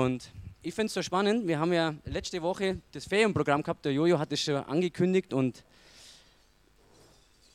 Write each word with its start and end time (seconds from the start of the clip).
Und 0.00 0.30
ich 0.62 0.72
finde 0.72 0.86
es 0.86 0.94
so 0.94 1.02
spannend. 1.02 1.46
Wir 1.46 1.58
haben 1.58 1.74
ja 1.74 1.94
letzte 2.06 2.40
Woche 2.40 2.78
das 2.92 3.04
Ferienprogramm 3.04 3.62
gehabt. 3.62 3.84
Der 3.84 3.92
Jojo 3.92 4.18
hat 4.18 4.32
es 4.32 4.40
schon 4.40 4.56
angekündigt 4.56 5.34
und 5.34 5.62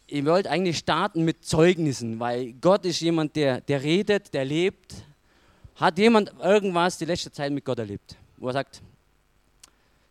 ich 0.05 0.23
wollte 0.23 0.51
eigentlich 0.51 0.77
starten 0.77 1.25
mit 1.25 1.43
Zeugnissen, 1.43 2.19
weil 2.19 2.53
Gott 2.53 2.85
ist 2.85 2.99
jemand, 2.99 3.35
der, 3.35 3.61
der 3.61 3.81
redet, 3.81 4.31
der 4.31 4.45
lebt. 4.45 4.93
Hat 5.77 5.97
jemand 5.97 6.33
irgendwas 6.39 6.99
die 6.99 7.05
letzte 7.05 7.31
Zeit 7.31 7.51
mit 7.51 7.65
Gott 7.65 7.79
erlebt, 7.79 8.15
wo 8.37 8.47
er 8.47 8.53
sagt, 8.53 8.83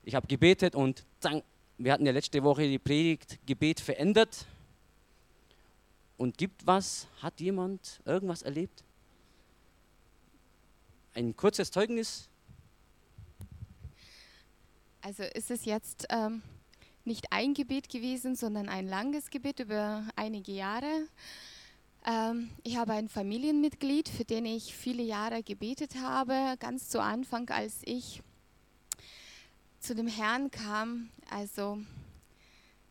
ich 0.03 0.17
habe 0.17 0.27
gebetet 0.27 0.75
und 0.75 1.05
zang, 1.21 1.41
wir 1.79 1.93
hatten 1.93 2.05
ja 2.05 2.11
letzte 2.11 2.43
Woche 2.43 2.63
die 2.63 2.81
Predigt 2.81 3.39
Gebet 3.47 3.79
verändert. 3.79 4.45
Und 6.17 6.37
gibt 6.37 6.67
was? 6.67 7.07
Hat 7.23 7.41
jemand 7.41 8.01
irgendwas 8.05 8.43
erlebt? 8.43 8.83
Ein 11.17 11.37
kurzes 11.37 11.71
Zeugnis? 11.71 12.29
Also 15.01 15.23
ist 15.23 15.53
es 15.53 15.65
jetzt 15.65 16.07
ähm, 16.11 16.43
nicht 17.05 17.27
ein 17.31 17.55
Gebet 17.55 17.89
gewesen, 17.89 18.35
sondern 18.35 18.69
ein 18.69 18.89
langes 18.89 19.31
Gebet 19.31 19.61
über 19.61 20.09
einige 20.17 20.51
Jahre. 20.51 21.07
Ähm, 22.05 22.51
ich 22.65 22.79
habe 22.79 22.95
ein 22.95 23.09
Familienmitglied, 23.09 24.09
für 24.09 24.25
den 24.25 24.45
ich 24.45 24.75
viele 24.75 25.05
Jahre 25.05 25.45
gebetet 25.45 25.95
habe, 26.03 26.57
ganz 26.59 26.89
zu 26.89 27.01
Anfang, 27.01 27.49
als 27.51 27.83
ich 27.85 28.21
zu 29.79 29.95
dem 29.95 30.09
Herrn 30.09 30.51
kam, 30.51 31.11
also 31.31 31.79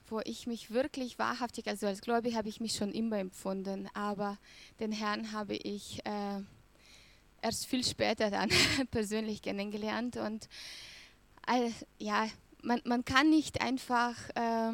wo 0.07 0.21
ich 0.23 0.47
mich 0.47 0.71
wirklich 0.71 1.19
wahrhaftig, 1.19 1.67
also 1.67 1.87
als 1.87 1.99
Gläubig 1.99 2.35
habe 2.35 2.47
ich 2.47 2.61
mich 2.61 2.75
schon 2.75 2.93
immer 2.93 3.17
empfunden, 3.17 3.89
aber 3.93 4.37
den 4.79 4.93
Herrn 4.93 5.33
habe 5.33 5.55
ich 5.55 6.05
äh, 6.05 6.41
erst 7.43 7.65
viel 7.65 7.83
später 7.83 8.31
dann 8.31 8.49
persönlich 8.91 9.41
kennengelernt 9.41 10.17
und 10.17 10.47
äh, 11.47 11.69
ja, 11.99 12.27
man, 12.61 12.81
man 12.85 13.03
kann 13.03 13.29
nicht 13.29 13.61
einfach 13.61 14.15
äh, 14.35 14.71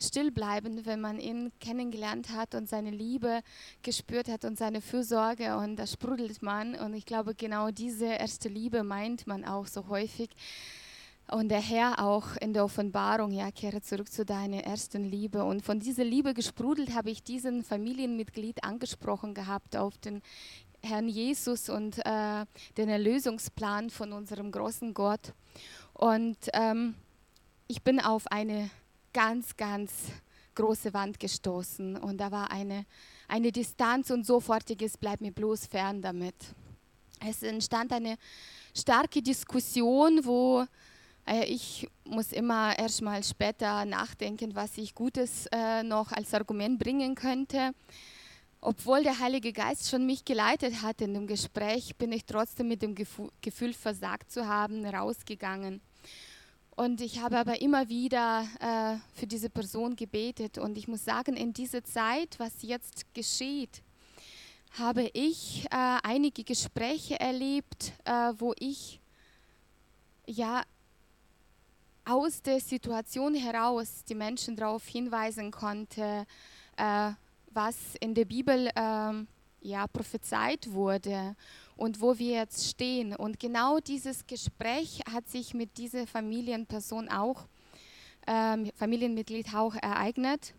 still 0.00 0.30
bleiben, 0.30 0.84
wenn 0.86 1.00
man 1.00 1.18
ihn 1.18 1.52
kennengelernt 1.60 2.30
hat 2.30 2.54
und 2.54 2.68
seine 2.68 2.90
Liebe 2.90 3.40
gespürt 3.82 4.28
hat 4.28 4.44
und 4.44 4.58
seine 4.58 4.80
Fürsorge 4.80 5.56
und 5.56 5.76
da 5.76 5.86
sprudelt 5.86 6.42
man. 6.42 6.74
Und 6.74 6.94
ich 6.94 7.06
glaube, 7.06 7.34
genau 7.34 7.70
diese 7.70 8.06
erste 8.06 8.48
Liebe 8.48 8.82
meint 8.82 9.26
man 9.26 9.44
auch 9.44 9.66
so 9.66 9.88
häufig. 9.88 10.30
Und 11.28 11.48
der 11.48 11.60
Herr 11.60 11.98
auch 11.98 12.36
in 12.36 12.52
der 12.52 12.64
Offenbarung, 12.64 13.32
ja, 13.32 13.50
kehre 13.50 13.82
zurück 13.82 14.12
zu 14.12 14.24
deiner 14.24 14.62
ersten 14.62 15.02
Liebe. 15.02 15.42
Und 15.42 15.64
von 15.64 15.80
dieser 15.80 16.04
Liebe 16.04 16.34
gesprudelt 16.34 16.94
habe 16.94 17.10
ich 17.10 17.24
diesen 17.24 17.64
Familienmitglied 17.64 18.62
angesprochen 18.62 19.34
gehabt 19.34 19.76
auf 19.76 19.98
den 19.98 20.22
Herrn 20.86 21.08
Jesus 21.08 21.68
und 21.68 21.98
äh, 21.98 22.46
den 22.76 22.88
Erlösungsplan 22.88 23.90
von 23.90 24.12
unserem 24.12 24.50
großen 24.50 24.94
Gott. 24.94 25.32
Und 25.92 26.38
ähm, 26.52 26.94
ich 27.68 27.82
bin 27.82 28.00
auf 28.00 28.26
eine 28.28 28.70
ganz, 29.12 29.56
ganz 29.56 29.92
große 30.54 30.94
Wand 30.94 31.20
gestoßen 31.20 31.96
und 31.96 32.18
da 32.18 32.30
war 32.30 32.50
eine, 32.50 32.86
eine 33.28 33.52
Distanz 33.52 34.10
und 34.10 34.26
sofortiges, 34.26 34.96
bleib 34.96 35.20
mir 35.20 35.32
bloß 35.32 35.66
fern 35.66 36.02
damit. 36.02 36.34
Es 37.24 37.42
entstand 37.42 37.92
eine 37.92 38.16
starke 38.74 39.22
Diskussion, 39.22 40.24
wo 40.24 40.64
äh, 41.26 41.44
ich 41.44 41.88
muss 42.04 42.32
immer 42.32 42.78
erst 42.78 43.02
mal 43.02 43.22
später 43.22 43.84
nachdenken, 43.84 44.54
was 44.54 44.76
ich 44.78 44.94
Gutes 44.94 45.46
äh, 45.52 45.82
noch 45.82 46.12
als 46.12 46.32
Argument 46.34 46.78
bringen 46.78 47.14
könnte. 47.14 47.72
Obwohl 48.66 49.04
der 49.04 49.20
Heilige 49.20 49.52
Geist 49.52 49.88
schon 49.88 50.06
mich 50.06 50.24
geleitet 50.24 50.82
hat 50.82 51.00
in 51.00 51.14
dem 51.14 51.28
Gespräch, 51.28 51.94
bin 51.94 52.10
ich 52.10 52.24
trotzdem 52.24 52.66
mit 52.66 52.82
dem 52.82 52.96
Gefühl, 52.96 53.72
versagt 53.72 54.32
zu 54.32 54.48
haben, 54.48 54.84
rausgegangen. 54.84 55.80
Und 56.74 57.00
ich 57.00 57.20
habe 57.20 57.38
aber 57.38 57.60
immer 57.60 57.88
wieder 57.88 58.44
äh, 58.58 58.96
für 59.16 59.28
diese 59.28 59.50
Person 59.50 59.94
gebetet. 59.94 60.58
Und 60.58 60.76
ich 60.76 60.88
muss 60.88 61.04
sagen, 61.04 61.36
in 61.36 61.52
dieser 61.52 61.84
Zeit, 61.84 62.40
was 62.40 62.62
jetzt 62.62 63.14
geschieht, 63.14 63.82
habe 64.76 65.12
ich 65.12 65.66
äh, 65.66 65.98
einige 66.02 66.42
Gespräche 66.42 67.20
erlebt, 67.20 67.92
äh, 68.04 68.32
wo 68.36 68.52
ich 68.58 68.98
ja 70.26 70.64
aus 72.04 72.42
der 72.42 72.58
Situation 72.58 73.36
heraus 73.36 74.02
die 74.08 74.16
Menschen 74.16 74.56
darauf 74.56 74.84
hinweisen 74.88 75.52
konnte, 75.52 76.26
äh, 76.76 77.12
was 77.56 77.96
in 78.00 78.14
der 78.14 78.26
Bibel 78.26 78.70
ähm, 78.76 79.26
ja 79.60 79.86
prophezeit 79.88 80.70
wurde 80.70 81.34
und 81.76 82.00
wo 82.00 82.18
wir 82.18 82.34
jetzt 82.34 82.68
stehen. 82.68 83.16
Und 83.16 83.40
genau 83.40 83.80
dieses 83.80 84.26
Gespräch 84.26 85.00
hat 85.10 85.28
sich 85.28 85.54
mit 85.54 85.76
dieser 85.78 86.06
Familienperson 86.06 87.08
auch, 87.08 87.46
ähm, 88.26 88.70
Familienmitglied 88.76 89.54
auch 89.54 89.74
ereignet. 89.74 90.54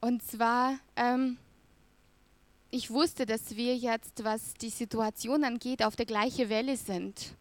Und 0.00 0.22
zwar, 0.22 0.78
ähm, 0.96 1.38
ich 2.70 2.90
wusste, 2.90 3.24
dass 3.24 3.56
wir 3.56 3.76
jetzt, 3.76 4.24
was 4.24 4.54
die 4.54 4.70
Situation 4.70 5.44
angeht, 5.44 5.84
auf 5.84 5.94
der 5.94 6.06
gleichen 6.06 6.48
Welle 6.48 6.76
sind. 6.76 7.36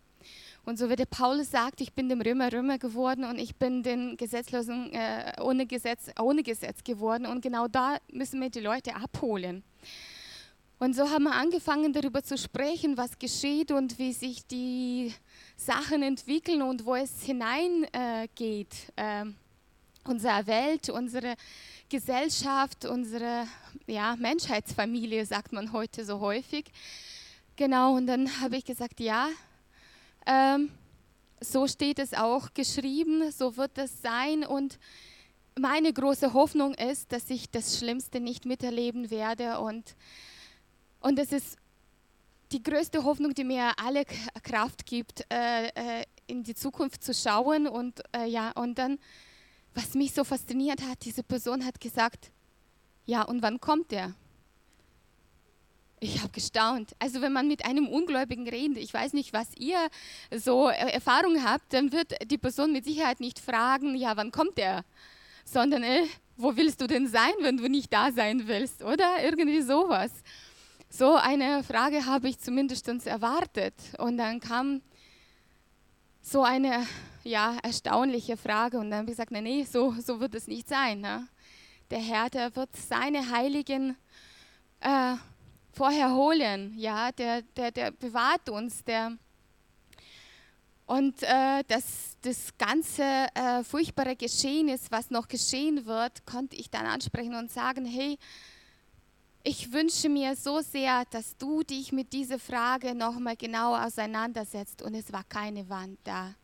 Und 0.64 0.78
so 0.78 0.90
wie 0.90 0.96
der 0.96 1.06
Paulus 1.06 1.50
sagt, 1.50 1.82
ich 1.82 1.94
bin 1.94 2.08
dem 2.08 2.22
Römer 2.22 2.54
Römer 2.54 2.78
geworden 2.78 3.24
und 3.24 3.40
ich 3.40 3.56
bin 3.56 3.82
den 3.82 4.16
Gesetzlosen 4.16 4.94
äh, 4.94 5.34
ohne, 5.42 5.66
Gesetz, 5.66 6.12
ohne 6.20 6.44
Gesetz 6.44 6.84
geworden. 6.84 7.26
Und 7.26 7.42
genau 7.42 7.68
da 7.68 7.98
müssen 8.12 8.40
wir 8.40 8.50
die 8.50 8.60
Leute 8.60 8.96
abholen. 8.96 9.64
Und 10.78 10.96
so 10.96 11.10
haben 11.10 11.24
wir 11.24 11.34
angefangen 11.34 11.94
darüber 11.94 12.24
zu 12.24 12.38
sprechen, 12.38 12.98
was 12.98 13.18
geschieht 13.20 13.72
und 13.72 14.00
wie 14.00 14.14
sich 14.14 14.46
die 14.48 15.14
Sachen 15.56 16.02
entwickeln 16.02 16.62
und 16.62 16.86
wo 16.86 16.96
es 16.96 17.24
hineingeht. 17.24 18.92
Äh, 18.96 19.22
äh, 19.22 19.26
unsere 20.06 20.48
Welt, 20.48 20.90
unsere 20.90 21.36
Gesellschaft, 21.90 22.86
unsere 22.86 23.48
ja, 23.86 24.16
Menschheitsfamilie, 24.16 25.26
sagt 25.26 25.54
man 25.54 25.72
heute 25.72 26.06
so 26.06 26.20
häufig. 26.20 26.66
Genau, 27.56 27.96
und 27.96 28.08
dann 28.08 28.42
habe 28.42 28.58
ich 28.58 28.66
gesagt, 28.66 29.00
ja, 29.00 29.30
ähm, 30.26 30.72
so 31.40 31.68
steht 31.68 32.00
es 32.00 32.14
auch 32.14 32.54
geschrieben, 32.54 33.32
so 33.32 33.58
wird 33.58 33.78
es 33.78 34.02
sein. 34.02 34.46
Und 34.46 34.80
meine 35.60 35.92
große 35.92 36.34
Hoffnung 36.34 36.74
ist, 36.76 37.12
dass 37.12 37.30
ich 37.30 37.50
das 37.50 37.78
Schlimmste 37.78 38.20
nicht 38.20 38.46
miterleben 38.46 39.10
werde 39.10 39.60
und 39.60 39.96
und 41.02 41.18
das 41.18 41.32
ist 41.32 41.58
die 42.52 42.62
größte 42.62 43.04
Hoffnung, 43.04 43.34
die 43.34 43.44
mir 43.44 43.72
alle 43.78 44.06
Kraft 44.44 44.86
gibt, 44.86 45.26
äh, 45.32 45.68
äh, 45.70 46.04
in 46.28 46.44
die 46.44 46.54
Zukunft 46.54 47.04
zu 47.04 47.14
schauen. 47.14 47.68
Und, 47.68 48.02
äh, 48.16 48.28
ja, 48.28 48.52
und 48.52 48.78
dann, 48.78 49.00
was 49.74 49.96
mich 49.96 50.14
so 50.14 50.24
fasziniert 50.24 50.82
hat, 50.82 51.04
diese 51.04 51.24
Person 51.24 51.66
hat 51.66 51.80
gesagt, 51.80 52.32
ja, 53.06 53.24
und 53.24 53.42
wann 53.42 53.60
kommt 53.60 53.92
der? 53.92 54.14
Ich 56.04 56.20
habe 56.20 56.32
gestaunt. 56.32 56.96
Also 56.98 57.22
wenn 57.22 57.32
man 57.32 57.48
mit 57.48 57.64
einem 57.64 57.88
Ungläubigen 57.88 58.50
redet, 58.50 58.78
ich 58.78 58.92
weiß 58.92 59.14
nicht, 59.14 59.34
was 59.34 59.48
ihr 59.56 59.78
so 60.36 60.68
Erfahrung 60.68 61.46
habt, 61.46 61.72
dann 61.74 61.92
wird 61.92 62.16
die 62.26 62.40
Person 62.40 62.74
mit 62.74 62.86
Sicherheit 62.86 63.20
nicht 63.20 63.38
fragen, 63.38 63.96
ja, 63.96 64.18
wann 64.18 64.32
kommt 64.32 64.58
der? 64.58 64.84
Sondern, 65.46 65.84
äh, 65.84 66.08
wo 66.38 66.58
willst 66.58 66.82
du 66.82 66.88
denn 66.88 67.08
sein, 67.08 67.34
wenn 67.42 67.58
du 67.58 67.70
nicht 67.70 67.94
da 67.94 68.12
sein 68.12 68.48
willst? 68.48 68.82
Oder 68.82 69.24
irgendwie 69.24 69.62
sowas. 69.62 70.12
So 70.90 71.18
eine 71.18 71.64
Frage 71.64 72.08
habe 72.08 72.30
ich 72.30 72.40
zumindest 72.40 72.88
erwartet. 73.06 73.76
Und 74.00 74.18
dann 74.18 74.40
kam 74.40 74.82
so 76.20 76.42
eine 76.42 76.88
ja, 77.24 77.58
erstaunliche 77.62 78.38
Frage. 78.38 78.80
Und 78.80 78.90
dann 78.90 79.02
habe 79.02 79.12
ich 79.12 79.18
gesagt, 79.18 79.32
nee, 79.32 79.42
nee 79.42 79.64
so, 79.66 79.94
so 80.04 80.20
wird 80.20 80.34
es 80.34 80.48
nicht 80.48 80.68
sein. 80.68 81.02
Ne? 81.02 81.28
Der 81.92 82.00
Herr, 82.00 82.32
der 82.32 82.56
wird 82.56 82.76
seine 82.76 83.30
Heiligen 83.30 83.96
äh, 84.80 85.16
vorher 85.72 86.14
holen. 86.14 86.74
Ja? 86.78 87.12
Der, 87.12 87.42
der, 87.42 87.72
der 87.72 87.92
bewahrt 87.92 88.50
uns. 88.50 88.84
Der, 88.84 89.18
und 90.86 91.24
äh, 91.24 91.64
das, 91.68 92.18
das 92.22 92.58
ganze 92.58 93.04
äh, 93.04 93.64
furchtbare 93.64 94.16
Geschehen 94.16 94.68
ist, 94.68 94.92
was 94.92 95.10
noch 95.10 95.28
geschehen 95.28 95.86
wird, 95.86 96.26
konnte 96.26 96.56
ich 96.56 96.70
dann 96.70 96.86
ansprechen 96.86 97.36
und 97.36 97.52
sagen, 97.52 97.86
hey, 97.86 98.18
ich 99.44 99.72
wünsche 99.72 100.10
mir 100.10 100.36
so 100.36 100.60
sehr, 100.62 101.04
dass 101.10 101.36
du 101.38 101.64
dich 101.64 101.92
mit 101.92 102.14
dieser 102.14 102.38
Frage 102.38 102.94
nochmal 102.94 103.36
genau 103.36 103.76
auseinandersetzt. 103.76 104.82
Und 104.82 104.94
es 104.94 105.12
war 105.12 105.24
keine 105.24 105.68
Wand 105.68 105.98
da. 106.04 106.36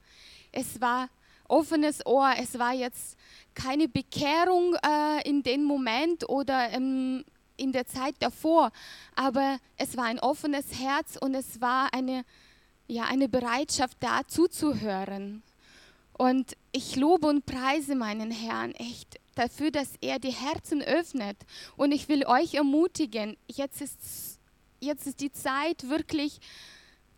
Es 0.52 0.81
war 0.81 1.10
offenes 1.48 2.06
Ohr. 2.06 2.34
Es 2.40 2.57
war 2.57 2.74
jetzt 2.74 3.18
keine 3.54 3.88
Bekehrung 3.88 4.75
äh, 4.75 5.30
in 5.30 5.44
dem 5.44 5.63
Moment 5.63 6.28
oder 6.28 6.69
im, 6.72 7.24
in 7.57 7.71
der 7.71 7.86
Zeit 7.86 8.15
davor. 8.19 8.71
Aber 9.15 9.57
es 9.75 9.98
war 9.98 10.06
ein 10.06 10.19
offenes 10.19 10.80
Herz 10.80 11.18
und 11.19 11.36
es 11.36 11.59
war 11.59 11.94
eine, 11.94 12.24
ja, 12.88 13.04
eine 13.04 13.27
Bereitschaft 13.27 13.98
da 14.00 14.21
zuzuhören. 14.27 15.44
Und 16.13 16.57
ich 16.71 16.95
lobe 16.95 17.27
und 17.27 17.45
preise 17.45 17.95
meinen 17.95 18.31
Herrn 18.31 18.71
echt 18.71 19.19
dafür, 19.36 19.71
dass 19.71 19.94
er 20.01 20.19
die 20.19 20.31
Herzen 20.31 20.81
öffnet. 20.81 21.38
Und 21.75 21.92
ich 21.92 22.09
will 22.09 22.25
euch 22.25 22.56
ermutigen, 22.56 23.38
jetzt 23.48 23.81
ist, 23.81 24.39
jetzt 24.80 25.06
ist 25.06 25.19
die 25.19 25.31
Zeit 25.31 25.89
wirklich, 25.89 26.39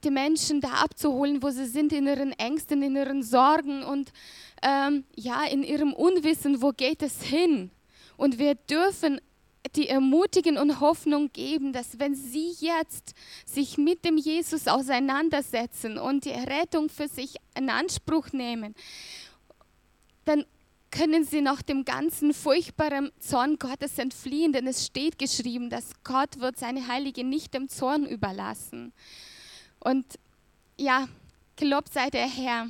die 0.03 0.11
Menschen 0.11 0.61
da 0.61 0.69
abzuholen, 0.75 1.43
wo 1.43 1.49
sie 1.49 1.65
sind, 1.65 1.91
in 1.93 2.07
ihren 2.07 2.31
Ängsten, 2.33 2.81
in 2.83 2.95
ihren 2.95 3.23
Sorgen 3.23 3.83
und 3.83 4.11
ähm, 4.61 5.03
ja, 5.15 5.43
in 5.43 5.63
ihrem 5.63 5.93
Unwissen, 5.93 6.61
wo 6.61 6.71
geht 6.71 7.01
es 7.01 7.23
hin. 7.23 7.71
Und 8.17 8.37
wir 8.37 8.55
dürfen 8.55 9.21
die 9.75 9.89
ermutigen 9.89 10.57
und 10.57 10.79
Hoffnung 10.79 11.31
geben, 11.31 11.73
dass 11.73 11.99
wenn 11.99 12.15
sie 12.15 12.55
jetzt 12.59 13.13
sich 13.45 13.77
mit 13.77 14.05
dem 14.05 14.17
Jesus 14.17 14.67
auseinandersetzen 14.67 15.97
und 15.97 16.25
die 16.25 16.31
Rettung 16.31 16.89
für 16.89 17.07
sich 17.07 17.35
in 17.55 17.69
Anspruch 17.69 18.31
nehmen, 18.31 18.73
dann 20.25 20.45
können 20.91 21.23
sie 21.23 21.41
noch 21.41 21.61
dem 21.61 21.85
ganzen 21.85 22.33
furchtbaren 22.33 23.11
Zorn 23.19 23.57
Gottes 23.57 23.99
entfliehen, 23.99 24.53
denn 24.53 24.65
es 24.65 24.85
steht 24.85 25.19
geschrieben, 25.19 25.69
dass 25.69 25.91
Gott 26.03 26.39
wird 26.39 26.57
seine 26.57 26.87
Heilige 26.87 27.23
nicht 27.23 27.53
dem 27.53 27.69
Zorn 27.69 28.05
überlassen. 28.05 28.91
Und 29.79 30.05
ja, 30.77 31.07
gelobt 31.55 31.93
sei 31.93 32.09
der 32.09 32.27
Herr. 32.27 32.67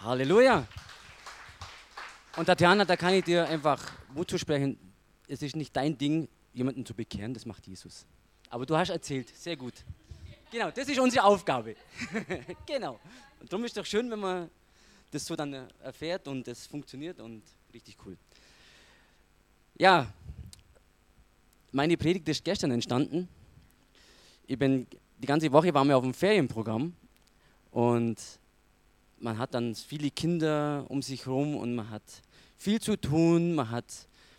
Halleluja. 0.00 0.66
Und 2.36 2.46
Tatjana, 2.46 2.84
da 2.84 2.96
kann 2.96 3.14
ich 3.14 3.24
dir 3.24 3.46
einfach 3.46 3.80
Mut 4.14 4.30
zusprechen. 4.30 4.78
Es 5.26 5.42
ist 5.42 5.56
nicht 5.56 5.74
dein 5.74 5.98
Ding, 5.98 6.28
jemanden 6.52 6.86
zu 6.86 6.94
bekehren, 6.94 7.34
das 7.34 7.46
macht 7.46 7.66
Jesus. 7.66 8.06
Aber 8.48 8.64
du 8.64 8.76
hast 8.76 8.90
erzählt, 8.90 9.28
sehr 9.36 9.56
gut. 9.56 9.74
Genau, 10.50 10.70
das 10.70 10.88
ist 10.88 10.98
unsere 11.00 11.24
Aufgabe. 11.24 11.74
genau. 12.66 13.00
Und 13.40 13.52
darum 13.52 13.64
ist 13.64 13.72
es 13.72 13.82
doch 13.82 13.86
schön, 13.86 14.08
wenn 14.10 14.20
man 14.20 14.50
das 15.10 15.26
so 15.26 15.34
dann 15.34 15.52
erfährt 15.82 16.28
und 16.28 16.46
es 16.46 16.66
funktioniert 16.66 17.18
und 17.18 17.42
richtig 17.72 17.96
cool. 18.06 18.16
Ja, 19.76 20.12
meine 21.72 21.96
Predigt 21.96 22.28
ist 22.28 22.44
gestern 22.44 22.70
entstanden. 22.70 23.28
Ich 24.46 24.56
bin 24.56 24.86
die 25.18 25.26
ganze 25.26 25.50
Woche 25.50 25.74
waren 25.74 25.88
wir 25.88 25.96
auf 25.96 26.04
dem 26.04 26.14
Ferienprogramm 26.14 26.94
und 27.72 28.20
man 29.18 29.38
hat 29.38 29.54
dann 29.54 29.74
viele 29.74 30.10
Kinder 30.10 30.84
um 30.88 31.02
sich 31.02 31.26
herum 31.26 31.56
und 31.56 31.74
man 31.74 31.90
hat 31.90 32.02
viel 32.64 32.80
zu 32.80 32.96
tun, 32.96 33.54
man 33.54 33.70
hat 33.70 33.84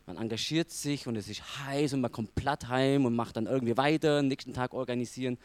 man 0.08 0.18
engagiert 0.18 0.72
sich 0.72 1.08
und 1.08 1.16
es 1.16 1.30
ist 1.30 1.42
heiß 1.66 1.94
und 1.94 2.02
man 2.02 2.12
kommt 2.12 2.34
platt 2.36 2.68
heim 2.68 3.06
und 3.06 3.16
macht 3.16 3.38
dann 3.38 3.46
irgendwie 3.46 3.78
weiter, 3.78 4.22
nächsten 4.22 4.54
Tag 4.54 4.74
organisieren. 4.74 5.38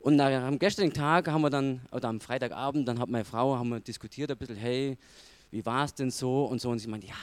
Und 0.00 0.20
am 0.20 0.58
gestrigen 0.58 0.92
Tag 0.92 1.28
haben 1.28 1.42
wir 1.42 1.50
dann, 1.50 1.80
oder 1.92 2.08
am 2.08 2.20
Freitagabend, 2.20 2.88
dann 2.88 2.98
hat 2.98 3.08
meine 3.08 3.24
Frau, 3.24 3.56
haben 3.56 3.68
wir 3.68 3.80
diskutiert 3.80 4.30
ein 4.32 4.36
bisschen, 4.36 4.56
hey, 4.56 4.96
wie 5.52 5.64
war 5.64 5.84
es 5.84 5.94
denn 5.94 6.10
so 6.10 6.44
und 6.44 6.60
so. 6.60 6.70
Und 6.70 6.80
sie 6.80 6.88
meinte, 6.88 7.06
ja, 7.06 7.14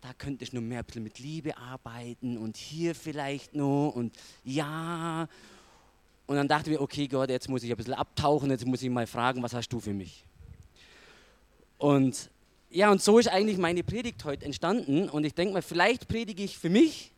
da 0.00 0.12
könnte 0.12 0.44
ich 0.44 0.52
nur 0.52 0.62
mehr 0.62 0.80
ein 0.80 0.84
bisschen 0.84 1.02
mit 1.02 1.18
Liebe 1.18 1.56
arbeiten 1.56 2.36
und 2.36 2.56
hier 2.56 2.94
vielleicht 2.94 3.54
noch 3.54 3.92
und 3.94 4.14
ja. 4.44 5.28
Und 6.26 6.36
dann 6.36 6.46
dachten 6.46 6.70
wir, 6.70 6.80
okay 6.80 7.08
Gott, 7.08 7.30
jetzt 7.30 7.48
muss 7.48 7.64
ich 7.64 7.70
ein 7.70 7.76
bisschen 7.76 7.94
abtauchen, 7.94 8.50
jetzt 8.50 8.66
muss 8.66 8.82
ich 8.82 8.90
mal 8.90 9.06
fragen, 9.06 9.42
was 9.42 9.54
hast 9.54 9.68
du 9.68 9.80
für 9.80 9.94
mich? 9.94 10.24
Und 11.78 12.30
ja, 12.70 12.90
und 12.90 13.02
so 13.02 13.18
ist 13.18 13.28
eigentlich 13.28 13.58
meine 13.58 13.82
Predigt 13.82 14.24
heute 14.24 14.44
entstanden. 14.44 15.08
Und 15.08 15.24
ich 15.24 15.34
denke 15.34 15.54
mal, 15.54 15.62
vielleicht 15.62 16.08
predige 16.08 16.42
ich 16.42 16.58
für 16.58 16.68
mich, 16.68 17.12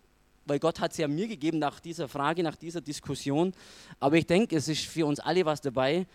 weil 0.46 0.58
Gott 0.58 0.80
hat 0.80 0.92
es 0.92 0.98
ja 0.98 1.08
mir 1.08 1.26
gegeben 1.26 1.58
nach 1.58 1.80
dieser 1.80 2.08
Frage, 2.08 2.42
nach 2.42 2.56
dieser 2.56 2.80
Diskussion. 2.80 3.52
Aber 3.98 4.16
ich 4.16 4.26
denke, 4.26 4.56
es 4.56 4.68
ist 4.68 4.84
für 4.84 5.06
uns 5.06 5.18
alle 5.18 5.44
was 5.44 5.60
dabei. 5.60 6.06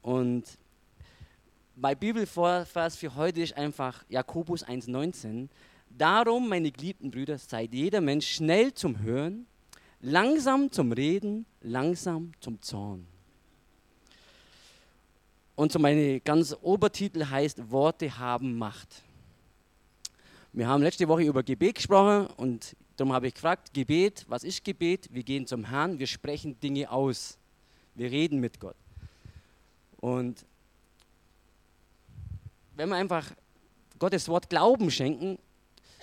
Und 0.00 0.44
mein 1.76 1.98
Bibelvers 1.98 2.96
für 2.96 3.14
heute 3.14 3.42
ist 3.42 3.56
einfach 3.56 4.04
Jakobus 4.08 4.64
1,19. 4.64 5.48
Darum, 5.90 6.48
meine 6.48 6.70
geliebten 6.70 7.10
Brüder, 7.10 7.38
seid 7.38 7.74
jeder 7.74 8.00
Mensch 8.00 8.26
schnell 8.26 8.72
zum 8.72 9.00
Hören, 9.00 9.46
langsam 10.00 10.70
zum 10.70 10.92
Reden, 10.92 11.46
langsam 11.60 12.32
zum 12.40 12.60
Zorn. 12.62 13.06
Und 15.58 15.72
so 15.72 15.80
meine 15.80 16.20
ganz 16.20 16.56
Obertitel 16.62 17.24
heißt 17.24 17.72
Worte 17.72 18.16
haben 18.16 18.56
Macht. 18.56 19.02
Wir 20.52 20.68
haben 20.68 20.84
letzte 20.84 21.08
Woche 21.08 21.24
über 21.24 21.42
Gebet 21.42 21.74
gesprochen 21.74 22.28
und 22.36 22.76
darum 22.96 23.12
habe 23.12 23.26
ich 23.26 23.34
gefragt, 23.34 23.74
Gebet, 23.74 24.24
was 24.28 24.44
ist 24.44 24.64
Gebet? 24.64 25.08
Wir 25.10 25.24
gehen 25.24 25.48
zum 25.48 25.64
Herrn, 25.64 25.98
wir 25.98 26.06
sprechen 26.06 26.60
Dinge 26.60 26.88
aus. 26.88 27.38
Wir 27.96 28.08
reden 28.08 28.38
mit 28.38 28.60
Gott. 28.60 28.76
Und 29.96 30.46
wenn 32.76 32.88
wir 32.90 32.94
einfach 32.94 33.26
Gottes 33.98 34.28
Wort 34.28 34.48
Glauben 34.48 34.92
schenken, 34.92 35.40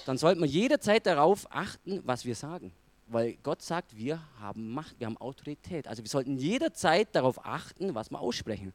dann 0.05 0.17
sollte 0.17 0.41
man 0.41 0.49
jederzeit 0.49 1.05
darauf 1.05 1.47
achten, 1.49 2.01
was 2.03 2.25
wir 2.25 2.35
sagen. 2.35 2.73
Weil 3.07 3.37
Gott 3.41 3.61
sagt, 3.61 3.95
wir 3.95 4.19
haben 4.37 4.73
Macht, 4.73 4.99
wir 4.99 5.07
haben 5.07 5.15
Autorität. 5.15 5.87
Also 5.87 6.03
wir 6.03 6.09
sollten 6.09 6.35
jederzeit 6.35 7.07
darauf 7.15 7.45
achten, 7.45 7.95
was 7.95 8.11
wir 8.11 8.19
aussprechen. 8.19 8.73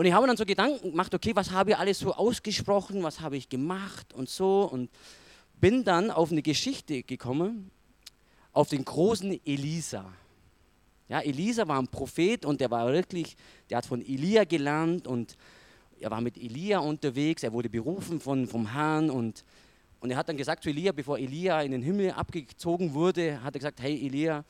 Und 0.00 0.06
ich 0.06 0.14
habe 0.14 0.26
dann 0.26 0.38
so 0.38 0.46
Gedanken 0.46 0.92
gemacht, 0.92 1.14
okay, 1.14 1.36
was 1.36 1.50
habe 1.50 1.72
ich 1.72 1.76
alles 1.76 1.98
so 1.98 2.14
ausgesprochen, 2.14 3.02
was 3.02 3.20
habe 3.20 3.36
ich 3.36 3.50
gemacht 3.50 4.14
und 4.14 4.30
so. 4.30 4.62
Und 4.62 4.88
bin 5.60 5.84
dann 5.84 6.10
auf 6.10 6.32
eine 6.32 6.40
Geschichte 6.40 7.02
gekommen, 7.02 7.70
auf 8.54 8.70
den 8.70 8.82
großen 8.82 9.38
Elisa. 9.44 10.10
Ja, 11.10 11.20
Elisa 11.20 11.68
war 11.68 11.78
ein 11.78 11.86
Prophet 11.86 12.46
und 12.46 12.62
der 12.62 12.70
war 12.70 12.90
wirklich, 12.90 13.36
der 13.68 13.76
hat 13.76 13.84
von 13.84 14.00
Elia 14.00 14.44
gelernt 14.44 15.06
und 15.06 15.36
er 16.00 16.10
war 16.10 16.22
mit 16.22 16.38
Elia 16.38 16.78
unterwegs, 16.78 17.42
er 17.42 17.52
wurde 17.52 17.68
berufen 17.68 18.20
von, 18.20 18.46
vom 18.46 18.72
Herrn 18.72 19.10
und, 19.10 19.44
und 20.00 20.10
er 20.10 20.16
hat 20.16 20.30
dann 20.30 20.38
gesagt 20.38 20.62
zu 20.62 20.70
Elia, 20.70 20.92
bevor 20.92 21.18
Elia 21.18 21.60
in 21.60 21.72
den 21.72 21.82
Himmel 21.82 22.12
abgezogen 22.12 22.94
wurde, 22.94 23.42
hat 23.42 23.54
er 23.54 23.58
gesagt, 23.58 23.82
hey 23.82 24.06
Elia, 24.06 24.46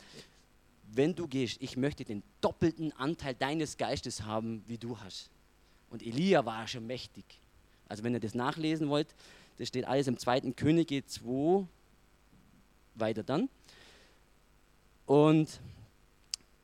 wenn 0.93 1.13
du 1.13 1.27
gehst, 1.27 1.61
ich 1.61 1.77
möchte 1.77 2.05
den 2.05 2.23
doppelten 2.41 2.93
Anteil 2.93 3.35
deines 3.35 3.77
Geistes 3.77 4.23
haben, 4.23 4.63
wie 4.69 4.79
du 4.79 4.97
hast. 4.97 5.29
Und 5.91 6.03
Elia 6.03 6.45
war 6.45 6.67
schon 6.67 6.87
mächtig. 6.87 7.25
Also 7.89 8.05
wenn 8.05 8.15
ihr 8.15 8.21
das 8.21 8.35
nachlesen 8.35 8.89
wollt, 8.89 9.09
das 9.59 9.69
steht 9.69 9.85
alles 9.85 10.07
im 10.07 10.17
2. 10.17 10.53
Könige 10.53 11.05
2, 11.05 11.67
weiter 12.95 13.23
dann. 13.23 13.49
Und 15.07 15.61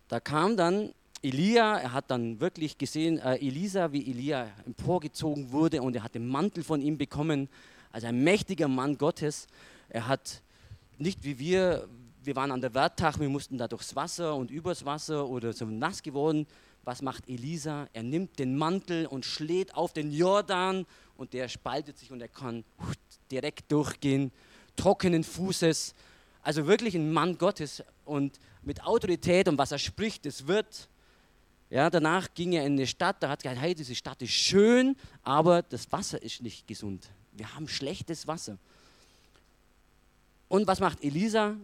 da 0.08 0.20
kam 0.20 0.56
dann 0.56 0.94
Elia, 1.23 1.78
er 1.78 1.93
hat 1.93 2.11
dann 2.11 2.40
wirklich 2.40 2.78
gesehen, 2.78 3.19
äh, 3.19 3.37
Elisa, 3.37 3.90
wie 3.93 4.08
Elia 4.08 4.49
emporgezogen 4.64 5.50
wurde 5.50 5.82
und 5.82 5.96
er 5.96 6.05
hat 6.05 6.14
den 6.14 6.28
Mantel 6.28 6.62
von 6.62 6.81
ihm 6.81 6.96
bekommen, 6.96 7.49
also 7.90 8.06
ein 8.06 8.23
mächtiger 8.23 8.69
Mann 8.69 8.96
Gottes. 8.96 9.49
Er 9.88 10.06
hat 10.06 10.43
nicht 10.99 11.25
wie 11.25 11.38
wir, 11.38 11.88
wir 12.23 12.37
waren 12.37 12.52
an 12.52 12.61
der 12.61 12.75
Werttag, 12.75 13.19
wir 13.19 13.28
mussten 13.28 13.58
da 13.58 13.67
durchs 13.67 13.96
Wasser 13.96 14.37
und 14.37 14.50
übers 14.50 14.84
Wasser 14.84 15.26
oder 15.28 15.52
so 15.52 15.64
nass 15.64 16.02
geworden. 16.02 16.46
Was 16.87 17.02
macht 17.02 17.28
Elisa? 17.28 17.88
Er 17.93 18.05
nimmt 18.05 18.38
den 18.38 18.57
Mantel 18.57 19.07
und 19.07 19.25
schlägt 19.25 19.75
auf 19.75 19.93
den 19.93 20.12
Jordan 20.12 20.87
und 21.16 21.33
der 21.33 21.49
spaltet 21.49 21.99
sich 21.99 22.12
und 22.12 22.21
er 22.21 22.28
kann 22.28 22.62
direkt 23.28 23.73
durchgehen, 23.73 24.31
trockenen 24.76 25.25
Fußes. 25.25 25.97
Also 26.45 26.69
wirklich 26.69 26.95
ein 26.95 27.12
Mann 27.12 27.38
Gottes 27.38 27.83
und 28.05 28.38
mit 28.62 28.85
Autorität 28.85 29.49
und 29.49 29.59
was 29.59 29.73
er 29.73 29.81
spricht, 29.81 30.26
es 30.26 30.47
wird. 30.47 30.88
Ja, 31.71 31.90
danach 31.90 32.33
ging 32.35 32.52
er 32.52 32.64
in 32.64 32.75
eine 32.75 32.87
Stadt, 32.87 33.16
da 33.21 33.31
hat 33.31 33.40
er 33.40 33.50
gesagt, 33.50 33.66
hey, 33.66 33.75
diese 33.75 33.97
Stadt 33.97 34.23
ist 34.23 34.31
schön, 34.31 34.95
aber 35.25 35.62
das 35.62 35.90
Wasser 35.90 36.23
ist 36.23 36.40
nicht 36.40 36.69
gesund. 36.69 37.09
Wir 37.33 37.52
haben 37.52 37.66
schlechtes 37.66 38.28
Wasser. 38.28 38.59
Und 40.47 40.69
was 40.69 40.78
macht 40.78 41.02
Elisa? 41.02 41.57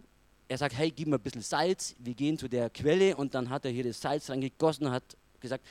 Er 0.48 0.58
sagt, 0.58 0.76
hey, 0.76 0.90
gib 0.90 1.08
mir 1.08 1.16
ein 1.16 1.20
bisschen 1.20 1.42
Salz, 1.42 1.94
wir 1.98 2.14
gehen 2.14 2.38
zu 2.38 2.48
der 2.48 2.68
Quelle 2.70 3.16
und 3.16 3.34
dann 3.34 3.48
hat 3.48 3.64
er 3.64 3.70
hier 3.70 3.84
das 3.84 4.00
Salz 4.00 4.28
reingegossen 4.28 4.86
und 4.86 4.92
hat 4.92 5.16
gesagt, 5.40 5.64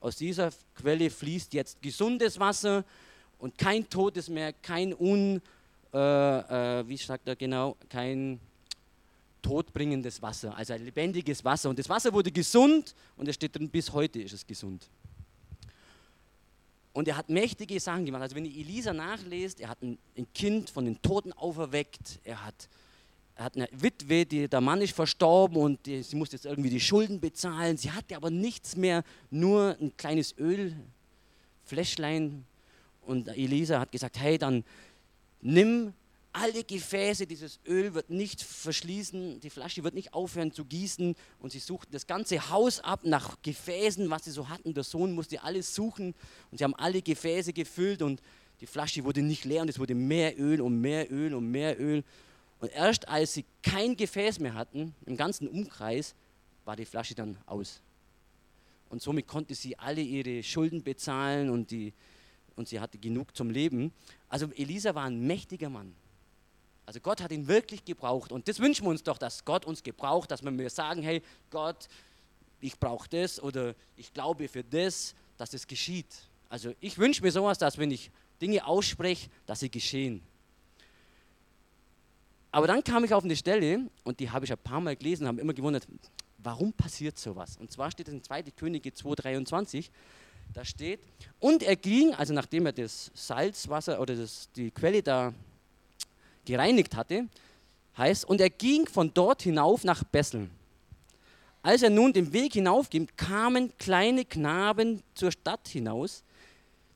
aus 0.00 0.16
dieser 0.16 0.50
Quelle 0.74 1.10
fließt 1.10 1.54
jetzt 1.54 1.80
gesundes 1.80 2.38
Wasser 2.38 2.84
und 3.38 3.56
kein 3.56 3.88
Todes 3.88 4.28
mehr, 4.28 4.52
kein 4.52 4.94
Un, 4.94 5.40
äh, 5.92 5.98
äh, 5.98 6.88
wie 6.88 6.96
sagt 6.96 7.26
er 7.26 7.36
genau, 7.36 7.76
kein 7.88 8.40
todbringendes 9.42 10.20
Wasser, 10.20 10.54
also 10.56 10.74
ein 10.74 10.84
lebendiges 10.84 11.44
Wasser. 11.44 11.70
Und 11.70 11.78
das 11.78 11.88
Wasser 11.88 12.12
wurde 12.12 12.30
gesund 12.30 12.94
und 13.16 13.28
es 13.28 13.36
steht 13.36 13.56
drin, 13.56 13.68
bis 13.68 13.92
heute 13.92 14.20
ist 14.20 14.32
es 14.32 14.46
gesund. 14.46 14.88
Und 16.92 17.06
er 17.06 17.16
hat 17.16 17.28
mächtige 17.28 17.78
Sachen 17.78 18.04
gemacht. 18.04 18.22
Also 18.22 18.34
wenn 18.34 18.44
ihr 18.44 18.56
Elisa 18.56 18.92
nachlest, 18.92 19.60
er 19.60 19.68
hat 19.68 19.80
ein, 19.82 19.98
ein 20.16 20.26
Kind 20.34 20.68
von 20.68 20.84
den 20.84 21.00
Toten 21.00 21.32
auferweckt, 21.32 22.18
er 22.24 22.44
hat, 22.44 22.68
hat 23.38 23.56
eine 23.56 23.68
Witwe, 23.72 24.26
die, 24.26 24.48
der 24.48 24.60
Mann 24.60 24.82
ist 24.82 24.94
verstorben 24.94 25.56
und 25.56 25.86
die, 25.86 26.02
sie 26.02 26.16
musste 26.16 26.36
jetzt 26.36 26.44
irgendwie 26.44 26.70
die 26.70 26.80
Schulden 26.80 27.20
bezahlen. 27.20 27.76
Sie 27.76 27.92
hatte 27.92 28.16
aber 28.16 28.30
nichts 28.30 28.76
mehr, 28.76 29.04
nur 29.30 29.76
ein 29.80 29.96
kleines 29.96 30.34
Ölfläschlein. 31.64 32.44
Und 33.02 33.28
Elisa 33.28 33.80
hat 33.80 33.92
gesagt, 33.92 34.18
hey, 34.18 34.38
dann 34.38 34.64
nimm 35.40 35.94
alle 36.32 36.62
Gefäße, 36.62 37.26
dieses 37.26 37.58
Öl 37.66 37.94
wird 37.94 38.10
nicht 38.10 38.42
verschließen, 38.42 39.40
die 39.40 39.50
Flasche 39.50 39.82
wird 39.82 39.94
nicht 39.94 40.14
aufhören 40.14 40.52
zu 40.52 40.64
gießen 40.64 41.16
und 41.40 41.52
sie 41.52 41.58
suchten 41.58 41.92
das 41.92 42.06
ganze 42.06 42.50
Haus 42.50 42.80
ab 42.80 43.00
nach 43.04 43.36
Gefäßen, 43.42 44.10
was 44.10 44.24
sie 44.24 44.30
so 44.30 44.48
hatten. 44.48 44.74
Der 44.74 44.84
Sohn 44.84 45.12
musste 45.12 45.42
alles 45.42 45.74
suchen 45.74 46.14
und 46.50 46.58
sie 46.58 46.64
haben 46.64 46.74
alle 46.74 47.02
Gefäße 47.02 47.52
gefüllt 47.52 48.02
und 48.02 48.20
die 48.60 48.66
Flasche 48.66 49.04
wurde 49.04 49.22
nicht 49.22 49.44
leer 49.44 49.62
und 49.62 49.68
es 49.68 49.78
wurde 49.78 49.94
mehr 49.94 50.38
Öl 50.38 50.60
und 50.60 50.80
mehr 50.80 51.10
Öl 51.10 51.34
und 51.34 51.50
mehr 51.50 51.80
Öl. 51.80 52.04
Und 52.60 52.72
erst 52.72 53.08
als 53.08 53.34
sie 53.34 53.44
kein 53.62 53.96
Gefäß 53.96 54.40
mehr 54.40 54.54
hatten, 54.54 54.94
im 55.06 55.16
ganzen 55.16 55.48
Umkreis, 55.48 56.14
war 56.64 56.76
die 56.76 56.84
Flasche 56.84 57.14
dann 57.14 57.38
aus. 57.46 57.80
Und 58.90 59.02
somit 59.02 59.26
konnte 59.26 59.54
sie 59.54 59.78
alle 59.78 60.00
ihre 60.00 60.42
Schulden 60.42 60.82
bezahlen 60.82 61.50
und, 61.50 61.70
die, 61.70 61.92
und 62.56 62.68
sie 62.68 62.80
hatte 62.80 62.98
genug 62.98 63.36
zum 63.36 63.50
Leben. 63.50 63.92
Also 64.28 64.50
Elisa 64.56 64.94
war 64.94 65.04
ein 65.04 65.26
mächtiger 65.26 65.68
Mann. 65.68 65.94
Also 66.86 67.00
Gott 67.00 67.20
hat 67.20 67.30
ihn 67.32 67.46
wirklich 67.46 67.84
gebraucht. 67.84 68.32
Und 68.32 68.48
das 68.48 68.60
wünschen 68.60 68.86
wir 68.86 68.90
uns 68.90 69.02
doch, 69.02 69.18
dass 69.18 69.44
Gott 69.44 69.66
uns 69.66 69.82
gebraucht, 69.82 70.30
dass 70.30 70.42
wir 70.42 70.50
mir 70.50 70.70
sagen, 70.70 71.02
hey 71.02 71.22
Gott, 71.50 71.86
ich 72.60 72.78
brauche 72.78 73.08
das 73.08 73.40
oder 73.42 73.74
ich 73.96 74.12
glaube 74.12 74.48
für 74.48 74.64
das, 74.64 75.14
dass 75.36 75.50
das 75.50 75.66
geschieht. 75.66 76.06
Also 76.48 76.74
ich 76.80 76.98
wünsche 76.98 77.22
mir 77.22 77.30
sowas, 77.30 77.58
dass 77.58 77.76
wenn 77.78 77.90
ich 77.90 78.10
Dinge 78.40 78.66
ausspreche, 78.66 79.28
dass 79.46 79.60
sie 79.60 79.70
geschehen. 79.70 80.22
Aber 82.50 82.66
dann 82.66 82.82
kam 82.82 83.04
ich 83.04 83.12
auf 83.12 83.24
eine 83.24 83.36
Stelle, 83.36 83.90
und 84.04 84.20
die 84.20 84.30
habe 84.30 84.44
ich 84.44 84.52
ein 84.52 84.58
paar 84.58 84.80
Mal 84.80 84.96
gelesen, 84.96 85.26
habe 85.26 85.40
immer 85.40 85.54
gewundert, 85.54 85.86
warum 86.38 86.72
passiert 86.72 87.18
sowas? 87.18 87.56
Und 87.58 87.70
zwar 87.70 87.90
steht 87.90 88.08
es 88.08 88.14
in 88.14 88.22
2. 88.22 88.42
Könige 88.56 88.90
2,23, 88.90 89.90
da 90.54 90.64
steht, 90.64 91.00
und 91.40 91.62
er 91.62 91.76
ging, 91.76 92.14
also 92.14 92.32
nachdem 92.32 92.66
er 92.66 92.72
das 92.72 93.10
Salzwasser 93.14 94.00
oder 94.00 94.16
das, 94.16 94.48
die 94.56 94.70
Quelle 94.70 95.02
da 95.02 95.34
gereinigt 96.46 96.96
hatte, 96.96 97.28
heißt, 97.98 98.24
und 98.24 98.40
er 98.40 98.50
ging 98.50 98.86
von 98.86 99.12
dort 99.12 99.42
hinauf 99.42 99.84
nach 99.84 100.04
Bessel. 100.04 100.48
Als 101.62 101.82
er 101.82 101.90
nun 101.90 102.12
den 102.12 102.32
Weg 102.32 102.54
hinaufging, 102.54 103.08
kamen 103.16 103.76
kleine 103.76 104.24
Knaben 104.24 105.02
zur 105.14 105.32
Stadt 105.32 105.68
hinaus, 105.68 106.22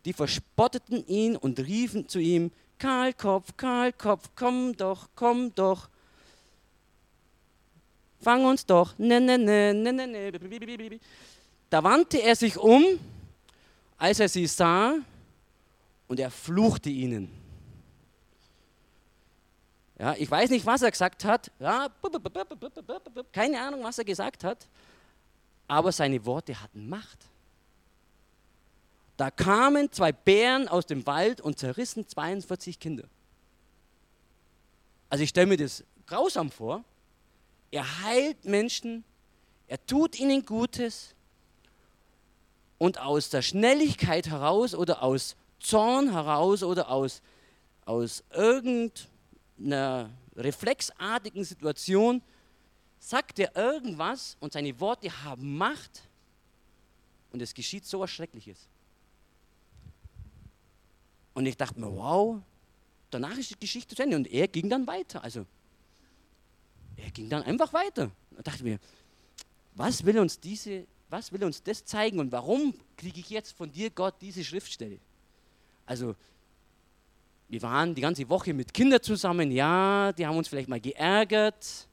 die 0.07 0.13
verspotteten 0.15 1.07
ihn 1.07 1.37
und 1.37 1.59
riefen 1.61 2.09
zu 2.09 2.21
ihm, 2.21 2.53
Kahlkopf, 2.83 3.57
Kahlkopf, 3.57 4.31
komm 4.35 4.77
doch, 4.77 5.09
komm 5.15 5.55
doch. 5.55 5.89
Fang 8.21 8.45
uns 8.45 8.67
doch. 8.67 8.99
Ne, 8.99 9.21
ne, 9.21 9.39
ne, 9.39 9.73
ne, 9.73 9.93
ne, 9.93 10.07
ne. 10.09 11.01
Da 11.71 11.85
wandte 11.85 12.19
er 12.21 12.35
sich 12.35 12.59
um, 12.59 12.85
als 13.97 14.19
er 14.19 14.29
sie 14.29 14.49
sah, 14.49 14.97
und 16.09 16.19
er 16.19 16.33
fluchte 16.33 16.91
ihnen. 16.91 17.31
Ja, 20.01 20.17
ich 20.19 20.29
weiß 20.29 20.51
nicht, 20.51 20.67
was 20.67 20.83
er 20.83 20.91
gesagt 20.91 21.25
hat. 21.25 21.53
Ja, 21.61 21.89
keine 23.31 23.61
Ahnung, 23.61 23.85
was 23.85 23.99
er 23.99 24.05
gesagt 24.05 24.43
hat. 24.43 24.67
Aber 25.69 25.93
seine 25.93 26.27
Worte 26.27 26.61
hatten 26.61 26.89
Macht. 26.89 27.32
Da 29.17 29.31
kamen 29.31 29.93
zwei 29.93 30.13
Bären 30.13 30.69
aus 30.69 30.87
dem 30.87 31.07
Wald 31.07 31.41
und 31.41 31.59
zerrissen 31.59 32.09
42 32.09 32.79
Kinder. 32.79 33.05
Also 35.09 35.25
ich 35.25 35.31
stelle 35.31 35.47
mir 35.47 35.59
das 35.59 35.85
grausam 36.07 36.51
vor. 36.51 36.85
Er 37.71 38.03
heilt 38.03 38.45
Menschen, 38.45 39.05
er 39.67 39.85
tut 39.87 40.19
ihnen 40.19 40.45
Gutes 40.45 41.15
und 42.79 42.99
aus 42.99 43.31
der 43.31 43.43
Schnelligkeit 43.43 44.29
heraus 44.29 44.75
oder 44.75 45.03
aus 45.03 45.37
Zorn 45.61 46.11
heraus 46.11 46.63
oder 46.63 46.91
aus, 46.91 47.23
aus 47.85 48.25
irgendeiner 48.31 50.11
reflexartigen 50.35 51.45
Situation 51.45 52.23
sagt 52.99 53.39
er 53.39 53.55
irgendwas 53.57 54.37
und 54.41 54.53
seine 54.53 54.79
Worte 54.81 55.25
haben 55.25 55.57
Macht 55.57 56.03
und 57.33 57.41
es 57.43 57.55
geschieht 57.55 57.85
so 57.85 58.01
was 58.01 58.11
Schreckliches. 58.11 58.69
Und 61.35 61.47
ich 61.47 61.57
dachte 61.57 61.81
mir, 61.81 61.91
wow, 61.91 62.41
danach 63.11 63.37
ist 63.37 63.51
die 63.51 63.59
Geschichte 63.59 63.95
zu 63.95 64.03
Ende. 64.03 64.17
Und 64.17 64.31
er 64.31 64.49
ging 64.49 64.69
dann 64.69 64.87
weiter. 64.87 65.23
Also, 65.23 65.47
er 66.97 67.11
ging 67.11 67.29
dann 67.29 67.43
einfach 67.43 67.73
weiter. 67.73 68.11
Da 68.31 68.43
dachte 68.43 68.65
mir, 68.65 68.79
was 69.75 70.05
will 70.05 70.19
uns 70.19 70.39
diese, 70.39 70.87
was 71.09 71.33
will 71.33 71.45
uns 71.45 71.63
das 71.63 71.85
zeigen 71.85 72.19
und 72.19 72.31
warum 72.33 72.75
kriege 72.97 73.21
ich 73.21 73.31
jetzt 73.31 73.53
von 73.53 73.71
dir, 73.71 73.91
Gott, 73.91 74.15
diese 74.21 74.45
Schriftstelle? 74.45 74.99
Also, 75.87 76.15
wir 77.49 77.61
waren 77.63 77.95
die 77.95 78.01
ganze 78.01 78.27
Woche 78.29 78.55
mit 78.55 78.73
Kindern 78.73 79.03
zusammen, 79.03 79.51
ja, 79.51 80.13
die 80.13 80.27
haben 80.27 80.37
uns 80.37 80.49
vielleicht 80.49 80.69
mal 80.69 80.81
geärgert. 80.81 81.87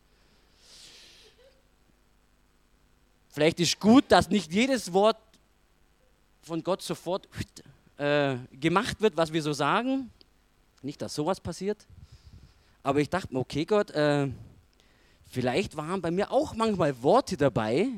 Vielleicht 3.29 3.59
ist 3.59 3.79
gut, 3.79 4.05
dass 4.07 4.29
nicht 4.29 4.51
jedes 4.51 4.91
Wort 4.93 5.17
von 6.41 6.63
Gott 6.63 6.81
sofort 6.81 7.27
äh, 7.99 8.37
gemacht 8.53 9.01
wird, 9.01 9.17
was 9.17 9.33
wir 9.33 9.43
so 9.43 9.53
sagen. 9.53 10.09
Nicht, 10.81 11.01
dass 11.01 11.13
sowas 11.13 11.41
passiert. 11.41 11.85
Aber 12.81 12.99
ich 13.01 13.09
dachte 13.09 13.33
mir, 13.33 13.39
okay 13.39 13.65
Gott, 13.65 13.91
äh, 13.91 14.29
vielleicht 15.29 15.75
waren 15.75 16.01
bei 16.01 16.09
mir 16.09 16.31
auch 16.31 16.55
manchmal 16.55 17.03
Worte 17.03 17.35
dabei, 17.35 17.89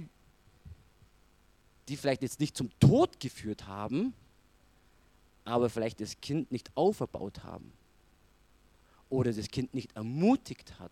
die 1.88 1.98
vielleicht 1.98 2.24
jetzt 2.24 2.40
nicht 2.40 2.58
zum 2.58 2.70
Tod 2.80 3.20
geführt 3.20 3.68
haben, 3.68 4.14
aber 5.46 5.70
vielleicht 5.70 6.02
das 6.02 6.20
Kind 6.20 6.52
nicht 6.52 6.76
auferbaut 6.76 7.44
haben 7.44 7.72
oder 9.10 9.32
das 9.32 9.50
Kind 9.50 9.74
nicht 9.76 9.96
ermutigt 9.96 10.80
hat. 10.80 10.92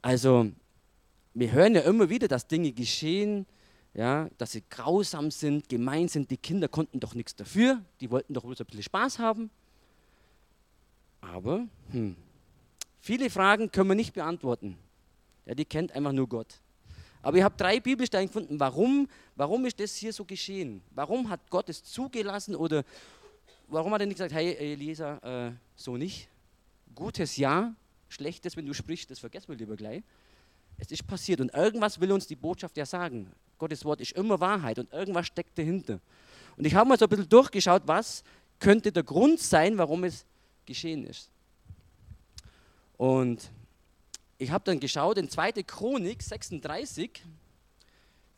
Also, 0.00 0.50
wir 1.34 1.52
hören 1.52 1.74
ja 1.74 1.82
immer 1.82 2.08
wieder, 2.08 2.28
dass 2.28 2.46
Dinge 2.46 2.72
geschehen, 2.72 3.44
ja, 3.96 4.28
dass 4.36 4.52
sie 4.52 4.62
grausam 4.68 5.30
sind, 5.30 5.70
gemein 5.70 6.06
sind. 6.08 6.30
Die 6.30 6.36
Kinder 6.36 6.68
konnten 6.68 7.00
doch 7.00 7.14
nichts 7.14 7.34
dafür, 7.34 7.82
die 8.00 8.10
wollten 8.10 8.34
doch 8.34 8.44
bloß 8.44 8.60
ein 8.60 8.66
bisschen 8.66 8.82
Spaß 8.82 9.18
haben. 9.18 9.50
Aber 11.22 11.66
hm, 11.90 12.14
viele 13.00 13.30
Fragen 13.30 13.72
können 13.72 13.88
wir 13.88 13.94
nicht 13.94 14.12
beantworten. 14.12 14.76
Ja, 15.46 15.54
die 15.54 15.64
kennt 15.64 15.92
einfach 15.92 16.12
nur 16.12 16.28
Gott. 16.28 16.60
Aber 17.22 17.38
ich 17.38 17.42
habe 17.42 17.56
drei 17.56 17.80
Bibelstellen 17.80 18.26
gefunden, 18.26 18.60
warum, 18.60 19.08
warum 19.34 19.64
ist 19.64 19.80
das 19.80 19.96
hier 19.96 20.12
so 20.12 20.26
geschehen? 20.26 20.82
Warum 20.90 21.30
hat 21.30 21.40
Gott 21.48 21.70
es 21.70 21.82
zugelassen 21.82 22.54
oder 22.54 22.84
warum 23.66 23.94
hat 23.94 24.02
er 24.02 24.06
nicht 24.06 24.16
gesagt, 24.16 24.34
hey 24.34 24.54
Elisa, 24.56 25.16
äh, 25.48 25.52
so 25.74 25.96
nicht? 25.96 26.28
Gutes 26.94 27.38
Ja, 27.38 27.74
schlechtes, 28.10 28.56
wenn 28.58 28.66
du 28.66 28.74
sprichst, 28.74 29.10
das 29.10 29.18
vergessen 29.18 29.48
wir 29.48 29.56
lieber 29.56 29.74
gleich. 29.74 30.02
Es 30.76 30.90
ist 30.90 31.06
passiert 31.06 31.40
und 31.40 31.52
irgendwas 31.54 31.98
will 31.98 32.12
uns 32.12 32.26
die 32.26 32.36
Botschaft 32.36 32.76
ja 32.76 32.84
sagen. 32.84 33.32
Gottes 33.58 33.84
Wort 33.84 34.00
ist 34.00 34.12
immer 34.12 34.40
Wahrheit 34.40 34.78
und 34.78 34.92
irgendwas 34.92 35.26
steckt 35.26 35.56
dahinter. 35.58 36.00
Und 36.56 36.66
ich 36.66 36.74
habe 36.74 36.88
mal 36.88 36.98
so 36.98 37.06
ein 37.06 37.08
bisschen 37.08 37.28
durchgeschaut, 37.28 37.82
was 37.86 38.22
könnte 38.58 38.92
der 38.92 39.02
Grund 39.02 39.40
sein, 39.40 39.76
warum 39.78 40.04
es 40.04 40.24
geschehen 40.64 41.04
ist. 41.04 41.30
Und 42.96 43.50
ich 44.38 44.50
habe 44.50 44.64
dann 44.64 44.80
geschaut, 44.80 45.18
in 45.18 45.28
2. 45.28 45.52
Chronik 45.64 46.22
36, 46.22 47.22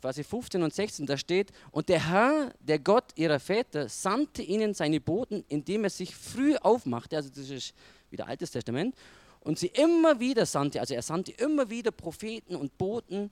Verse 0.00 0.22
15 0.22 0.62
und 0.62 0.72
16, 0.72 1.06
da 1.06 1.16
steht, 1.16 1.50
und 1.72 1.88
der 1.88 2.08
Herr, 2.08 2.54
der 2.60 2.78
Gott 2.78 3.06
ihrer 3.16 3.40
Väter, 3.40 3.88
sandte 3.88 4.42
ihnen 4.42 4.72
seine 4.72 5.00
Boten, 5.00 5.44
indem 5.48 5.84
er 5.84 5.90
sich 5.90 6.14
früh 6.14 6.56
aufmachte, 6.56 7.16
also 7.16 7.30
das 7.30 7.50
ist 7.50 7.74
wieder 8.10 8.28
Altes 8.28 8.52
Testament, 8.52 8.94
und 9.40 9.58
sie 9.58 9.68
immer 9.68 10.20
wieder 10.20 10.46
sandte, 10.46 10.80
also 10.80 10.94
er 10.94 11.02
sandte 11.02 11.32
immer 11.32 11.68
wieder 11.68 11.90
Propheten 11.90 12.54
und 12.54 12.78
Boten, 12.78 13.30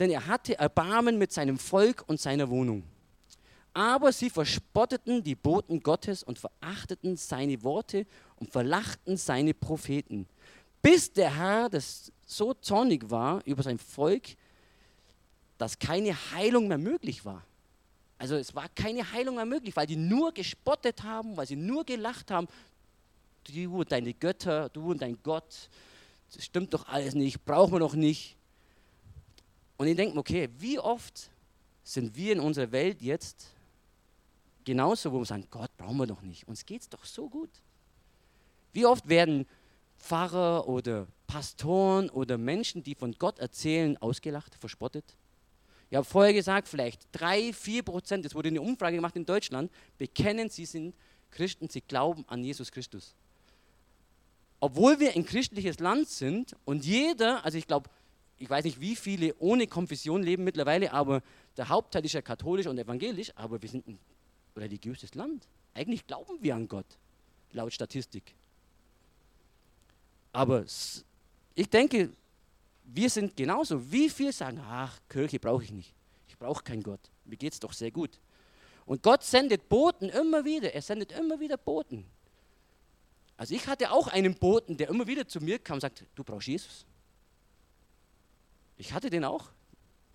denn 0.00 0.10
er 0.10 0.26
hatte 0.26 0.58
Erbarmen 0.58 1.18
mit 1.18 1.30
seinem 1.30 1.58
Volk 1.58 2.02
und 2.06 2.18
seiner 2.18 2.48
Wohnung. 2.48 2.82
Aber 3.74 4.12
sie 4.12 4.30
verspotteten 4.30 5.22
die 5.22 5.34
Boten 5.36 5.80
Gottes 5.80 6.22
und 6.22 6.38
verachteten 6.38 7.16
seine 7.16 7.62
Worte 7.62 8.06
und 8.36 8.50
verlachten 8.50 9.16
seine 9.16 9.54
Propheten, 9.54 10.26
bis 10.82 11.12
der 11.12 11.36
Herr 11.36 11.68
das 11.68 12.10
so 12.26 12.54
zornig 12.54 13.10
war 13.10 13.42
über 13.44 13.62
sein 13.62 13.78
Volk, 13.78 14.24
dass 15.58 15.78
keine 15.78 16.14
Heilung 16.32 16.66
mehr 16.66 16.78
möglich 16.78 17.24
war. 17.24 17.44
Also 18.18 18.36
es 18.36 18.54
war 18.54 18.68
keine 18.70 19.12
Heilung 19.12 19.36
mehr 19.36 19.46
möglich, 19.46 19.76
weil 19.76 19.86
die 19.86 19.96
nur 19.96 20.32
gespottet 20.32 21.02
haben, 21.02 21.36
weil 21.36 21.46
sie 21.46 21.56
nur 21.56 21.84
gelacht 21.84 22.30
haben. 22.30 22.48
Du 23.44 23.80
und 23.80 23.92
deine 23.92 24.14
Götter, 24.14 24.68
du 24.70 24.90
und 24.90 25.02
dein 25.02 25.18
Gott, 25.22 25.68
das 26.32 26.44
stimmt 26.44 26.72
doch 26.72 26.88
alles 26.88 27.14
nicht, 27.14 27.44
brauchen 27.44 27.72
wir 27.74 27.80
doch 27.80 27.94
nicht. 27.94 28.36
Und 29.80 29.86
ich 29.86 29.96
denke 29.96 30.12
mir, 30.12 30.20
okay, 30.20 30.46
wie 30.58 30.78
oft 30.78 31.30
sind 31.82 32.14
wir 32.14 32.34
in 32.34 32.40
unserer 32.40 32.70
Welt 32.70 33.00
jetzt 33.00 33.46
genauso, 34.62 35.10
wo 35.10 35.20
wir 35.20 35.24
sagen, 35.24 35.46
Gott 35.50 35.74
brauchen 35.78 35.96
wir 35.96 36.06
doch 36.06 36.20
nicht, 36.20 36.46
uns 36.46 36.66
geht 36.66 36.82
es 36.82 36.90
doch 36.90 37.02
so 37.02 37.30
gut. 37.30 37.48
Wie 38.74 38.84
oft 38.84 39.08
werden 39.08 39.46
Pfarrer 39.98 40.68
oder 40.68 41.06
Pastoren 41.26 42.10
oder 42.10 42.36
Menschen, 42.36 42.82
die 42.82 42.94
von 42.94 43.12
Gott 43.12 43.38
erzählen, 43.38 43.96
ausgelacht, 44.02 44.54
verspottet? 44.54 45.16
Ich 45.88 45.96
habe 45.96 46.04
vorher 46.04 46.34
gesagt, 46.34 46.68
vielleicht 46.68 47.08
drei, 47.12 47.50
vier 47.54 47.82
Prozent, 47.82 48.26
es 48.26 48.34
wurde 48.34 48.50
eine 48.50 48.60
Umfrage 48.60 48.96
gemacht 48.96 49.16
in 49.16 49.24
Deutschland, 49.24 49.72
bekennen, 49.96 50.50
sie 50.50 50.66
sind 50.66 50.94
Christen, 51.30 51.70
sie 51.70 51.80
glauben 51.80 52.26
an 52.28 52.44
Jesus 52.44 52.70
Christus. 52.70 53.14
Obwohl 54.60 55.00
wir 55.00 55.16
ein 55.16 55.24
christliches 55.24 55.78
Land 55.78 56.10
sind 56.10 56.54
und 56.66 56.84
jeder, 56.84 57.42
also 57.46 57.56
ich 57.56 57.66
glaube, 57.66 57.88
ich 58.40 58.48
weiß 58.48 58.64
nicht, 58.64 58.80
wie 58.80 58.96
viele 58.96 59.34
ohne 59.38 59.66
Konfession 59.66 60.22
leben 60.22 60.44
mittlerweile, 60.44 60.92
aber 60.94 61.22
der 61.58 61.68
Hauptteil 61.68 62.04
ist 62.06 62.14
ja 62.14 62.22
katholisch 62.22 62.66
und 62.66 62.78
evangelisch, 62.78 63.30
aber 63.36 63.60
wir 63.60 63.68
sind 63.68 63.86
ein 63.86 63.98
religiöses 64.56 65.14
Land. 65.14 65.46
Eigentlich 65.74 66.06
glauben 66.06 66.38
wir 66.40 66.54
an 66.54 66.66
Gott, 66.66 66.86
laut 67.52 67.70
Statistik. 67.70 68.34
Aber 70.32 70.64
ich 71.54 71.68
denke, 71.68 72.10
wir 72.84 73.10
sind 73.10 73.36
genauso. 73.36 73.92
Wie 73.92 74.08
viel 74.08 74.32
sagen, 74.32 74.58
ach, 74.64 74.98
Kirche 75.10 75.38
brauche 75.38 75.64
ich 75.64 75.70
nicht. 75.70 75.92
Ich 76.26 76.38
brauche 76.38 76.64
keinen 76.64 76.82
Gott. 76.82 77.00
Mir 77.26 77.36
geht 77.36 77.52
es 77.52 77.60
doch 77.60 77.74
sehr 77.74 77.90
gut. 77.90 78.18
Und 78.86 79.02
Gott 79.02 79.22
sendet 79.22 79.68
Boten 79.68 80.08
immer 80.08 80.46
wieder. 80.46 80.72
Er 80.72 80.80
sendet 80.80 81.12
immer 81.12 81.38
wieder 81.38 81.58
Boten. 81.58 82.06
Also 83.36 83.54
ich 83.54 83.66
hatte 83.66 83.90
auch 83.90 84.08
einen 84.08 84.34
Boten, 84.34 84.78
der 84.78 84.88
immer 84.88 85.06
wieder 85.06 85.28
zu 85.28 85.40
mir 85.40 85.58
kam 85.58 85.74
und 85.74 85.80
sagt, 85.82 86.06
du 86.14 86.24
brauchst 86.24 86.48
Jesus. 86.48 86.86
Ich 88.80 88.94
hatte 88.94 89.10
den 89.10 89.24
auch. 89.24 89.50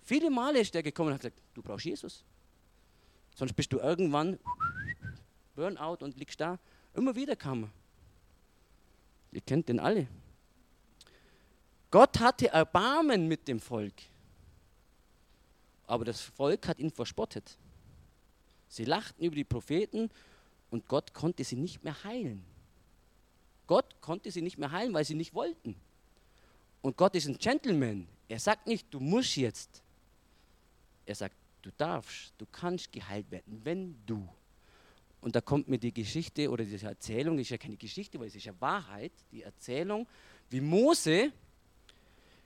Viele 0.02 0.28
Male 0.28 0.58
ist 0.58 0.74
der 0.74 0.82
gekommen 0.82 1.10
und 1.10 1.14
hat 1.14 1.20
gesagt, 1.20 1.40
du 1.54 1.62
brauchst 1.62 1.84
Jesus. 1.84 2.24
Sonst 3.36 3.52
bist 3.52 3.72
du 3.72 3.78
irgendwann 3.78 4.40
Burnout 5.54 6.04
und 6.04 6.16
liegst 6.16 6.40
da. 6.40 6.58
Immer 6.92 7.14
wieder 7.14 7.36
kam 7.36 7.62
er. 7.62 7.70
Ihr 9.30 9.40
kennt 9.42 9.68
den 9.68 9.78
alle. 9.78 10.08
Gott 11.92 12.18
hatte 12.18 12.48
Erbarmen 12.48 13.28
mit 13.28 13.46
dem 13.46 13.60
Volk. 13.60 13.94
Aber 15.86 16.04
das 16.04 16.20
Volk 16.20 16.66
hat 16.66 16.80
ihn 16.80 16.90
verspottet. 16.90 17.56
Sie 18.68 18.84
lachten 18.84 19.22
über 19.22 19.36
die 19.36 19.44
Propheten 19.44 20.10
und 20.70 20.88
Gott 20.88 21.14
konnte 21.14 21.44
sie 21.44 21.56
nicht 21.56 21.84
mehr 21.84 22.02
heilen. 22.02 22.44
Gott 23.68 24.00
konnte 24.00 24.32
sie 24.32 24.42
nicht 24.42 24.58
mehr 24.58 24.72
heilen, 24.72 24.92
weil 24.92 25.04
sie 25.04 25.14
nicht 25.14 25.34
wollten. 25.34 25.76
Und 26.82 26.96
Gott 26.96 27.14
ist 27.14 27.28
ein 27.28 27.38
Gentleman. 27.38 28.08
Er 28.28 28.38
sagt 28.38 28.66
nicht, 28.66 28.86
du 28.90 29.00
musst 29.00 29.36
jetzt. 29.36 29.82
Er 31.04 31.14
sagt, 31.14 31.36
du 31.62 31.70
darfst, 31.76 32.32
du 32.38 32.46
kannst 32.50 32.92
geheilt 32.92 33.30
werden, 33.30 33.60
wenn 33.64 33.96
du. 34.06 34.28
Und 35.20 35.34
da 35.34 35.40
kommt 35.40 35.68
mir 35.68 35.78
die 35.78 35.92
Geschichte 35.92 36.50
oder 36.50 36.64
diese 36.64 36.86
Erzählung, 36.86 37.38
ist 37.38 37.50
ja 37.50 37.58
keine 37.58 37.76
Geschichte, 37.76 38.18
weil 38.18 38.28
es 38.28 38.36
ist 38.36 38.44
ja 38.44 38.52
Wahrheit, 38.60 39.12
die 39.32 39.42
Erzählung, 39.42 40.06
wie 40.50 40.60
Mose 40.60 41.32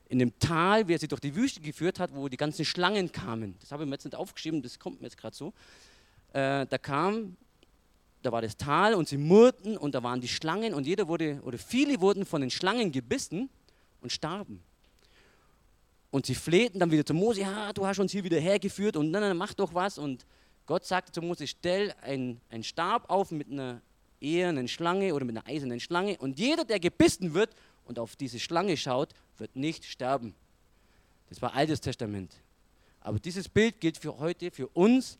in 0.09 0.19
dem 0.19 0.39
Tal, 0.39 0.89
wie 0.89 0.95
er 0.95 0.99
sie 0.99 1.09
durch 1.09 1.21
die 1.21 1.35
Wüste 1.35 1.61
geführt 1.61 2.01
hat, 2.01 2.15
wo 2.15 2.29
die 2.29 2.37
ganzen 2.37 2.65
Schlangen 2.65 3.13
kamen. 3.13 3.55
Das 3.61 3.71
habe 3.71 3.85
ich 3.85 3.89
mir 3.89 3.95
jetzt 3.95 4.05
nicht 4.05 4.17
aufgeschrieben, 4.17 4.63
das 4.63 4.79
kommt 4.79 5.01
mir 5.01 5.07
jetzt 5.07 5.17
gerade 5.17 5.37
so. 5.37 5.53
Äh, 6.33 6.67
da 6.67 6.79
kam, 6.79 7.37
da 8.23 8.33
war 8.33 8.43
das 8.43 8.57
Tal 8.57 8.95
und 8.95 9.09
sie 9.09 9.19
murrten 9.19 9.77
und 9.77 9.95
da 9.95 10.03
waren 10.03 10.21
die 10.21 10.29
Schlangen 10.29 10.75
und 10.75 10.87
jeder 10.87 11.07
wurde, 11.07 11.41
oder 11.43 11.59
viele 11.59 12.01
wurden 12.01 12.27
von 12.27 12.41
den 12.41 12.51
Schlangen 12.51 12.93
gebissen 12.93 13.51
und 14.01 14.11
starben. 14.11 14.63
Und 16.11 16.27
sie 16.27 16.35
flehten 16.35 16.81
dann 16.81 16.91
wieder 16.91 17.07
zu 17.07 17.15
Mose, 17.15 17.43
ja, 17.43 17.73
du 17.73 17.87
hast 17.87 17.99
uns 17.99 18.13
hier 18.13 18.25
wieder 18.25 18.39
hergeführt 18.39 18.97
und 18.97 19.13
dann 19.13 19.37
mach 19.37 19.55
doch 19.55 19.75
was. 19.75 19.99
Und 19.99 20.27
Gott 20.67 20.85
sagte 20.85 21.13
zu 21.13 21.23
Mose, 21.23 21.47
stell 21.47 21.95
einen 22.03 22.41
Stab 22.63 23.09
auf 23.09 23.31
mit 23.31 23.51
einer 23.51 23.81
ehernen 24.21 24.69
Schlange 24.69 25.15
oder 25.15 25.25
mit 25.25 25.37
einer 25.37 25.47
eisernen 25.47 25.81
Schlange 25.81 26.19
und 26.19 26.39
jeder, 26.39 26.65
der 26.65 26.81
gebissen 26.81 27.35
wird 27.35 27.55
und 27.85 27.99
auf 27.99 28.17
diese 28.17 28.39
Schlange 28.39 28.77
schaut, 28.77 29.15
wird 29.39 29.57
nicht 29.57 29.85
sterben. 29.85 30.35
Das 31.29 31.41
war 31.41 31.55
Altes 31.55 31.81
Testament. 31.81 32.35
Aber 33.01 33.19
dieses 33.19 33.49
Bild 33.49 33.81
gilt 33.81 33.97
für 33.97 34.19
heute, 34.19 34.51
für 34.51 34.69
uns, 34.69 35.19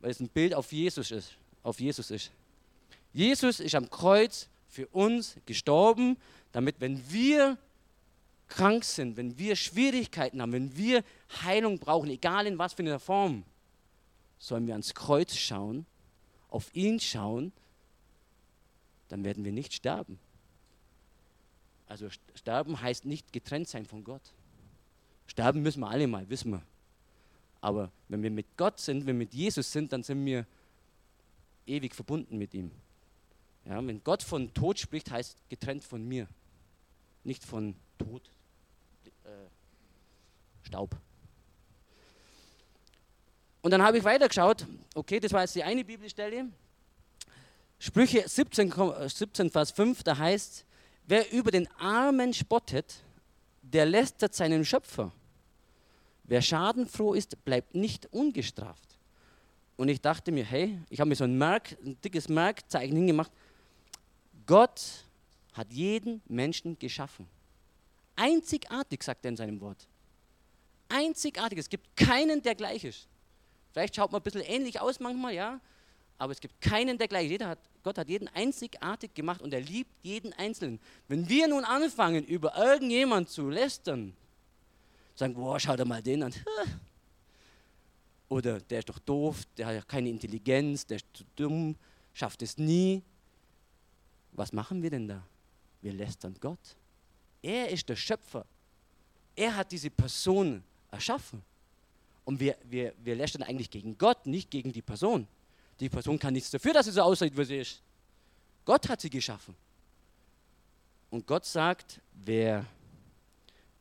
weil 0.00 0.10
es 0.10 0.20
ein 0.20 0.28
Bild 0.28 0.54
auf 0.54 0.72
Jesus 0.72 1.10
ist. 1.10 1.36
Auf 1.62 1.80
Jesus 1.80 2.10
ist. 2.10 2.32
Jesus 3.12 3.60
ist 3.60 3.74
am 3.74 3.88
Kreuz 3.90 4.48
für 4.68 4.86
uns 4.88 5.36
gestorben, 5.46 6.16
damit, 6.52 6.76
wenn 6.80 7.00
wir 7.10 7.58
krank 8.50 8.84
sind, 8.84 9.16
wenn 9.16 9.38
wir 9.38 9.56
Schwierigkeiten 9.56 10.42
haben, 10.42 10.52
wenn 10.52 10.76
wir 10.76 11.02
Heilung 11.42 11.78
brauchen, 11.78 12.10
egal 12.10 12.46
in 12.46 12.58
was 12.58 12.74
für 12.74 12.82
einer 12.82 12.98
Form, 12.98 13.44
sollen 14.38 14.66
wir 14.66 14.74
ans 14.74 14.94
Kreuz 14.94 15.34
schauen, 15.34 15.86
auf 16.48 16.74
ihn 16.74 17.00
schauen, 17.00 17.52
dann 19.08 19.24
werden 19.24 19.44
wir 19.44 19.52
nicht 19.52 19.72
sterben. 19.72 20.18
Also 21.86 22.08
sterben 22.34 22.80
heißt 22.80 23.04
nicht 23.04 23.32
getrennt 23.32 23.68
sein 23.68 23.86
von 23.86 24.04
Gott. 24.04 24.22
Sterben 25.26 25.62
müssen 25.62 25.80
wir 25.80 25.88
alle 25.88 26.06
mal, 26.06 26.28
wissen 26.28 26.52
wir. 26.52 26.62
Aber 27.60 27.90
wenn 28.08 28.22
wir 28.22 28.30
mit 28.30 28.56
Gott 28.56 28.80
sind, 28.80 29.00
wenn 29.00 29.18
wir 29.18 29.26
mit 29.26 29.34
Jesus 29.34 29.70
sind, 29.70 29.92
dann 29.92 30.02
sind 30.02 30.24
wir 30.24 30.46
ewig 31.66 31.94
verbunden 31.94 32.38
mit 32.38 32.54
ihm. 32.54 32.70
Ja, 33.64 33.84
wenn 33.86 34.02
Gott 34.02 34.22
von 34.22 34.52
Tod 34.54 34.78
spricht, 34.78 35.10
heißt 35.10 35.36
getrennt 35.48 35.84
von 35.84 36.06
mir, 36.06 36.26
nicht 37.24 37.44
von 37.44 37.74
Tod, 37.98 38.30
äh, 39.24 40.66
Staub. 40.66 40.96
Und 43.62 43.70
dann 43.70 43.82
habe 43.82 43.98
ich 43.98 44.04
weitergeschaut, 44.04 44.66
okay, 44.94 45.20
das 45.20 45.32
war 45.32 45.42
jetzt 45.42 45.54
die 45.54 45.62
eine 45.62 45.84
Bibelstelle. 45.84 46.48
Sprüche 47.78 48.26
17, 48.26 48.72
17 49.08 49.50
Vers 49.50 49.70
5, 49.70 50.02
da 50.02 50.16
heißt, 50.16 50.64
Wer 51.10 51.32
über 51.32 51.50
den 51.50 51.66
Armen 51.80 52.32
spottet, 52.32 53.02
der 53.62 53.84
lästert 53.84 54.32
seinen 54.32 54.64
Schöpfer. 54.64 55.10
Wer 56.22 56.40
schadenfroh 56.40 57.14
ist, 57.14 57.44
bleibt 57.44 57.74
nicht 57.74 58.06
ungestraft. 58.12 58.96
Und 59.76 59.88
ich 59.88 60.00
dachte 60.00 60.30
mir, 60.30 60.44
hey, 60.44 60.78
ich 60.88 61.00
habe 61.00 61.08
mir 61.08 61.16
so 61.16 61.24
ein, 61.24 61.36
Merk, 61.36 61.76
ein 61.84 62.00
dickes 62.00 62.28
Merkzeichen 62.28 62.94
hingemacht. 62.94 63.32
Gott 64.46 65.04
hat 65.52 65.72
jeden 65.72 66.22
Menschen 66.28 66.78
geschaffen. 66.78 67.26
Einzigartig, 68.20 69.02
sagt 69.02 69.24
er 69.24 69.30
in 69.30 69.36
seinem 69.36 69.60
Wort. 69.60 69.88
Einzigartig. 70.88 71.58
Es 71.58 71.68
gibt 71.68 71.96
keinen, 71.96 72.42
der 72.42 72.54
gleich 72.54 72.84
ist. 72.84 73.08
Vielleicht 73.72 73.96
schaut 73.96 74.12
man 74.12 74.20
ein 74.20 74.24
bisschen 74.24 74.42
ähnlich 74.42 74.80
aus 74.80 75.00
manchmal, 75.00 75.34
ja 75.34 75.60
aber 76.20 76.32
es 76.32 76.40
gibt 76.40 76.60
keinen, 76.60 76.98
der 76.98 77.08
gleich 77.08 77.30
ist. 77.30 77.42
Gott 77.82 77.96
hat 77.96 78.08
jeden 78.10 78.28
einzigartig 78.28 79.14
gemacht 79.14 79.40
und 79.40 79.54
er 79.54 79.62
liebt 79.62 79.90
jeden 80.02 80.34
Einzelnen. 80.34 80.78
Wenn 81.08 81.26
wir 81.30 81.48
nun 81.48 81.64
anfangen, 81.64 82.26
über 82.26 82.54
irgendjemand 82.58 83.30
zu 83.30 83.48
lästern, 83.48 84.14
sagen, 85.14 85.32
boah, 85.32 85.58
schau 85.58 85.74
dir 85.76 85.86
mal 85.86 86.02
den 86.02 86.24
an. 86.24 86.34
Oder 88.28 88.60
der 88.60 88.80
ist 88.80 88.90
doch 88.90 88.98
doof, 88.98 89.44
der 89.56 89.66
hat 89.68 89.74
ja 89.74 89.80
keine 89.80 90.10
Intelligenz, 90.10 90.86
der 90.86 90.98
ist 90.98 91.06
zu 91.14 91.24
dumm, 91.36 91.74
schafft 92.12 92.42
es 92.42 92.58
nie. 92.58 93.02
Was 94.32 94.52
machen 94.52 94.82
wir 94.82 94.90
denn 94.90 95.08
da? 95.08 95.26
Wir 95.80 95.94
lästern 95.94 96.36
Gott. 96.38 96.76
Er 97.42 97.68
ist 97.68 97.88
der 97.88 97.96
Schöpfer. 97.96 98.44
Er 99.36 99.56
hat 99.56 99.72
diese 99.72 99.90
Person 99.90 100.62
erschaffen. 100.90 101.42
Und 102.24 102.38
wir, 102.38 102.56
wir, 102.64 102.94
wir 103.02 103.16
lästern 103.16 103.42
eigentlich 103.42 103.70
gegen 103.70 103.96
Gott, 103.96 104.26
nicht 104.26 104.50
gegen 104.50 104.72
die 104.72 104.82
Person. 104.82 105.26
Die 105.80 105.88
Person 105.88 106.18
kann 106.18 106.34
nichts 106.34 106.50
dafür, 106.50 106.74
dass 106.74 106.86
sie 106.86 106.92
so 106.92 107.02
aussieht, 107.02 107.36
wie 107.36 107.44
sie 107.44 107.58
ist. 107.58 107.80
Gott 108.64 108.88
hat 108.88 109.00
sie 109.00 109.10
geschaffen. 109.10 109.54
Und 111.10 111.26
Gott 111.26 111.44
sagt, 111.44 112.00
wer, 112.12 112.64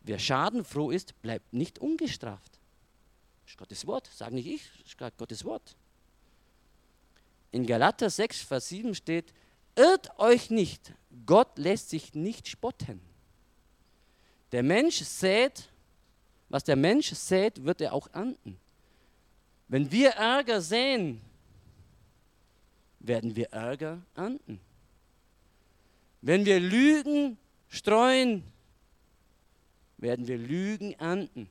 wer 0.02 0.18
schadenfroh 0.18 0.92
ist, 0.92 1.22
bleibt 1.22 1.54
nicht 1.54 1.78
ungestraft. 1.80 2.60
Das 3.44 3.54
ist 3.54 3.58
Gottes 3.58 3.88
Wort, 3.88 4.10
sage 4.16 4.36
nicht 4.36 4.48
ich, 4.48 4.64
das 4.80 4.94
ist 4.94 5.18
Gottes 5.18 5.44
Wort. 5.44 5.76
In 7.52 7.66
Galater 7.66 8.10
6, 8.10 8.42
Vers 8.42 8.70
7 8.70 8.96
steht, 8.96 9.34
irrt 9.76 10.18
euch 10.20 10.50
nicht, 10.50 10.94
Gott 11.26 11.58
lässt 11.58 11.90
sich 11.90 12.14
nicht 12.14 12.48
spotten. 12.48 13.02
Der 14.52 14.64
Mensch 14.64 14.98
sät, 14.98 15.70
was 16.50 16.64
der 16.64 16.76
Mensch 16.76 17.12
sät, 17.14 17.64
wird 17.64 17.82
er 17.82 17.94
auch 17.94 18.08
ernten. 18.14 18.60
Wenn 19.68 19.92
wir 19.92 20.12
Ärger 20.12 20.62
säen, 20.62 21.22
werden 23.00 23.36
wir 23.36 23.52
Ärger 23.52 24.02
ernten. 24.16 24.60
Wenn 26.22 26.46
wir 26.46 26.60
Lügen 26.60 27.38
streuen, 27.70 28.44
werden 29.98 30.28
wir 30.28 30.38
Lügen 30.38 30.94
ernten. 30.94 31.50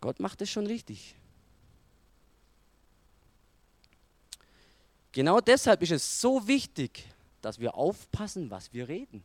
Gott 0.00 0.20
macht 0.20 0.42
es 0.42 0.50
schon 0.50 0.66
richtig. 0.66 1.14
Genau 5.12 5.40
deshalb 5.40 5.80
ist 5.82 5.92
es 5.92 6.20
so 6.20 6.46
wichtig, 6.46 7.06
dass 7.40 7.60
wir 7.60 7.76
aufpassen, 7.76 8.50
was 8.50 8.72
wir 8.72 8.88
reden. 8.88 9.22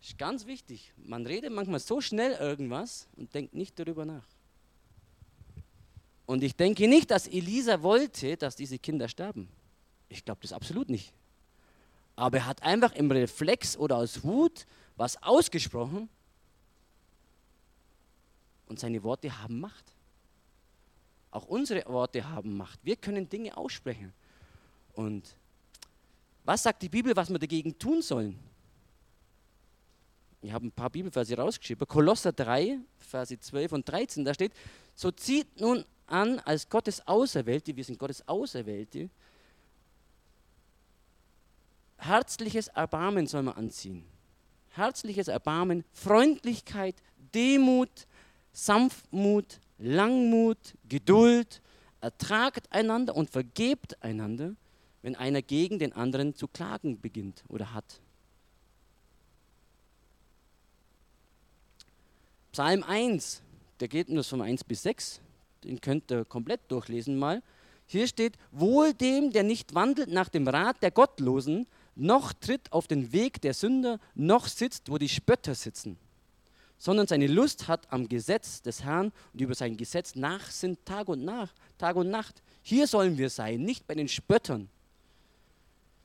Ist 0.00 0.16
ganz 0.16 0.46
wichtig. 0.46 0.92
Man 0.96 1.26
redet 1.26 1.52
manchmal 1.52 1.80
so 1.80 2.00
schnell 2.00 2.32
irgendwas 2.32 3.06
und 3.16 3.34
denkt 3.34 3.54
nicht 3.54 3.78
darüber 3.78 4.04
nach. 4.04 4.26
Und 6.26 6.42
ich 6.42 6.54
denke 6.54 6.88
nicht, 6.88 7.10
dass 7.10 7.26
Elisa 7.26 7.82
wollte, 7.82 8.36
dass 8.36 8.56
diese 8.56 8.78
Kinder 8.78 9.08
sterben. 9.08 9.48
Ich 10.08 10.24
glaube 10.24 10.40
das 10.42 10.52
absolut 10.52 10.88
nicht. 10.88 11.12
Aber 12.16 12.38
er 12.38 12.46
hat 12.46 12.62
einfach 12.62 12.92
im 12.92 13.10
Reflex 13.10 13.76
oder 13.76 13.96
aus 13.96 14.22
Wut 14.22 14.66
was 14.96 15.22
ausgesprochen 15.22 16.08
und 18.66 18.78
seine 18.78 19.02
Worte 19.02 19.40
haben 19.42 19.60
Macht. 19.60 19.84
Auch 21.30 21.46
unsere 21.46 21.84
Worte 21.86 22.28
haben 22.28 22.56
Macht. 22.56 22.78
Wir 22.82 22.96
können 22.96 23.28
Dinge 23.28 23.56
aussprechen. 23.56 24.12
Und 24.94 25.34
was 26.44 26.62
sagt 26.62 26.82
die 26.82 26.88
Bibel, 26.88 27.14
was 27.16 27.30
wir 27.30 27.38
dagegen 27.38 27.78
tun 27.78 28.02
sollen? 28.02 28.38
Ich 30.42 30.52
habe 30.52 30.66
ein 30.66 30.72
paar 30.72 30.90
Bibelverse 30.90 31.36
rausgeschrieben. 31.36 31.86
Kolosser 31.86 32.32
3, 32.32 32.78
Verse 32.98 33.38
12 33.38 33.72
und 33.72 33.88
13, 33.88 34.24
da 34.24 34.32
steht, 34.32 34.52
so 34.94 35.10
zieht 35.10 35.60
nun 35.60 35.84
an 36.06 36.38
als 36.40 36.68
Gottes 36.68 37.06
Auserwählte, 37.06 37.76
wir 37.76 37.84
sind 37.84 37.98
Gottes 37.98 38.26
Auserwählte. 38.26 39.10
Herzliches 41.98 42.68
Erbarmen 42.68 43.26
soll 43.26 43.42
man 43.42 43.54
anziehen. 43.54 44.04
herzliches 44.70 45.28
Erbarmen, 45.28 45.84
Freundlichkeit, 45.92 46.94
Demut, 47.34 48.06
Sanftmut, 48.52 49.60
Langmut, 49.78 50.74
Geduld, 50.88 51.60
ertragt 52.00 52.72
einander 52.72 53.14
und 53.16 53.30
vergebt 53.30 54.02
einander, 54.02 54.54
wenn 55.02 55.16
einer 55.16 55.42
gegen 55.42 55.78
den 55.78 55.92
anderen 55.92 56.34
zu 56.34 56.48
klagen 56.48 57.00
beginnt 57.00 57.44
oder 57.48 57.74
hat. 57.74 58.00
Psalm 62.52 62.82
1, 62.82 63.42
der 63.78 63.88
geht 63.88 64.08
nur 64.08 64.24
von 64.24 64.42
1 64.42 64.64
bis 64.64 64.82
6, 64.82 65.20
den 65.64 65.80
könnt 65.80 66.10
ihr 66.10 66.24
komplett 66.24 66.60
durchlesen 66.68 67.18
mal. 67.18 67.42
Hier 67.86 68.06
steht, 68.06 68.36
wohl 68.50 68.92
dem, 68.92 69.32
der 69.32 69.42
nicht 69.42 69.74
wandelt 69.74 70.10
nach 70.10 70.28
dem 70.28 70.48
Rat 70.48 70.82
der 70.82 70.90
Gottlosen, 70.90 71.66
noch 71.94 72.32
tritt 72.32 72.72
auf 72.72 72.86
den 72.86 73.12
Weg 73.12 73.40
der 73.40 73.54
Sünder, 73.54 74.00
noch 74.14 74.46
sitzt, 74.46 74.90
wo 74.90 74.98
die 74.98 75.08
Spötter 75.08 75.54
sitzen, 75.54 75.96
sondern 76.78 77.06
seine 77.06 77.26
Lust 77.26 77.68
hat 77.68 77.92
am 77.92 78.08
Gesetz 78.08 78.62
des 78.62 78.82
Herrn 78.82 79.12
und 79.32 79.40
über 79.40 79.54
sein 79.54 79.76
Gesetz 79.76 80.14
nachsinnt 80.14 80.84
Tag 80.84 81.08
und 81.08 81.24
Nacht, 81.24 81.54
Tag 81.78 81.96
und 81.96 82.10
Nacht. 82.10 82.42
Hier 82.62 82.86
sollen 82.86 83.18
wir 83.18 83.30
sein, 83.30 83.62
nicht 83.62 83.86
bei 83.86 83.94
den 83.94 84.08
Spöttern. 84.08 84.68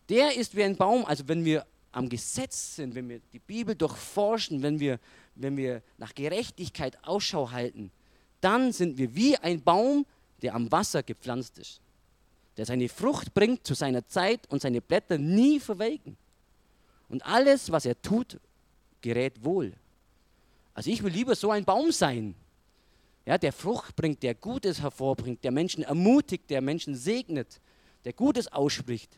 Der 0.10 0.36
ist 0.36 0.56
wie 0.56 0.64
ein 0.64 0.76
Baum, 0.76 1.06
also 1.06 1.28
wenn 1.28 1.46
wir 1.46 1.66
am 1.92 2.10
Gesetz 2.10 2.76
sind, 2.76 2.94
wenn 2.94 3.08
wir 3.08 3.22
die 3.32 3.40
Bibel 3.40 3.74
durchforschen, 3.74 4.62
wenn 4.62 4.80
wir, 4.80 5.00
wenn 5.36 5.58
wir 5.58 5.82
nach 5.98 6.14
Gerechtigkeit 6.16 6.98
Ausschau 7.04 7.52
halten, 7.52 7.92
dann 8.42 8.72
sind 8.72 8.98
wir 8.98 9.16
wie 9.16 9.38
ein 9.38 9.62
Baum, 9.62 10.06
der 10.42 10.56
am 10.56 10.72
Wasser 10.72 11.04
gepflanzt 11.04 11.58
ist, 11.58 11.82
der 12.58 12.66
seine 12.66 12.90
Frucht 12.90 13.34
bringt 13.34 13.66
zu 13.66 13.74
seiner 13.74 14.08
Zeit 14.08 14.42
und 14.50 14.62
seine 14.62 14.82
Blätter 14.82 15.18
nie 15.18 15.60
verwelken. 15.60 16.18
Und 17.10 17.26
alles, 17.26 17.72
was 17.72 17.86
er 17.86 18.02
tut, 18.02 18.40
gerät 19.02 19.44
wohl. 19.44 19.74
Also 20.74 20.90
ich 20.90 21.04
will 21.04 21.12
lieber 21.12 21.36
so 21.36 21.52
ein 21.52 21.66
Baum 21.66 21.92
sein, 21.92 22.36
ja, 23.26 23.38
der 23.38 23.54
Frucht 23.54 23.96
bringt, 23.96 24.22
der 24.22 24.36
Gutes 24.36 24.82
hervorbringt, 24.82 25.44
der 25.44 25.52
Menschen 25.52 25.84
ermutigt, 25.84 26.50
der 26.50 26.62
Menschen 26.62 26.94
segnet, 26.96 27.60
der 28.04 28.14
Gutes 28.14 28.48
ausspricht. 28.52 29.18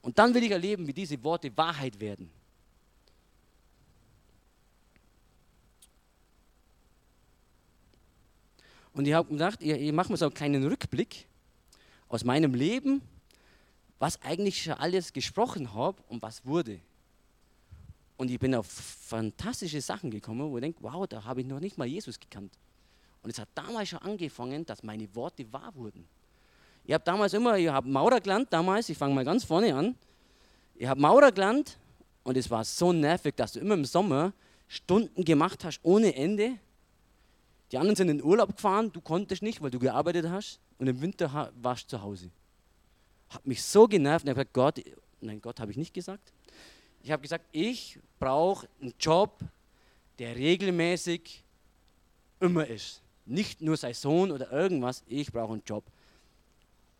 Und 0.00 0.18
dann 0.18 0.32
will 0.32 0.42
ich 0.42 0.50
erleben, 0.50 0.86
wie 0.86 0.94
diese 0.94 1.22
Worte 1.22 1.54
Wahrheit 1.56 2.00
werden. 2.00 2.30
Und 8.98 9.06
ich 9.06 9.14
habe 9.14 9.28
gedacht, 9.28 9.62
ich, 9.62 9.70
ich 9.70 9.92
mache 9.92 10.10
mir 10.10 10.18
so 10.18 10.24
einen 10.24 10.34
kleinen 10.34 10.66
Rückblick 10.66 11.28
aus 12.08 12.24
meinem 12.24 12.52
Leben, 12.52 13.00
was 14.00 14.20
eigentlich 14.22 14.60
schon 14.60 14.72
alles 14.72 15.12
gesprochen 15.12 15.72
habe 15.72 16.02
und 16.08 16.20
was 16.20 16.44
wurde. 16.44 16.80
Und 18.16 18.28
ich 18.28 18.40
bin 18.40 18.56
auf 18.56 18.66
fantastische 18.66 19.80
Sachen 19.80 20.10
gekommen, 20.10 20.50
wo 20.50 20.58
ich 20.58 20.62
denke, 20.62 20.82
wow, 20.82 21.06
da 21.06 21.22
habe 21.22 21.42
ich 21.42 21.46
noch 21.46 21.60
nicht 21.60 21.78
mal 21.78 21.86
Jesus 21.86 22.18
gekannt. 22.18 22.52
Und 23.22 23.30
es 23.30 23.38
hat 23.38 23.48
damals 23.54 23.88
schon 23.88 24.00
angefangen, 24.00 24.66
dass 24.66 24.82
meine 24.82 25.14
Worte 25.14 25.46
wahr 25.52 25.72
wurden. 25.76 26.04
Ich 26.84 26.92
habe 26.92 27.04
damals 27.04 27.32
immer, 27.34 27.56
ich 27.56 27.68
habe 27.68 27.88
Maurer 27.88 28.20
gelernt, 28.20 28.48
damals, 28.50 28.88
ich 28.88 28.98
fange 28.98 29.14
mal 29.14 29.24
ganz 29.24 29.44
vorne 29.44 29.76
an. 29.76 29.94
Ich 30.74 30.88
habe 30.88 31.00
Maurer 31.00 31.30
gelernt 31.30 31.78
und 32.24 32.36
es 32.36 32.50
war 32.50 32.64
so 32.64 32.92
nervig, 32.92 33.36
dass 33.36 33.52
du 33.52 33.60
immer 33.60 33.74
im 33.74 33.84
Sommer 33.84 34.32
Stunden 34.66 35.24
gemacht 35.24 35.64
hast 35.64 35.78
ohne 35.84 36.16
Ende. 36.16 36.58
Die 37.70 37.78
anderen 37.78 37.96
sind 37.96 38.08
in 38.08 38.22
Urlaub 38.22 38.56
gefahren, 38.56 38.90
du 38.92 39.00
konntest 39.00 39.42
nicht, 39.42 39.60
weil 39.60 39.70
du 39.70 39.78
gearbeitet 39.78 40.28
hast 40.28 40.60
und 40.78 40.86
im 40.86 41.00
Winter 41.00 41.52
warst 41.60 41.84
du 41.84 41.96
zu 41.96 42.02
Hause. 42.02 42.30
Hat 43.28 43.46
mich 43.46 43.62
so 43.62 43.86
genervt 43.86 44.24
und 44.24 44.28
ich 44.28 44.38
habe 44.38 44.46
gesagt, 44.46 44.54
Gott, 44.54 44.96
nein, 45.20 45.40
Gott 45.40 45.60
habe 45.60 45.70
ich 45.70 45.76
nicht 45.76 45.92
gesagt. 45.92 46.32
Ich 47.02 47.10
habe 47.10 47.22
gesagt, 47.22 47.44
ich 47.52 47.98
brauche 48.18 48.68
einen 48.80 48.94
Job, 48.98 49.38
der 50.18 50.34
regelmäßig 50.34 51.44
immer 52.40 52.66
ist. 52.66 53.02
Nicht 53.26 53.60
nur 53.60 53.76
Saison 53.76 54.30
oder 54.30 54.50
irgendwas, 54.50 55.04
ich 55.06 55.30
brauche 55.30 55.52
einen 55.52 55.62
Job. 55.64 55.84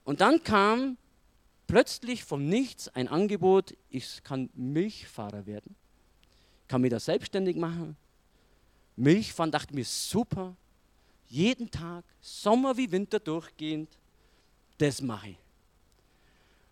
Und 0.05 0.21
dann 0.21 0.43
kam 0.43 0.99
plötzlich 1.67 2.25
vom 2.25 2.47
Nichts 2.47 2.89
ein 2.89 3.09
Angebot, 3.09 3.75
ich 3.91 4.23
kann 4.23 4.51
Milchfahrer 4.55 5.47
werden, 5.47 5.75
kann 6.67 6.83
mich 6.83 6.91
da 6.91 7.01
selbstständig 7.01 7.57
machen. 7.57 7.97
Milchfahren 8.99 9.51
dachte 9.51 9.75
mir 9.75 9.85
super, 9.85 10.57
jeden 11.29 11.71
Tag, 11.71 12.05
Sommer 12.21 12.77
wie 12.77 12.91
Winter 12.91 13.21
durchgehend, 13.21 13.89
das 14.79 15.01
mache 15.01 15.31
ich. 15.31 15.37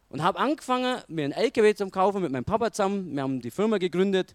Und 0.08 0.22
habe 0.22 0.38
angefangen, 0.38 1.02
mir 1.08 1.24
einen 1.24 1.32
LKW 1.32 1.74
zu 1.74 1.88
kaufen 1.90 2.22
mit 2.22 2.30
meinem 2.30 2.44
Papa 2.44 2.70
zusammen. 2.70 3.14
Wir 3.14 3.22
haben 3.22 3.40
die 3.40 3.50
Firma 3.50 3.78
gegründet 3.78 4.34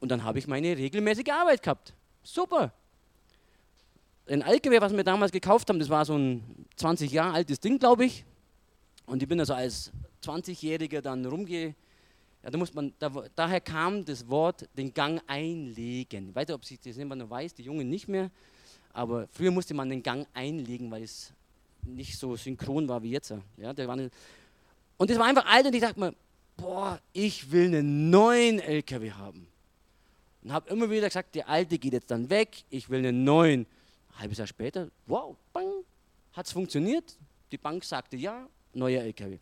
und 0.00 0.10
dann 0.10 0.24
habe 0.24 0.38
ich 0.38 0.46
meine 0.46 0.76
regelmäßige 0.76 1.30
Arbeit 1.30 1.62
gehabt. 1.62 1.94
Super. 2.22 2.72
Ein 4.28 4.42
LKW, 4.42 4.80
was 4.80 4.92
wir 4.92 5.04
damals 5.04 5.32
gekauft 5.32 5.68
haben, 5.68 5.78
das 5.78 5.88
war 5.88 6.04
so 6.04 6.16
ein 6.16 6.66
20 6.76 7.10
Jahre 7.10 7.34
altes 7.34 7.60
Ding, 7.60 7.78
glaube 7.78 8.04
ich. 8.04 8.24
Und 9.06 9.22
ich 9.22 9.28
bin 9.28 9.40
also 9.40 9.54
als 9.54 9.90
20-Jähriger 10.22 11.00
dann 11.00 11.24
rumge... 11.26 11.74
Ja, 12.42 12.50
da 12.50 12.58
muss 12.58 12.72
man, 12.72 12.92
da, 12.98 13.10
daher 13.34 13.60
kam 13.60 14.04
das 14.04 14.26
Wort, 14.28 14.68
den 14.76 14.94
Gang 14.94 15.20
einlegen. 15.26 16.30
Ich 16.30 16.34
weiß 16.34 16.48
nicht, 16.48 16.54
ob 16.54 16.64
sich 16.64 16.80
das 16.80 16.96
jemand 16.96 17.20
noch 17.20 17.30
weiß, 17.30 17.54
die 17.54 17.62
Jungen 17.62 17.88
nicht 17.88 18.08
mehr. 18.08 18.30
Aber 18.92 19.28
früher 19.28 19.50
musste 19.50 19.74
man 19.74 19.90
den 19.90 20.02
Gang 20.02 20.26
einlegen, 20.32 20.90
weil 20.90 21.02
es 21.02 21.32
nicht 21.82 22.18
so 22.18 22.36
synchron 22.36 22.88
war 22.88 23.02
wie 23.02 23.10
jetzt. 23.10 23.32
Ja, 23.56 23.72
der 23.72 23.86
war 23.86 23.94
eine, 23.94 24.10
und 24.96 25.08
das 25.08 25.18
war 25.18 25.26
einfach 25.26 25.46
alt 25.46 25.66
und 25.66 25.74
ich 25.74 25.80
dachte 25.80 25.98
mir, 25.98 26.14
boah, 26.56 27.00
ich 27.12 27.50
will 27.50 27.66
einen 27.66 28.10
neuen 28.10 28.58
LKW 28.58 29.10
haben. 29.12 29.46
Und 30.42 30.52
habe 30.52 30.68
immer 30.70 30.90
wieder 30.90 31.06
gesagt, 31.08 31.34
der 31.34 31.48
alte 31.48 31.78
geht 31.78 31.92
jetzt 31.92 32.10
dann 32.10 32.28
weg, 32.28 32.64
ich 32.70 32.88
will 32.88 32.98
einen 32.98 33.24
neuen. 33.24 33.66
Ein 34.10 34.18
halbes 34.20 34.38
Jahr 34.38 34.46
später, 34.46 34.90
wow, 35.06 35.36
bang, 35.52 35.84
hat 36.32 36.46
es 36.46 36.52
funktioniert. 36.52 37.16
Die 37.52 37.58
Bank 37.58 37.84
sagte 37.84 38.16
ja, 38.16 38.46
neuer 38.74 39.02
LKW. 39.02 39.38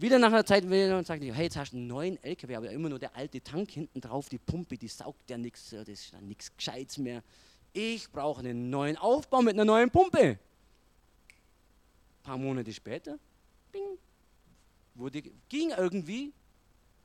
Wieder 0.00 0.18
nach 0.18 0.28
einer 0.28 0.46
Zeit 0.46 0.64
sagte 1.04 1.26
ich, 1.26 1.34
hey, 1.34 1.44
jetzt 1.44 1.58
hast 1.58 1.72
du 1.72 1.76
einen 1.76 1.86
neuen 1.86 2.16
LKW, 2.24 2.56
aber 2.56 2.70
immer 2.70 2.88
nur 2.88 2.98
der 2.98 3.14
alte 3.14 3.42
Tank 3.42 3.70
hinten 3.70 4.00
drauf, 4.00 4.30
die 4.30 4.38
Pumpe, 4.38 4.78
die 4.78 4.88
saugt 4.88 5.28
ja 5.28 5.36
nichts, 5.36 5.68
das 5.68 5.86
ist 5.88 6.14
dann 6.14 6.26
nichts 6.26 6.56
Gescheites 6.56 6.96
mehr. 6.96 7.22
Ich 7.74 8.10
brauche 8.10 8.40
einen 8.40 8.70
neuen 8.70 8.96
Aufbau 8.96 9.42
mit 9.42 9.52
einer 9.52 9.66
neuen 9.66 9.90
Pumpe. 9.90 10.18
Ein 10.20 10.38
paar 12.22 12.38
Monate 12.38 12.72
später, 12.72 13.18
bing, 13.70 13.98
wurde, 14.94 15.20
ging 15.50 15.70
irgendwie, 15.76 16.32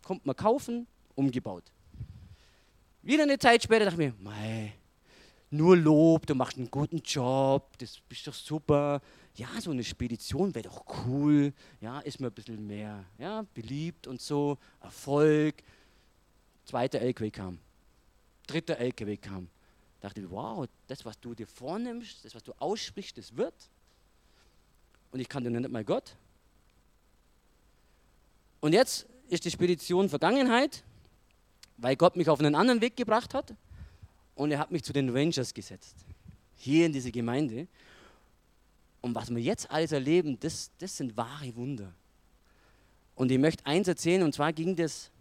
kommt 0.02 0.26
man 0.26 0.38
kaufen, 0.38 0.88
umgebaut. 1.16 1.66
Wieder 3.02 3.24
eine 3.24 3.38
Zeit 3.38 3.62
später 3.62 3.84
dachte 3.84 4.02
ich 4.02 4.08
mir, 4.08 4.24
mei, 4.24 4.74
nur 5.50 5.76
Lob, 5.76 6.26
du 6.26 6.34
machst 6.34 6.58
einen 6.58 6.72
guten 6.72 7.00
Job, 7.00 7.78
das 7.78 8.00
bist 8.08 8.26
doch 8.26 8.34
super 8.34 9.02
ja, 9.36 9.50
so 9.60 9.72
eine 9.72 9.84
Spedition 9.84 10.56
wäre 10.56 10.70
doch 10.70 10.86
cool, 11.06 11.54
ja, 11.82 12.00
ist 12.00 12.20
mir 12.20 12.28
ein 12.28 12.34
bisschen 12.34 12.66
mehr, 12.66 13.04
ja, 13.18 13.46
beliebt 13.54 14.08
und 14.08 14.22
so, 14.22 14.58
Erfolg. 14.82 15.56
Zweiter 16.66 17.00
LKW 17.00 17.30
kam, 17.30 17.60
dritter 18.48 18.78
LKW 18.78 19.18
kam. 19.18 19.50
Dachte 20.02 20.22
ich, 20.22 20.30
wow, 20.30 20.68
das, 20.88 21.04
was 21.06 21.20
du 21.20 21.34
dir 21.34 21.48
vornimmst, 21.48 22.24
das, 22.24 22.36
was 22.36 22.44
du 22.44 22.54
aussprichst, 22.60 23.18
das 23.18 23.36
wird. 23.36 23.54
Und 25.12 25.20
ich 25.20 25.30
kannte 25.30 25.50
nicht 25.50 25.70
mal 25.70 25.84
Gott. 25.84 26.16
Und 28.62 28.74
jetzt 28.74 29.06
ist 29.30 29.46
die 29.46 29.52
Spedition 29.52 30.10
Vergangenheit, 30.10 30.84
weil 31.78 31.96
Gott 31.96 32.16
mich 32.16 32.30
auf 32.30 32.40
einen 32.40 32.56
anderen 32.56 32.82
Weg 32.82 32.96
gebracht 32.96 33.34
hat. 33.34 33.54
Und 34.36 34.52
er 34.52 34.60
hat 34.60 34.72
mich 34.72 34.84
zu 34.84 34.94
den 34.94 35.10
Rangers 35.10 35.54
gesetzt. 35.54 35.96
Hier 36.58 36.86
in 36.86 36.94
diese 36.94 37.12
Gemeinde. 37.12 37.68
Und 39.06 39.14
was 39.14 39.30
wir 39.30 39.40
jetzt 39.40 39.70
alles 39.70 39.92
erleben, 39.92 40.40
das, 40.40 40.72
das 40.80 40.98
sind 40.98 41.16
wahre 41.16 41.56
Wunder. 41.56 41.92
Und 43.14 43.32
ich 43.32 43.38
möchte 43.38 43.64
eins 43.64 43.88
erzählen, 43.88 44.24
und 44.24 44.34
zwar 44.34 44.52
ging 44.52 44.76
das, 44.76 45.12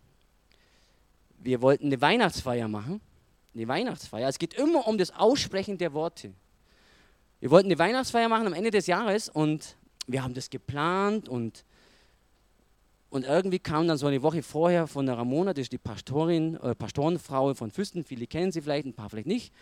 wir 1.41 1.61
wollten 1.61 1.89
eine 1.89 2.01
Weihnachtsfeier 2.01 2.67
machen. 2.67 3.03
Eine 3.55 3.69
Weihnachtsfeier. 3.69 4.27
Es 4.27 4.39
geht 4.39 4.55
immer 4.55 4.89
um 4.89 4.97
das 4.97 5.11
Aussprechen 5.11 5.77
der 5.77 5.93
Worte. 5.93 6.33
Wir 7.41 7.51
wollten 7.51 7.67
eine 7.67 7.79
Weihnachtsfeier 7.79 8.31
machen 8.31 8.47
am 8.47 8.55
Ende 8.55 8.71
des 8.71 8.87
Jahres 8.87 9.29
und 9.29 9.77
wir 10.07 10.23
haben 10.23 10.33
das 10.33 10.49
geplant 10.49 11.29
und, 11.29 11.63
und 13.11 13.27
irgendwie 13.27 13.59
kam 13.59 13.87
dann 13.87 13.99
so 13.99 14.07
eine 14.07 14.23
Woche 14.23 14.43
vorher 14.43 14.87
von 14.87 15.05
der 15.05 15.19
Ramona, 15.19 15.53
das 15.53 15.65
ist 15.65 15.73
die 15.73 15.79
Pastorin, 15.79 16.57
äh, 16.63 16.75
Pastorenfrau 16.75 17.53
von 17.53 17.71
Füsten, 17.71 18.03
viele 18.03 18.27
kennen 18.27 18.51
sie 18.51 18.63
vielleicht, 18.63 18.87
ein 18.87 18.95
paar 18.95 19.11
vielleicht 19.11 19.27
nicht. 19.27 19.53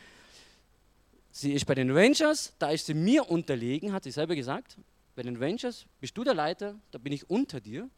Sie 1.34 1.54
ist 1.54 1.64
bei 1.64 1.74
den 1.74 1.90
Rangers, 1.90 2.52
da 2.58 2.70
ist 2.70 2.86
sie 2.86 2.94
mir 2.94 3.28
unterlegen, 3.28 3.92
hat 3.92 4.04
sie 4.04 4.10
selber 4.10 4.36
gesagt. 4.36 4.76
Bei 5.16 5.22
den 5.22 5.36
Rangers 5.36 5.86
bist 5.98 6.16
du 6.16 6.24
der 6.24 6.34
Leiter, 6.34 6.78
da 6.90 6.98
bin 6.98 7.12
ich 7.12 7.28
unter 7.28 7.58
dir. 7.58 7.88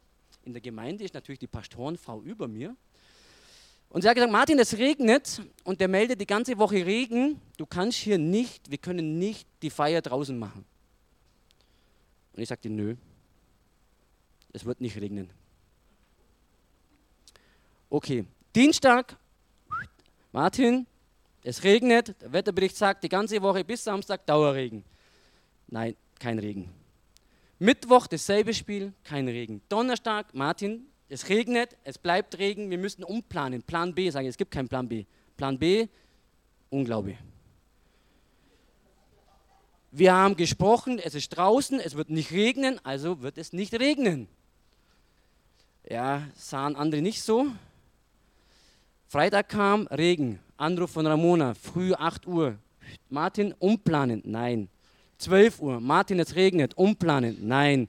In 0.43 0.53
der 0.53 0.61
Gemeinde 0.61 1.03
ist 1.03 1.13
natürlich 1.13 1.39
die 1.39 1.47
Pastorenfrau 1.47 2.21
über 2.21 2.47
mir. 2.47 2.75
Und 3.89 4.01
sie 4.01 4.07
hat 4.07 4.15
gesagt, 4.15 4.31
Martin, 4.31 4.57
es 4.59 4.77
regnet 4.77 5.41
und 5.65 5.81
der 5.81 5.89
meldet 5.89 6.21
die 6.21 6.25
ganze 6.25 6.57
Woche 6.57 6.85
Regen. 6.85 7.41
Du 7.57 7.65
kannst 7.65 7.97
hier 7.97 8.17
nicht, 8.17 8.71
wir 8.71 8.77
können 8.77 9.19
nicht 9.19 9.47
die 9.61 9.69
Feier 9.69 10.01
draußen 10.01 10.37
machen. 10.37 10.65
Und 12.33 12.41
ich 12.41 12.47
sagte, 12.49 12.69
nö, 12.69 12.95
es 14.53 14.63
wird 14.63 14.79
nicht 14.79 14.95
regnen. 14.95 15.29
Okay, 17.89 18.25
Dienstag, 18.55 19.17
Martin, 20.31 20.87
es 21.45 21.63
regnet, 21.63 22.19
der 22.21 22.33
Wetterbericht 22.33 22.75
sagt, 22.75 23.03
die 23.03 23.09
ganze 23.09 23.39
Woche 23.39 23.63
bis 23.63 23.83
Samstag 23.83 24.25
Dauerregen. 24.25 24.83
Nein, 25.67 25.95
kein 26.19 26.39
Regen. 26.39 26.71
Mittwoch 27.59 28.07
dasselbe 28.07 28.51
Spiel, 28.51 28.93
kein 29.03 29.27
Regen. 29.27 29.61
Donnerstag, 29.69 30.33
Martin, 30.33 30.87
es 31.07 31.29
regnet, 31.29 31.77
es 31.83 31.99
bleibt 31.99 32.39
Regen, 32.39 32.71
wir 32.71 32.79
müssen 32.79 33.03
umplanen. 33.03 33.61
Plan 33.61 33.93
B, 33.93 34.09
sage 34.09 34.25
ich, 34.25 34.31
es 34.31 34.37
gibt 34.37 34.49
keinen 34.49 34.67
Plan 34.67 34.89
B. 34.89 35.05
Plan 35.37 35.59
B, 35.59 35.87
Unglaube. 36.71 37.15
Wir 39.91 40.15
haben 40.15 40.35
gesprochen, 40.35 40.97
es 40.97 41.13
ist 41.13 41.29
draußen, 41.29 41.79
es 41.79 41.95
wird 41.95 42.09
nicht 42.09 42.31
regnen, 42.31 42.83
also 42.83 43.21
wird 43.21 43.37
es 43.37 43.53
nicht 43.53 43.75
regnen. 43.75 44.27
Ja, 45.87 46.27
sahen 46.33 46.75
andere 46.75 47.03
nicht 47.03 47.21
so. 47.21 47.45
Freitag 49.07 49.49
kam 49.49 49.85
Regen, 49.87 50.39
Anruf 50.57 50.91
von 50.91 51.05
Ramona, 51.05 51.53
früh 51.53 51.93
8 51.93 52.27
Uhr. 52.27 52.57
Martin, 53.09 53.53
umplanen, 53.59 54.21
nein. 54.25 54.69
12 55.17 55.61
Uhr, 55.61 55.79
Martin, 55.79 56.19
es 56.19 56.35
regnet, 56.35 56.77
umplanen, 56.77 57.37
nein. 57.41 57.87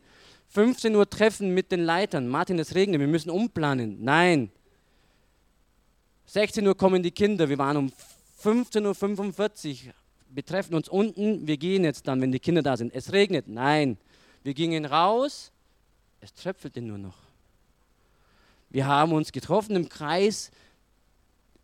15 0.48 0.94
Uhr 0.94 1.09
Treffen 1.09 1.55
mit 1.55 1.70
den 1.70 1.85
Leitern, 1.85 2.29
Martin, 2.29 2.59
es 2.59 2.74
regnet, 2.74 3.00
wir 3.00 3.09
müssen 3.09 3.31
umplanen, 3.31 3.98
nein. 4.02 4.50
16 6.26 6.66
Uhr 6.66 6.76
kommen 6.76 7.02
die 7.02 7.11
Kinder, 7.11 7.48
wir 7.48 7.59
waren 7.59 7.76
um 7.76 7.92
15.45 8.42 9.87
Uhr, 9.87 9.94
wir 10.31 10.44
treffen 10.44 10.74
uns 10.74 10.88
unten, 10.88 11.46
wir 11.46 11.57
gehen 11.57 11.85
jetzt 11.85 12.07
dann, 12.09 12.20
wenn 12.20 12.33
die 12.33 12.40
Kinder 12.40 12.62
da 12.62 12.76
sind. 12.76 12.94
Es 12.94 13.12
regnet, 13.12 13.48
nein. 13.48 13.96
Wir 14.42 14.55
gingen 14.55 14.85
raus, 14.85 15.52
es 16.20 16.35
tröpfelte 16.35 16.83
nur 16.83 16.98
noch. 16.98 17.16
Wir 18.70 18.87
haben 18.87 19.12
uns 19.12 19.33
getroffen 19.33 19.76
im 19.76 19.88
Kreis, 19.88 20.50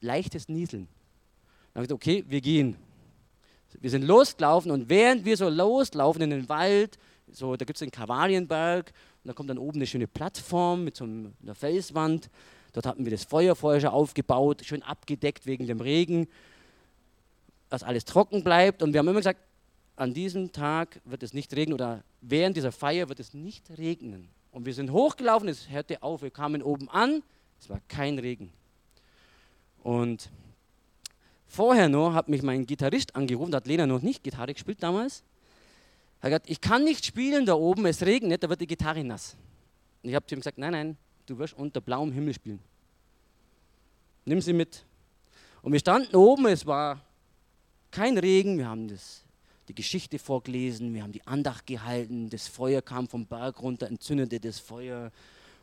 leichtes 0.02 0.48
Nieseln. 0.48 0.88
Dann 1.72 1.80
habe 1.80 1.84
ich 1.84 1.88
gesagt, 1.88 2.02
okay, 2.02 2.24
wir 2.28 2.40
gehen. 2.40 2.76
Wir 3.80 3.90
sind 3.90 4.02
losgelaufen 4.02 4.70
und 4.70 4.88
während 4.88 5.24
wir 5.24 5.36
so 5.36 5.48
loslaufen 5.48 6.22
in 6.22 6.30
den 6.30 6.48
Wald, 6.48 6.98
so, 7.30 7.56
da 7.56 7.64
gibt 7.64 7.76
es 7.76 7.80
den 7.80 7.90
Kavalienberg 7.90 8.92
und 9.24 9.28
da 9.28 9.32
kommt 9.32 9.48
dann 9.48 9.58
oben 9.58 9.78
eine 9.78 9.86
schöne 9.86 10.06
Plattform 10.06 10.84
mit 10.84 10.96
so 10.96 11.04
einer 11.04 11.54
Felswand. 11.54 12.28
Dort 12.72 12.86
hatten 12.86 13.04
wir 13.04 13.12
das 13.12 13.24
Feuer 13.24 13.56
vorher 13.56 13.80
schon 13.80 13.90
aufgebaut, 13.90 14.62
schön 14.64 14.82
abgedeckt 14.82 15.46
wegen 15.46 15.66
dem 15.66 15.80
Regen, 15.80 16.28
dass 17.70 17.82
alles 17.82 18.04
trocken 18.04 18.44
bleibt. 18.44 18.82
Und 18.82 18.92
wir 18.92 18.98
haben 18.98 19.08
immer 19.08 19.20
gesagt, 19.20 19.40
an 19.96 20.12
diesem 20.12 20.52
Tag 20.52 21.00
wird 21.04 21.22
es 21.22 21.32
nicht 21.32 21.54
regnen 21.54 21.74
oder 21.74 22.02
während 22.20 22.56
dieser 22.56 22.72
Feier 22.72 23.08
wird 23.08 23.20
es 23.20 23.34
nicht 23.34 23.70
regnen. 23.78 24.28
Und 24.50 24.66
wir 24.66 24.74
sind 24.74 24.90
hochgelaufen, 24.90 25.48
es 25.48 25.70
hörte 25.70 26.02
auf, 26.02 26.22
wir 26.22 26.30
kamen 26.30 26.62
oben 26.62 26.88
an, 26.90 27.22
es 27.58 27.70
war 27.70 27.80
kein 27.88 28.18
Regen. 28.18 28.52
Und 29.82 30.30
vorher 31.46 31.88
noch 31.88 32.14
hat 32.14 32.28
mich 32.28 32.42
mein 32.42 32.66
Gitarrist 32.66 33.14
angerufen, 33.16 33.50
da 33.50 33.56
hat 33.56 33.66
Lena 33.66 33.86
noch 33.86 34.02
nicht 34.02 34.22
Gitarre 34.22 34.54
gespielt 34.54 34.82
damals. 34.82 35.24
Er 36.20 36.26
hat 36.26 36.44
gesagt, 36.44 36.50
ich 36.50 36.60
kann 36.60 36.84
nicht 36.84 37.04
spielen 37.04 37.46
da 37.46 37.54
oben, 37.54 37.84
es 37.86 38.02
regnet, 38.02 38.44
da 38.44 38.48
wird 38.48 38.60
die 38.60 38.66
Gitarre 38.66 39.02
nass. 39.02 39.36
Und 40.02 40.10
ich 40.10 40.14
habe 40.14 40.24
zu 40.26 40.36
ihm 40.36 40.40
gesagt, 40.40 40.58
nein, 40.58 40.72
nein, 40.72 40.96
du 41.26 41.36
wirst 41.38 41.54
unter 41.54 41.80
blauem 41.80 42.12
Himmel 42.12 42.34
spielen. 42.34 42.60
Nimm 44.24 44.40
sie 44.40 44.52
mit. 44.52 44.84
Und 45.62 45.72
wir 45.72 45.80
standen 45.80 46.14
oben, 46.14 46.46
es 46.46 46.64
war 46.64 47.00
kein 47.90 48.16
Regen, 48.18 48.58
wir 48.58 48.68
haben 48.68 48.86
das, 48.86 49.24
die 49.68 49.74
Geschichte 49.74 50.18
vorgelesen, 50.20 50.94
wir 50.94 51.02
haben 51.02 51.12
die 51.12 51.26
Andacht 51.26 51.66
gehalten, 51.66 52.30
das 52.30 52.46
Feuer 52.46 52.82
kam 52.82 53.08
vom 53.08 53.26
Berg 53.26 53.60
runter, 53.60 53.88
entzündete 53.88 54.38
das 54.38 54.60
Feuer. 54.60 55.10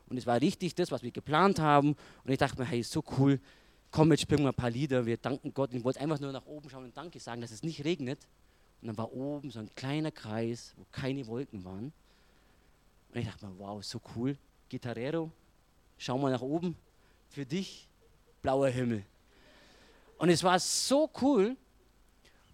Und 0.09 0.17
es 0.17 0.25
war 0.25 0.41
richtig 0.41 0.75
das, 0.75 0.91
was 0.91 1.03
wir 1.03 1.11
geplant 1.11 1.59
haben. 1.59 1.95
Und 2.23 2.31
ich 2.31 2.37
dachte 2.37 2.59
mir, 2.59 2.67
hey, 2.67 2.81
ist 2.81 2.91
so 2.91 3.03
cool, 3.17 3.39
komm, 3.91 4.11
jetzt 4.11 4.21
spielen 4.21 4.41
wir 4.41 4.49
ein 4.49 4.53
paar 4.53 4.69
Lieder, 4.69 5.05
wir 5.05 5.17
danken 5.17 5.53
Gott. 5.53 5.73
Ich 5.73 5.83
wollte 5.83 5.99
einfach 5.99 6.19
nur 6.19 6.31
nach 6.31 6.45
oben 6.45 6.69
schauen 6.69 6.85
und 6.85 6.95
Danke 6.95 7.19
sagen, 7.19 7.41
dass 7.41 7.51
es 7.51 7.63
nicht 7.63 7.83
regnet. 7.83 8.19
Und 8.81 8.87
dann 8.87 8.97
war 8.97 9.11
oben 9.11 9.51
so 9.51 9.59
ein 9.59 9.73
kleiner 9.75 10.11
Kreis, 10.11 10.73
wo 10.77 10.85
keine 10.91 11.25
Wolken 11.27 11.63
waren. 11.65 11.91
Und 13.11 13.19
ich 13.19 13.25
dachte 13.25 13.47
mir, 13.47 13.57
wow, 13.57 13.83
so 13.83 13.99
cool. 14.15 14.37
Gitarrero, 14.69 15.31
schau 15.97 16.17
mal 16.17 16.31
nach 16.31 16.41
oben. 16.41 16.75
Für 17.29 17.45
dich, 17.45 17.87
blauer 18.41 18.69
Himmel. 18.69 19.03
Und 20.17 20.29
es 20.29 20.43
war 20.43 20.59
so 20.59 21.09
cool, 21.21 21.55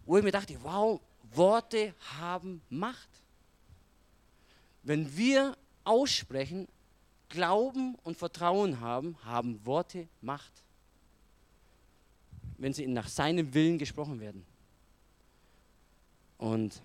wo 0.06 0.18
ich 0.18 0.24
mir 0.24 0.32
dachte, 0.32 0.58
wow, 0.64 1.00
Worte 1.34 1.94
haben 2.20 2.62
Macht. 2.70 3.10
Wenn 4.84 5.16
wir 5.18 5.58
aussprechen, 5.84 6.68
Glauben 7.30 7.96
und 8.04 8.18
Vertrauen 8.18 8.80
haben, 8.80 9.18
haben 9.24 9.66
Worte 9.66 10.08
Macht 10.22 10.65
wenn 12.58 12.74
sie 12.74 12.88
nach 12.88 13.08
seinem 13.08 13.54
Willen 13.54 13.78
gesprochen 13.78 14.20
werden. 14.20 14.46
Und 16.38 16.82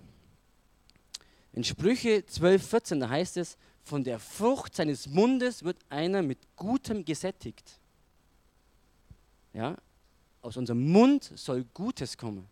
in 1.52 1.64
Sprüche 1.64 2.24
12, 2.24 2.68
14, 2.68 3.00
da 3.00 3.08
heißt 3.08 3.36
es, 3.36 3.56
von 3.82 4.04
der 4.04 4.18
Frucht 4.18 4.76
seines 4.76 5.06
Mundes 5.06 5.64
wird 5.64 5.78
einer 5.88 6.22
mit 6.22 6.38
Gutem 6.56 7.04
gesättigt. 7.04 7.78
Ja, 9.52 9.76
aus 10.42 10.56
unserem 10.56 10.90
Mund 10.90 11.32
soll 11.34 11.64
Gutes 11.74 12.16
kommen. 12.16 12.46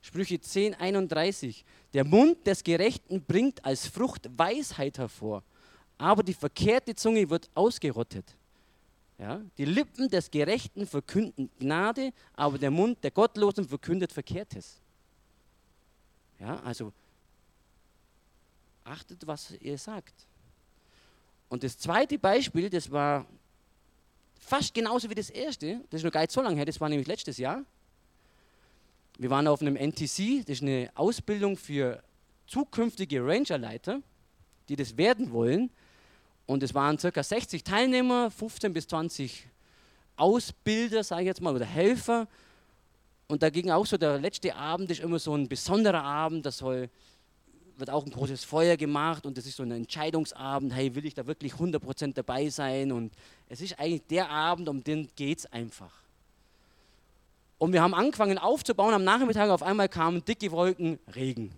Sprüche 0.00 0.40
10, 0.40 0.74
31. 0.74 1.64
Der 1.92 2.04
Mund 2.04 2.46
des 2.46 2.62
Gerechten 2.62 3.22
bringt 3.22 3.64
als 3.64 3.86
Frucht 3.86 4.30
Weisheit 4.36 4.98
hervor, 4.98 5.42
aber 5.98 6.22
die 6.22 6.34
verkehrte 6.34 6.94
Zunge 6.94 7.28
wird 7.28 7.50
ausgerottet. 7.54 8.24
Ja? 9.18 9.40
Die 9.56 9.64
Lippen 9.64 10.08
des 10.08 10.30
Gerechten 10.30 10.86
verkünden 10.86 11.50
Gnade, 11.58 12.12
aber 12.34 12.58
der 12.58 12.70
Mund 12.70 13.02
der 13.02 13.10
Gottlosen 13.10 13.66
verkündet 13.66 14.12
Verkehrtes. 14.12 14.80
Ja, 16.38 16.60
also 16.60 16.92
achtet, 18.84 19.26
was 19.26 19.52
ihr 19.52 19.78
sagt. 19.78 20.14
Und 21.48 21.62
das 21.62 21.78
zweite 21.78 22.18
Beispiel, 22.18 22.68
das 22.68 22.90
war 22.90 23.26
fast 24.38 24.74
genauso 24.74 25.08
wie 25.08 25.14
das 25.14 25.30
erste, 25.30 25.80
das 25.90 26.00
ist 26.00 26.04
noch 26.04 26.12
gar 26.12 26.20
nicht 26.20 26.32
so 26.32 26.42
lange 26.42 26.56
her, 26.56 26.64
das 26.64 26.80
war 26.80 26.88
nämlich 26.88 27.08
letztes 27.08 27.38
Jahr. 27.38 27.64
Wir 29.18 29.30
waren 29.30 29.48
auf 29.48 29.62
einem 29.62 29.76
NTC, 29.76 30.44
das 30.44 30.56
ist 30.56 30.62
eine 30.62 30.90
Ausbildung 30.94 31.56
für 31.56 32.02
zukünftige 32.46 33.24
Rangerleiter, 33.24 34.02
die 34.68 34.76
das 34.76 34.96
werden 34.96 35.32
wollen. 35.32 35.70
Und 36.46 36.62
es 36.62 36.74
waren 36.74 36.98
circa 36.98 37.22
60 37.22 37.64
Teilnehmer, 37.64 38.30
15 38.30 38.72
bis 38.72 38.86
20 38.86 39.48
Ausbilder, 40.16 41.02
sage 41.02 41.22
ich 41.22 41.26
jetzt 41.26 41.40
mal, 41.40 41.54
oder 41.54 41.64
Helfer. 41.64 42.28
Und 43.28 43.42
da 43.42 43.50
ging 43.50 43.70
auch 43.70 43.84
so, 43.84 43.96
der 43.96 44.18
letzte 44.18 44.54
Abend 44.54 44.90
ist 44.90 45.00
immer 45.00 45.18
so 45.18 45.34
ein 45.34 45.48
besonderer 45.48 46.02
Abend, 46.02 46.46
da 46.46 46.50
wird 47.78 47.90
auch 47.90 48.04
ein 48.06 48.10
großes 48.10 48.44
Feuer 48.44 48.76
gemacht 48.76 49.26
und 49.26 49.36
das 49.36 49.46
ist 49.46 49.56
so 49.56 49.62
ein 49.62 49.70
Entscheidungsabend, 49.70 50.72
hey, 50.72 50.94
will 50.94 51.04
ich 51.04 51.14
da 51.14 51.26
wirklich 51.26 51.54
100% 51.54 52.14
dabei 52.14 52.48
sein? 52.48 52.92
Und 52.92 53.12
es 53.48 53.60
ist 53.60 53.78
eigentlich 53.78 54.06
der 54.06 54.30
Abend, 54.30 54.68
um 54.68 54.82
den 54.82 55.08
geht 55.16 55.40
es 55.40 55.52
einfach. 55.52 55.92
Und 57.58 57.72
wir 57.72 57.82
haben 57.82 57.94
angefangen 57.94 58.38
aufzubauen, 58.38 58.94
am 58.94 59.04
Nachmittag 59.04 59.50
auf 59.50 59.62
einmal 59.62 59.88
kamen 59.88 60.24
dicke 60.24 60.50
Wolken, 60.52 60.98
Regen. 61.14 61.52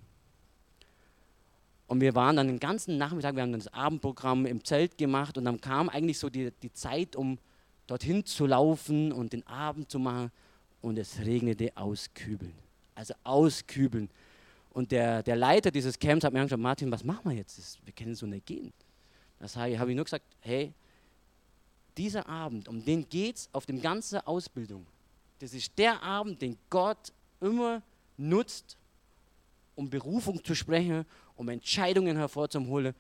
Und 1.89 2.03
wir 2.03 2.15
waren 2.15 2.37
dann 2.37 2.47
den 2.47 2.61
ganzen 2.61 2.99
Nachmittag, 2.99 3.35
wir 3.35 3.43
haben 3.43 3.51
dann 3.51 3.61
das 3.61 3.73
Abendprogramm 3.73 4.45
im 4.45 4.63
Zelt 4.63 4.99
gemacht 4.99 5.39
und 5.39 5.47
dann 5.47 5.59
kam 5.61 5.89
eigentlich 5.89 6.19
so 6.19 6.29
die, 6.29 6.53
die 6.63 6.73
Zeit, 6.73 7.17
um 7.17 7.39
dorthin 7.87 8.27
zu 8.27 8.47
laufen 8.47 9.11
und 9.11 9.33
den 9.33 9.45
Abend 9.47 9.91
zu 9.91 9.99
machen. 9.99 10.31
Und 10.83 10.99
es 10.99 11.19
regnete 11.19 11.75
auskübeln. 11.77 12.53
Also 12.95 13.15
auskübeln. 13.25 14.11
Und 14.71 14.93
der, 14.93 15.23
der 15.23 15.35
Leiter 15.35 15.71
dieses 15.71 15.99
Camps 15.99 16.25
hat 16.25 16.33
mir 16.33 16.43
gesagt, 16.43 16.61
Martin, 16.61 16.91
was 16.93 17.03
machen 17.03 17.31
wir 17.31 17.37
jetzt? 17.39 17.79
Wir 17.85 17.93
können 17.93 18.15
so 18.15 18.27
nicht 18.27 18.47
gehen. 18.47 18.73
Das 19.41 19.57
habe 19.57 19.71
ich 19.71 19.79
nur 19.97 20.05
gesagt, 20.05 20.25
hey, 20.41 20.73
dieser 21.97 22.29
Abend, 22.29 22.69
um 22.69 22.85
den 22.85 23.09
geht 23.09 23.37
es 23.37 23.49
auf 23.53 23.65
dem 23.67 23.81
ganzen 23.81 24.21
Ausbildung. 24.21 24.87
Das 25.39 25.55
ist 25.55 25.77
der 25.79 26.03
Abend, 26.03 26.43
den 26.43 26.59
Gott 26.69 27.13
immer 27.41 27.83
nutzt, 28.17 28.77
um 29.75 29.89
Berufung 29.89 30.45
zu 30.45 30.55
sprechen 30.55 31.07
um 31.39 31.49
Entscheidungen 31.49 32.17
hervorzuholen. 32.17 32.95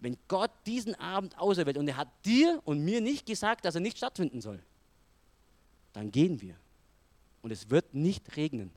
Wenn 0.00 0.16
Gott 0.28 0.50
diesen 0.66 0.94
Abend 0.96 1.38
auserwählt 1.38 1.78
und 1.78 1.88
er 1.88 1.96
hat 1.96 2.08
dir 2.24 2.60
und 2.64 2.84
mir 2.84 3.00
nicht 3.00 3.24
gesagt, 3.24 3.64
dass 3.64 3.74
er 3.74 3.80
nicht 3.80 3.96
stattfinden 3.96 4.40
soll, 4.40 4.60
dann 5.92 6.10
gehen 6.10 6.40
wir. 6.40 6.56
Und 7.40 7.50
es 7.50 7.70
wird 7.70 7.94
nicht 7.94 8.36
regnen. 8.36 8.70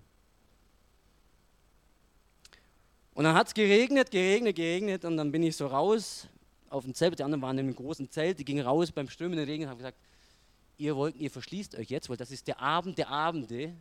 Und 3.14 3.26
dann 3.26 3.36
hat 3.36 3.48
es 3.48 3.54
geregnet, 3.54 4.10
geregnet, 4.10 4.56
geregnet 4.56 5.04
und 5.04 5.18
dann 5.18 5.32
bin 5.32 5.44
ich 5.44 5.56
so 5.58 5.68
raus 5.68 6.28
auf 6.70 6.86
dem 6.86 6.94
Zelt. 6.94 7.20
Die 7.20 7.24
anderen 7.24 7.42
waren 7.42 7.58
in 7.58 7.66
einem 7.66 7.76
großen 7.76 8.10
Zelt, 8.10 8.40
die 8.40 8.46
gingen 8.46 8.66
raus 8.66 8.92
beim 8.92 9.10
strömenden 9.10 9.46
Regen 9.46 9.64
und 9.64 9.70
haben 9.70 9.78
gesagt, 9.78 9.98
ihr 10.78 10.96
wollt, 10.96 11.16
ihr 11.16 11.30
verschließt 11.30 11.76
euch 11.76 11.90
jetzt, 11.90 12.10
weil 12.10 12.18
das 12.18 12.32
ist 12.32 12.48
der 12.48 12.60
Abend 12.60 12.98
der 12.98 13.10
Abende 13.10 13.74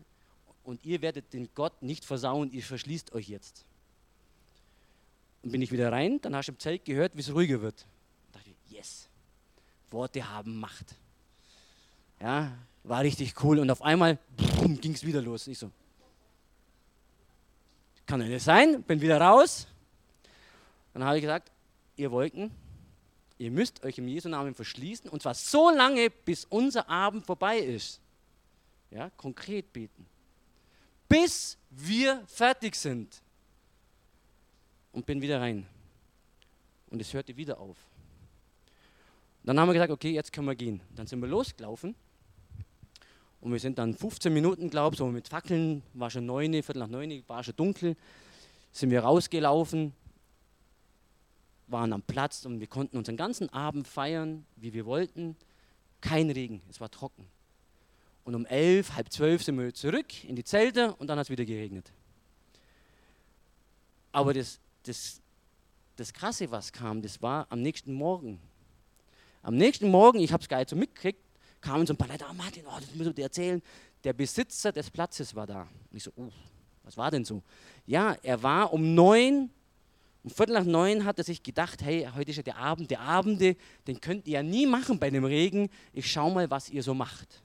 und 0.64 0.84
ihr 0.84 1.00
werdet 1.00 1.32
den 1.32 1.48
Gott 1.54 1.80
nicht 1.82 2.04
versauen, 2.04 2.50
ihr 2.50 2.62
verschließt 2.62 3.12
euch 3.12 3.28
jetzt. 3.28 3.64
Und 5.42 5.52
bin 5.52 5.62
ich 5.62 5.72
wieder 5.72 5.90
rein, 5.90 6.20
dann 6.20 6.36
hast 6.36 6.46
du 6.46 6.52
im 6.52 6.58
Zelt 6.58 6.84
gehört, 6.84 7.16
wie 7.16 7.20
es 7.20 7.32
ruhiger 7.32 7.62
wird. 7.62 7.86
Da 8.32 8.38
dachte 8.38 8.50
ich, 8.50 8.72
yes, 8.72 9.08
Worte 9.90 10.28
haben 10.28 10.58
Macht. 10.58 10.94
Ja, 12.20 12.52
war 12.84 13.02
richtig 13.02 13.42
cool. 13.42 13.58
Und 13.58 13.70
auf 13.70 13.82
einmal 13.82 14.18
ging 14.80 14.92
es 14.92 15.04
wieder 15.04 15.22
los. 15.22 15.46
Ich 15.46 15.58
so, 15.58 15.70
kann 18.10 18.20
ja 18.20 18.26
nicht 18.26 18.42
sein, 18.42 18.82
bin 18.82 19.00
wieder 19.00 19.20
raus. 19.20 19.66
Dann 20.92 21.04
habe 21.04 21.16
ich 21.16 21.22
gesagt, 21.22 21.52
ihr 21.96 22.10
Wolken, 22.10 22.50
ihr 23.38 23.50
müsst 23.50 23.84
euch 23.84 23.98
im 23.98 24.08
Jesu 24.08 24.28
Namen 24.28 24.54
verschließen 24.54 25.08
und 25.08 25.22
zwar 25.22 25.34
so 25.34 25.70
lange, 25.70 26.10
bis 26.10 26.44
unser 26.44 26.88
Abend 26.88 27.24
vorbei 27.24 27.58
ist. 27.58 28.00
Ja, 28.90 29.10
konkret 29.10 29.72
beten. 29.72 30.06
Bis 31.08 31.56
wir 31.70 32.24
fertig 32.26 32.74
sind. 32.74 33.22
Und 34.92 35.06
bin 35.06 35.22
wieder 35.22 35.40
rein. 35.40 35.66
Und 36.90 37.00
es 37.00 37.12
hörte 37.14 37.36
wieder 37.36 37.60
auf. 37.60 37.76
Dann 39.44 39.58
haben 39.58 39.68
wir 39.68 39.74
gesagt, 39.74 39.92
okay, 39.92 40.10
jetzt 40.10 40.32
können 40.32 40.46
wir 40.46 40.54
gehen. 40.54 40.80
Dann 40.94 41.06
sind 41.06 41.20
wir 41.20 41.28
losgelaufen. 41.28 41.94
Und 43.40 43.52
wir 43.52 43.58
sind 43.58 43.78
dann 43.78 43.94
15 43.94 44.32
Minuten, 44.32 44.68
glaube 44.68 44.94
ich, 44.94 44.98
so 44.98 45.06
mit 45.06 45.28
Fackeln, 45.28 45.82
war 45.94 46.10
schon 46.10 46.26
9, 46.26 46.52
Viertel 46.62 46.80
nach 46.80 46.88
9, 46.88 47.24
war 47.26 47.42
schon 47.42 47.56
dunkel, 47.56 47.96
sind 48.70 48.90
wir 48.90 49.00
rausgelaufen, 49.00 49.94
waren 51.66 51.92
am 51.92 52.02
Platz 52.02 52.44
und 52.44 52.60
wir 52.60 52.66
konnten 52.66 52.98
unseren 52.98 53.16
ganzen 53.16 53.48
Abend 53.50 53.88
feiern, 53.88 54.44
wie 54.56 54.74
wir 54.74 54.84
wollten. 54.84 55.36
Kein 56.02 56.30
Regen, 56.30 56.60
es 56.68 56.80
war 56.80 56.90
trocken. 56.90 57.26
Und 58.24 58.34
um 58.34 58.44
elf, 58.44 58.94
halb 58.94 59.10
zwölf 59.10 59.42
sind 59.42 59.58
wir 59.58 59.72
zurück 59.72 60.24
in 60.24 60.36
die 60.36 60.44
Zelte 60.44 60.94
und 60.96 61.08
dann 61.08 61.18
hat 61.18 61.26
es 61.26 61.30
wieder 61.30 61.44
geregnet. 61.46 61.90
Aber 64.12 64.34
das, 64.34 64.60
das, 64.84 65.20
das 65.96 66.12
Krasse, 66.12 66.50
was 66.50 66.72
kam, 66.72 67.02
das 67.02 67.20
war 67.22 67.46
am 67.50 67.62
nächsten 67.62 67.92
Morgen. 67.92 68.40
Am 69.42 69.56
nächsten 69.56 69.90
Morgen, 69.90 70.20
ich 70.20 70.32
habe 70.32 70.42
es 70.42 70.48
gar 70.48 70.58
nicht 70.58 70.70
so 70.70 70.76
mitgekriegt, 70.76 71.20
kamen 71.60 71.86
so 71.86 71.94
ein 71.94 71.96
paar 71.96 72.08
Leute, 72.08 72.26
oh 72.30 72.34
Martin, 72.34 72.64
oh, 72.66 72.78
das 72.78 72.94
muss 72.94 73.06
ich 73.06 73.14
dir 73.14 73.24
erzählen. 73.24 73.62
Der 74.04 74.12
Besitzer 74.12 74.72
des 74.72 74.90
Platzes 74.90 75.34
war 75.34 75.46
da. 75.46 75.62
Und 75.62 75.96
ich 75.96 76.02
so, 76.02 76.12
uh, 76.16 76.30
was 76.84 76.96
war 76.96 77.10
denn 77.10 77.24
so? 77.24 77.42
Ja, 77.86 78.16
er 78.22 78.42
war 78.42 78.72
um 78.72 78.94
neun, 78.94 79.50
um 80.22 80.30
Viertel 80.30 80.54
nach 80.54 80.64
neun 80.64 81.04
hat 81.04 81.18
er 81.18 81.24
sich 81.24 81.42
gedacht, 81.42 81.82
hey, 81.82 82.08
heute 82.14 82.30
ist 82.30 82.36
ja 82.36 82.42
der 82.42 82.56
Abend 82.56 82.90
der 82.90 83.00
Abende, 83.00 83.56
den 83.86 84.00
könnt 84.00 84.26
ihr 84.26 84.34
ja 84.34 84.42
nie 84.42 84.66
machen 84.66 84.98
bei 84.98 85.10
dem 85.10 85.24
Regen. 85.24 85.70
Ich 85.92 86.10
schau 86.10 86.30
mal, 86.30 86.50
was 86.50 86.68
ihr 86.68 86.82
so 86.82 86.94
macht. 86.94 87.42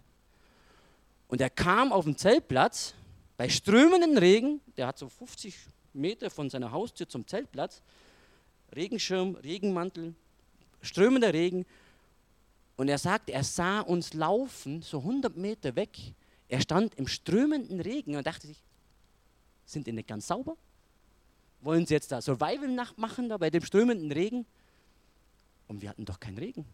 Und 1.27 1.41
er 1.41 1.49
kam 1.49 1.91
auf 1.91 2.05
den 2.05 2.17
Zeltplatz 2.17 2.93
bei 3.37 3.49
strömendem 3.49 4.17
Regen, 4.17 4.61
der 4.77 4.87
hat 4.87 4.97
so 4.97 5.09
50 5.09 5.57
Meter 5.95 6.29
von 6.29 6.49
seiner 6.49 6.71
Haustür 6.71 7.07
zum 7.07 7.27
Zeltplatz, 7.27 7.81
Regenschirm, 8.75 9.35
Regenmantel, 9.35 10.13
strömender 10.81 11.33
Regen. 11.33 11.65
Und 12.77 12.89
er 12.89 12.97
sagt, 12.97 13.29
er 13.29 13.43
sah 13.43 13.79
uns 13.79 14.13
laufen, 14.13 14.81
so 14.81 14.99
100 14.99 15.35
Meter 15.37 15.75
weg. 15.75 15.97
Er 16.49 16.61
stand 16.61 16.95
im 16.95 17.07
strömenden 17.07 17.79
Regen 17.79 18.15
und 18.15 18.27
dachte 18.27 18.47
sich, 18.47 18.61
sind 19.65 19.87
die 19.87 19.93
nicht 19.93 20.07
ganz 20.07 20.27
sauber? 20.27 20.55
Wollen 21.61 21.85
sie 21.85 21.95
jetzt 21.95 22.11
da 22.11 22.21
Survival-Nacht 22.21 22.97
machen, 22.97 23.29
da 23.29 23.37
bei 23.37 23.49
dem 23.49 23.63
strömenden 23.63 24.11
Regen? 24.11 24.45
Und 25.67 25.81
wir 25.81 25.89
hatten 25.89 26.05
doch 26.05 26.19
keinen 26.19 26.37
Regen. 26.37 26.65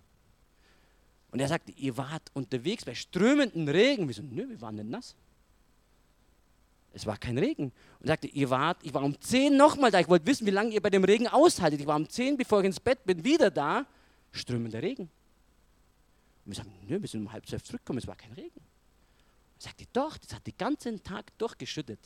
Und 1.32 1.40
er 1.40 1.48
sagte, 1.48 1.72
ihr 1.72 1.96
wart 1.96 2.24
unterwegs 2.34 2.84
bei 2.84 2.94
strömenden 2.94 3.70
Regen. 3.70 4.08
Wir 4.08 4.16
so, 4.16 4.22
nö, 4.22 4.50
wir 4.50 4.60
waren 4.60 4.76
nicht 4.76 4.90
nass. 4.90 5.16
Es 6.93 7.06
war 7.06 7.17
kein 7.17 7.38
Regen. 7.38 7.71
Und 7.99 8.08
sagte, 8.08 8.27
ihr 8.27 8.49
wart, 8.49 8.80
ich 8.84 8.93
war 8.93 9.04
um 9.04 9.19
10 9.19 9.56
nochmal 9.56 9.91
da. 9.91 9.99
Ich 9.99 10.10
wollte 10.10 10.25
wissen, 10.25 10.45
wie 10.45 10.51
lange 10.51 10.71
ihr 10.71 10.82
bei 10.82 10.89
dem 10.89 11.04
Regen 11.04 11.27
aushaltet. 11.27 11.80
Ich 11.80 11.88
war 11.88 11.95
um 11.95 12.08
10, 12.08 12.38
bevor 12.38 12.60
ich 12.60 12.65
ins 12.65 12.80
Bett 12.80 13.04
bin, 13.06 13.23
wieder 13.23 13.49
da. 13.49 13.86
Strömender 14.32 14.82
Regen. 14.82 15.10
Und 16.45 16.51
wir 16.51 16.56
sagen, 16.56 16.73
nö, 16.88 17.01
wir 17.01 17.08
sind 17.08 17.21
um 17.21 17.32
halb 17.32 17.47
zwölf 17.47 17.63
zurückgekommen, 17.63 17.99
es 17.99 18.08
war 18.08 18.15
kein 18.15 18.34
Regen. 18.34 18.60
Er 19.60 19.62
sagte, 19.62 19.86
doch, 19.93 20.17
das 20.17 20.34
hat 20.34 20.45
den 20.45 20.58
ganzen 20.58 21.01
Tag 21.04 21.38
durchgeschüttet. 21.38 21.99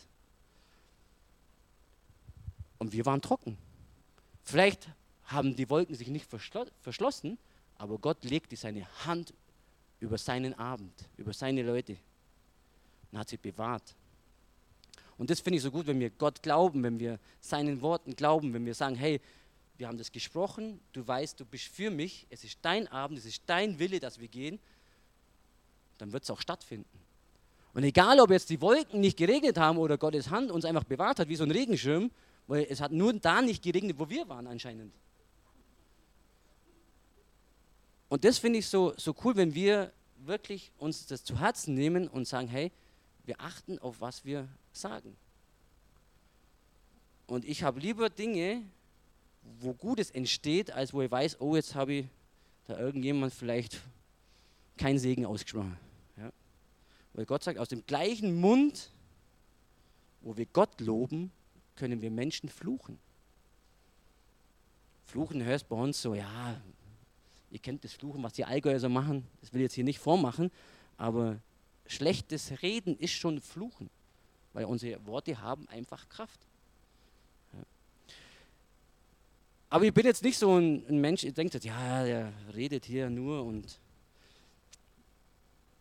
Und 2.78 2.92
wir 2.92 3.06
waren 3.06 3.22
trocken. 3.22 3.58
Vielleicht 4.44 4.90
haben 5.26 5.56
die 5.56 5.70
Wolken 5.70 5.96
sich 5.96 6.10
nicht 6.10 6.30
verschlo 6.30 6.66
verschlossen, 6.82 7.38
aber 7.78 7.98
Gott 7.98 8.24
legte 8.24 8.56
seine 8.56 8.86
Hand 9.06 9.34
über 10.00 10.18
seinen 10.18 10.54
Abend, 10.54 10.94
über 11.18 11.34
seine 11.34 11.64
Leute 11.64 11.98
und 13.12 13.20
hat 13.20 13.30
sie 13.30 13.38
bewahrt. 13.38 13.96
Und 15.18 15.30
das 15.30 15.40
finde 15.40 15.58
ich 15.58 15.64
so 15.64 15.72
gut, 15.72 15.88
wenn 15.88 16.00
wir 16.00 16.10
Gott 16.10 16.44
glauben, 16.44 16.84
wenn 16.84 17.00
wir 17.00 17.20
seinen 17.40 17.82
Worten 17.82 18.16
glauben, 18.16 18.54
wenn 18.54 18.66
wir 18.66 18.74
sagen, 18.74 18.96
hey, 18.96 19.22
wir 19.78 19.88
haben 19.88 19.98
das 19.98 20.12
gesprochen, 20.12 20.80
du 20.94 21.06
weißt, 21.06 21.40
du 21.40 21.46
bist 21.46 21.68
für 21.68 21.90
mich, 21.90 22.26
es 22.30 22.44
ist 22.44 22.60
dein 22.62 22.88
Abend, 22.88 23.18
es 23.18 23.26
ist 23.26 23.44
dein 23.46 23.80
Wille, 23.80 24.00
dass 24.00 24.20
wir 24.20 24.28
gehen, 24.28 24.60
dann 25.98 26.12
wird 26.12 26.24
es 26.24 26.30
auch 26.30 26.42
stattfinden. 26.42 27.00
Und 27.74 27.84
egal, 27.84 28.20
ob 28.20 28.32
jetzt 28.32 28.50
die 28.50 28.62
Wolken 28.62 29.02
nicht 29.02 29.18
geregnet 29.18 29.58
haben 29.58 29.78
oder 29.78 29.98
Gottes 29.98 30.30
Hand 30.30 30.50
uns 30.50 30.64
einfach 30.64 30.86
bewahrt 30.86 31.20
hat, 31.20 31.28
wie 31.28 31.36
so 31.36 31.44
ein 31.44 31.52
Regenschirm, 31.52 32.10
weil 32.48 32.66
es 32.70 32.80
hat 32.80 32.92
nur 32.92 33.14
da 33.14 33.42
nicht 33.42 33.64
geregnet, 33.64 33.98
wo 34.00 34.10
wir 34.10 34.28
waren 34.30 34.48
anscheinend. 34.48 34.94
Und 38.08 38.24
das 38.24 38.38
finde 38.38 38.60
ich 38.60 38.68
so, 38.68 38.94
so 38.98 39.14
cool, 39.24 39.36
wenn 39.36 39.54
wir 39.54 39.92
wirklich 40.20 40.72
uns 40.78 41.06
das 41.06 41.24
zu 41.24 41.40
Herzen 41.40 41.74
nehmen 41.74 42.08
und 42.08 42.28
sagen, 42.28 42.48
hey, 42.48 42.72
wir 43.26 43.42
achten 43.42 43.80
auf 43.80 44.02
was 44.02 44.26
wir 44.26 44.48
sagen. 44.72 45.16
Und 47.28 47.46
ich 47.46 47.64
habe 47.64 47.80
lieber 47.80 48.10
Dinge, 48.10 48.64
wo 49.60 49.74
Gutes 49.74 50.12
entsteht, 50.12 50.72
als 50.72 50.94
wo 50.94 51.02
ich 51.02 51.10
weiß, 51.10 51.42
oh, 51.42 51.56
jetzt 51.56 51.76
habe 51.76 51.94
ich 51.94 52.06
da 52.68 52.78
irgendjemand 52.78 53.34
vielleicht 53.34 53.80
keinen 54.78 55.00
Segen 55.00 55.26
ausgesprochen. 55.26 55.78
Ja? 56.18 56.32
Weil 57.14 57.26
Gott 57.26 57.44
sagt, 57.44 57.58
aus 57.60 57.70
dem 57.70 57.86
gleichen 57.86 58.40
Mund, 58.40 58.92
wo 60.22 60.36
wir 60.38 60.46
Gott 60.48 60.82
loben, 60.82 61.32
können 61.76 62.02
wir 62.02 62.12
Menschen 62.12 62.50
fluchen. 62.50 62.98
Fluchen 65.06 65.44
hörst 65.44 65.70
bei 65.70 65.76
uns 65.76 66.02
so, 66.02 66.14
ja, 66.14 66.60
ihr 67.52 67.60
kennt 67.60 67.84
das 67.84 67.94
Fluchen, 67.94 68.22
was 68.24 68.34
die 68.34 68.46
Allgäuer 68.46 68.80
so 68.80 68.90
machen, 68.90 69.26
das 69.42 69.54
will 69.54 69.62
ich 69.62 69.66
jetzt 69.66 69.76
hier 69.76 69.84
nicht 69.84 70.00
vormachen, 70.00 70.52
aber 70.98 71.40
schlechtes 71.88 72.62
Reden 72.62 72.98
ist 72.98 73.14
schon 73.14 73.40
Fluchen, 73.40 73.90
weil 74.54 74.66
unsere 74.66 75.06
Worte 75.06 75.40
haben 75.42 75.68
einfach 75.70 76.08
Kraft. 76.10 76.40
Aber 79.70 79.84
ich 79.84 79.94
bin 79.94 80.06
jetzt 80.06 80.24
nicht 80.24 80.38
so 80.38 80.58
ein, 80.58 81.02
Mensch, 81.02 81.24
ich 81.24 81.34
denke, 81.34 81.58
ja, 81.60 82.04
der 82.04 82.32
redet 82.54 82.86
hier 82.86 83.10
nur 83.10 83.44
und 83.44 83.80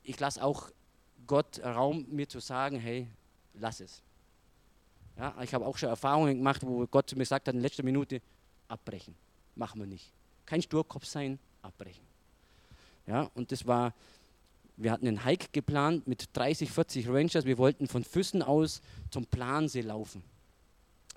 ich 0.02 0.18
lasse 0.18 0.42
auch 0.42 0.70
Gott 1.26 1.60
Raum, 1.62 2.06
mir 2.10 2.28
zu 2.28 2.40
sagen, 2.40 2.78
hey, 2.78 3.06
lass 3.54 3.80
es. 3.80 4.02
Ja, 5.16 5.34
ich 5.42 5.54
habe 5.54 5.64
auch 5.64 5.76
schon 5.76 5.88
Erfahrungen 5.88 6.36
gemacht, 6.36 6.62
wo 6.64 6.86
Gott 6.86 7.08
zu 7.08 7.16
mir 7.16 7.24
sagt 7.24 7.46
hat, 7.46 7.54
in 7.54 7.60
letzter 7.60 7.82
Minute, 7.82 8.20
abbrechen. 8.68 9.14
Machen 9.54 9.80
wir 9.80 9.86
nicht. 9.86 10.10
Kein 10.44 10.60
Sturkopf 10.60 11.04
sein, 11.04 11.38
abbrechen. 11.62 12.04
Ja, 13.06 13.30
und 13.34 13.52
das 13.52 13.66
war, 13.66 13.94
wir 14.76 14.90
hatten 14.90 15.06
einen 15.06 15.24
Hike 15.24 15.48
geplant 15.52 16.08
mit 16.08 16.28
30, 16.32 16.70
40 16.70 17.08
Rangers. 17.08 17.44
Wir 17.44 17.58
wollten 17.58 17.87
von 17.87 18.02
Füssen 18.02 18.42
aus 18.42 18.80
zum 19.10 19.24
Plansee 19.26 19.82
laufen. 19.82 20.22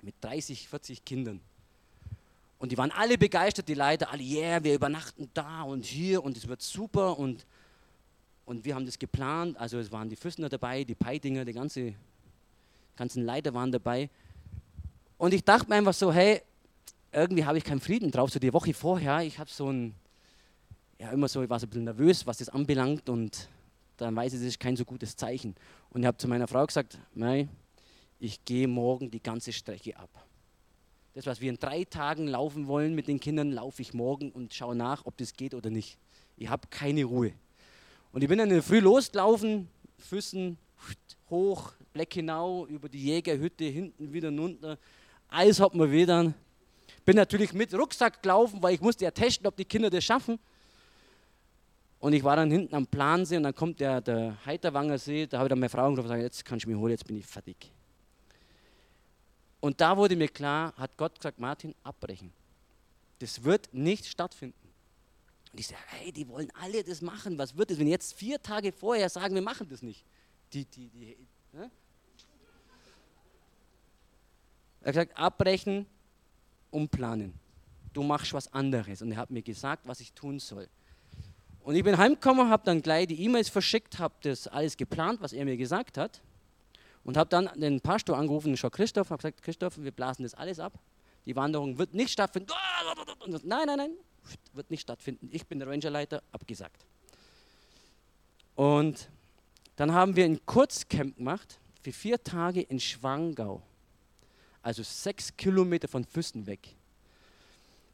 Mit 0.02 0.14
30, 0.20 0.68
40 0.68 1.04
Kindern. 1.04 1.40
Und 2.58 2.72
die 2.72 2.78
waren 2.78 2.90
alle 2.90 3.18
begeistert, 3.18 3.68
die 3.68 3.74
Leiter, 3.74 4.10
alle, 4.10 4.22
yeah, 4.22 4.62
wir 4.62 4.74
übernachten 4.74 5.30
da 5.32 5.62
und 5.62 5.84
hier 5.84 6.22
und 6.24 6.36
es 6.36 6.46
wird 6.46 6.62
super. 6.62 7.18
Und, 7.18 7.46
und 8.44 8.64
wir 8.64 8.74
haben 8.74 8.86
das 8.86 8.98
geplant. 8.98 9.56
Also 9.58 9.78
es 9.78 9.90
waren 9.90 10.08
die 10.08 10.16
Füßner 10.16 10.48
dabei, 10.48 10.84
die 10.84 10.94
Peidinger, 10.94 11.44
die 11.44 11.52
ganze, 11.52 11.94
ganzen 12.96 13.24
Leiter 13.24 13.54
waren 13.54 13.72
dabei. 13.72 14.08
Und 15.18 15.34
ich 15.34 15.44
dachte 15.44 15.68
mir 15.68 15.76
einfach 15.76 15.94
so, 15.94 16.12
hey, 16.12 16.42
irgendwie 17.12 17.44
habe 17.44 17.58
ich 17.58 17.64
keinen 17.64 17.80
Frieden 17.80 18.10
drauf. 18.10 18.30
So 18.30 18.38
die 18.38 18.52
Woche 18.52 18.72
vorher, 18.74 19.22
ich 19.22 19.38
habe 19.38 19.50
so 19.50 19.70
ein, 19.70 19.94
ja 20.98 21.10
immer 21.10 21.28
so, 21.28 21.42
ich 21.42 21.50
war 21.50 21.58
so 21.58 21.66
ein 21.66 21.70
bisschen 21.70 21.84
nervös, 21.84 22.26
was 22.26 22.38
das 22.38 22.48
anbelangt. 22.48 23.08
Und 23.08 23.48
dann 23.96 24.14
weiß 24.14 24.32
ich, 24.32 24.40
das 24.40 24.48
ist 24.48 24.60
kein 24.60 24.76
so 24.76 24.84
gutes 24.84 25.16
Zeichen. 25.16 25.54
Und 25.90 26.02
ich 26.02 26.06
habe 26.06 26.18
zu 26.18 26.28
meiner 26.28 26.48
Frau 26.48 26.66
gesagt, 26.66 26.98
Mei, 27.14 27.48
ich 28.18 28.44
gehe 28.44 28.68
morgen 28.68 29.10
die 29.10 29.22
ganze 29.22 29.52
Strecke 29.52 29.96
ab. 29.96 30.10
Das, 31.14 31.26
was 31.26 31.40
wir 31.40 31.50
in 31.50 31.58
drei 31.58 31.84
Tagen 31.84 32.26
laufen 32.26 32.66
wollen 32.66 32.94
mit 32.94 33.08
den 33.08 33.18
Kindern, 33.18 33.50
laufe 33.52 33.82
ich 33.82 33.94
morgen 33.94 34.30
und 34.30 34.54
schaue 34.54 34.76
nach, 34.76 35.04
ob 35.04 35.16
das 35.16 35.32
geht 35.32 35.54
oder 35.54 35.70
nicht. 35.70 35.98
Ich 36.36 36.48
habe 36.48 36.68
keine 36.68 37.04
Ruhe. 37.04 37.32
Und 38.12 38.22
ich 38.22 38.28
bin 38.28 38.38
dann 38.38 38.48
in 38.48 38.54
der 38.54 38.62
Früh 38.62 38.78
losgelaufen, 38.80 39.68
Füssen 39.96 40.58
hoch, 41.30 41.72
Bleckenau, 41.92 42.66
über 42.66 42.88
die 42.88 43.02
Jägerhütte, 43.02 43.64
hinten 43.64 44.12
wieder 44.12 44.30
runter. 44.30 44.78
Eis 45.28 45.60
hat 45.60 45.74
mir 45.74 45.90
wieder. 45.90 46.32
Bin 47.04 47.16
natürlich 47.16 47.52
mit 47.52 47.74
Rucksack 47.74 48.22
gelaufen, 48.22 48.62
weil 48.62 48.74
ich 48.74 48.80
musste 48.80 49.04
ja 49.04 49.10
testen, 49.10 49.46
ob 49.46 49.56
die 49.56 49.64
Kinder 49.64 49.90
das 49.90 50.04
schaffen. 50.04 50.38
Und 52.00 52.12
ich 52.12 52.22
war 52.22 52.36
dann 52.36 52.50
hinten 52.50 52.74
am 52.74 52.86
Plansee 52.86 53.36
und 53.36 53.42
dann 53.42 53.54
kommt 53.54 53.80
der, 53.80 54.00
der 54.00 54.36
Heiterwanger 54.46 54.98
See, 54.98 55.26
da 55.26 55.38
habe 55.38 55.46
ich 55.46 55.50
dann 55.50 55.58
meine 55.58 55.68
Frau 55.68 55.86
angerufen 55.86 56.10
und 56.10 56.16
gesagt, 56.16 56.22
jetzt 56.22 56.44
kannst 56.44 56.64
du 56.64 56.70
mich 56.70 56.78
holen, 56.78 56.92
jetzt 56.92 57.06
bin 57.06 57.16
ich 57.16 57.26
fertig. 57.26 57.72
Und 59.60 59.80
da 59.80 59.96
wurde 59.96 60.14
mir 60.14 60.28
klar, 60.28 60.72
hat 60.76 60.96
Gott 60.96 61.16
gesagt, 61.16 61.40
Martin, 61.40 61.74
abbrechen. 61.82 62.32
Das 63.18 63.42
wird 63.42 63.72
nicht 63.74 64.06
stattfinden. 64.06 64.68
Und 65.52 65.58
ich 65.58 65.66
sage, 65.66 65.82
hey, 65.86 66.12
die 66.12 66.28
wollen 66.28 66.52
alle 66.62 66.84
das 66.84 67.02
machen. 67.02 67.36
Was 67.36 67.56
wird 67.56 67.72
es, 67.72 67.78
wenn 67.78 67.88
jetzt 67.88 68.14
vier 68.14 68.40
Tage 68.40 68.70
vorher 68.70 69.08
sagen, 69.08 69.34
wir 69.34 69.42
machen 69.42 69.68
das 69.68 69.82
nicht? 69.82 70.04
Die, 70.52 70.64
die, 70.64 70.88
die, 70.88 71.16
ne? 71.52 71.70
Er 74.80 74.86
hat 74.86 74.94
gesagt, 74.94 75.18
abbrechen, 75.18 75.86
umplanen. 76.70 77.34
Du 77.92 78.04
machst 78.04 78.32
was 78.32 78.52
anderes. 78.52 79.02
Und 79.02 79.10
er 79.10 79.18
hat 79.18 79.30
mir 79.30 79.42
gesagt, 79.42 79.88
was 79.88 79.98
ich 79.98 80.12
tun 80.12 80.38
soll. 80.38 80.68
Und 81.68 81.74
ich 81.74 81.84
bin 81.84 81.98
heimgekommen, 81.98 82.48
habe 82.48 82.62
dann 82.64 82.80
gleich 82.80 83.08
die 83.08 83.22
E-Mails 83.22 83.50
verschickt, 83.50 83.98
habe 83.98 84.14
das 84.22 84.46
alles 84.46 84.74
geplant, 84.78 85.20
was 85.20 85.34
er 85.34 85.44
mir 85.44 85.58
gesagt 85.58 85.98
hat. 85.98 86.22
Und 87.04 87.18
habe 87.18 87.28
dann 87.28 87.50
den 87.60 87.82
Pastor 87.82 88.16
angerufen, 88.16 88.56
schon 88.56 88.70
Christoph, 88.70 89.10
habe 89.10 89.18
gesagt, 89.18 89.42
Christoph, 89.42 89.76
wir 89.76 89.90
blasen 89.90 90.22
das 90.22 90.32
alles 90.32 90.60
ab. 90.60 90.72
Die 91.26 91.36
Wanderung 91.36 91.76
wird 91.76 91.92
nicht 91.92 92.10
stattfinden. 92.10 92.48
Nein, 93.26 93.66
nein, 93.66 93.76
nein, 93.76 93.90
wird 94.54 94.70
nicht 94.70 94.80
stattfinden. 94.80 95.28
Ich 95.30 95.46
bin 95.46 95.58
der 95.58 95.68
Rangerleiter, 95.68 96.22
abgesagt. 96.32 96.86
Und 98.54 99.10
dann 99.76 99.92
haben 99.92 100.16
wir 100.16 100.24
ein 100.24 100.40
Kurzcamp 100.46 101.18
gemacht 101.18 101.58
für 101.82 101.92
vier 101.92 102.24
Tage 102.24 102.62
in 102.62 102.80
Schwangau. 102.80 103.60
Also 104.62 104.82
sechs 104.82 105.36
Kilometer 105.36 105.86
von 105.86 106.02
Füssen 106.06 106.46
weg. 106.46 106.77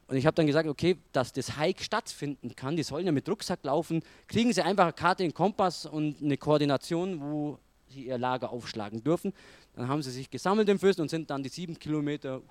Und 0.07 0.17
ich 0.17 0.25
habe 0.25 0.35
dann 0.35 0.45
gesagt, 0.45 0.67
okay, 0.67 0.97
dass 1.11 1.33
das 1.33 1.57
Hike 1.57 1.83
stattfinden 1.83 2.55
kann, 2.55 2.75
die 2.75 2.83
sollen 2.83 3.05
ja 3.05 3.11
mit 3.11 3.27
Rucksack 3.27 3.63
laufen, 3.63 4.03
kriegen 4.27 4.53
sie 4.53 4.61
einfach 4.61 4.83
eine 4.83 4.93
Karte, 4.93 5.23
einen 5.23 5.33
Kompass 5.33 5.85
und 5.85 6.21
eine 6.21 6.37
Koordination, 6.37 7.19
wo 7.21 7.59
sie 7.87 8.07
ihr 8.07 8.17
Lager 8.17 8.51
aufschlagen 8.51 9.03
dürfen. 9.03 9.33
Dann 9.75 9.87
haben 9.87 10.03
sie 10.03 10.11
sich 10.11 10.29
gesammelt 10.29 10.69
im 10.69 10.79
Füssen 10.79 11.01
und 11.01 11.09
sind 11.09 11.29
dann 11.29 11.41
die 11.41 11.49
sieben 11.49 11.79
Kilometer 11.79 12.41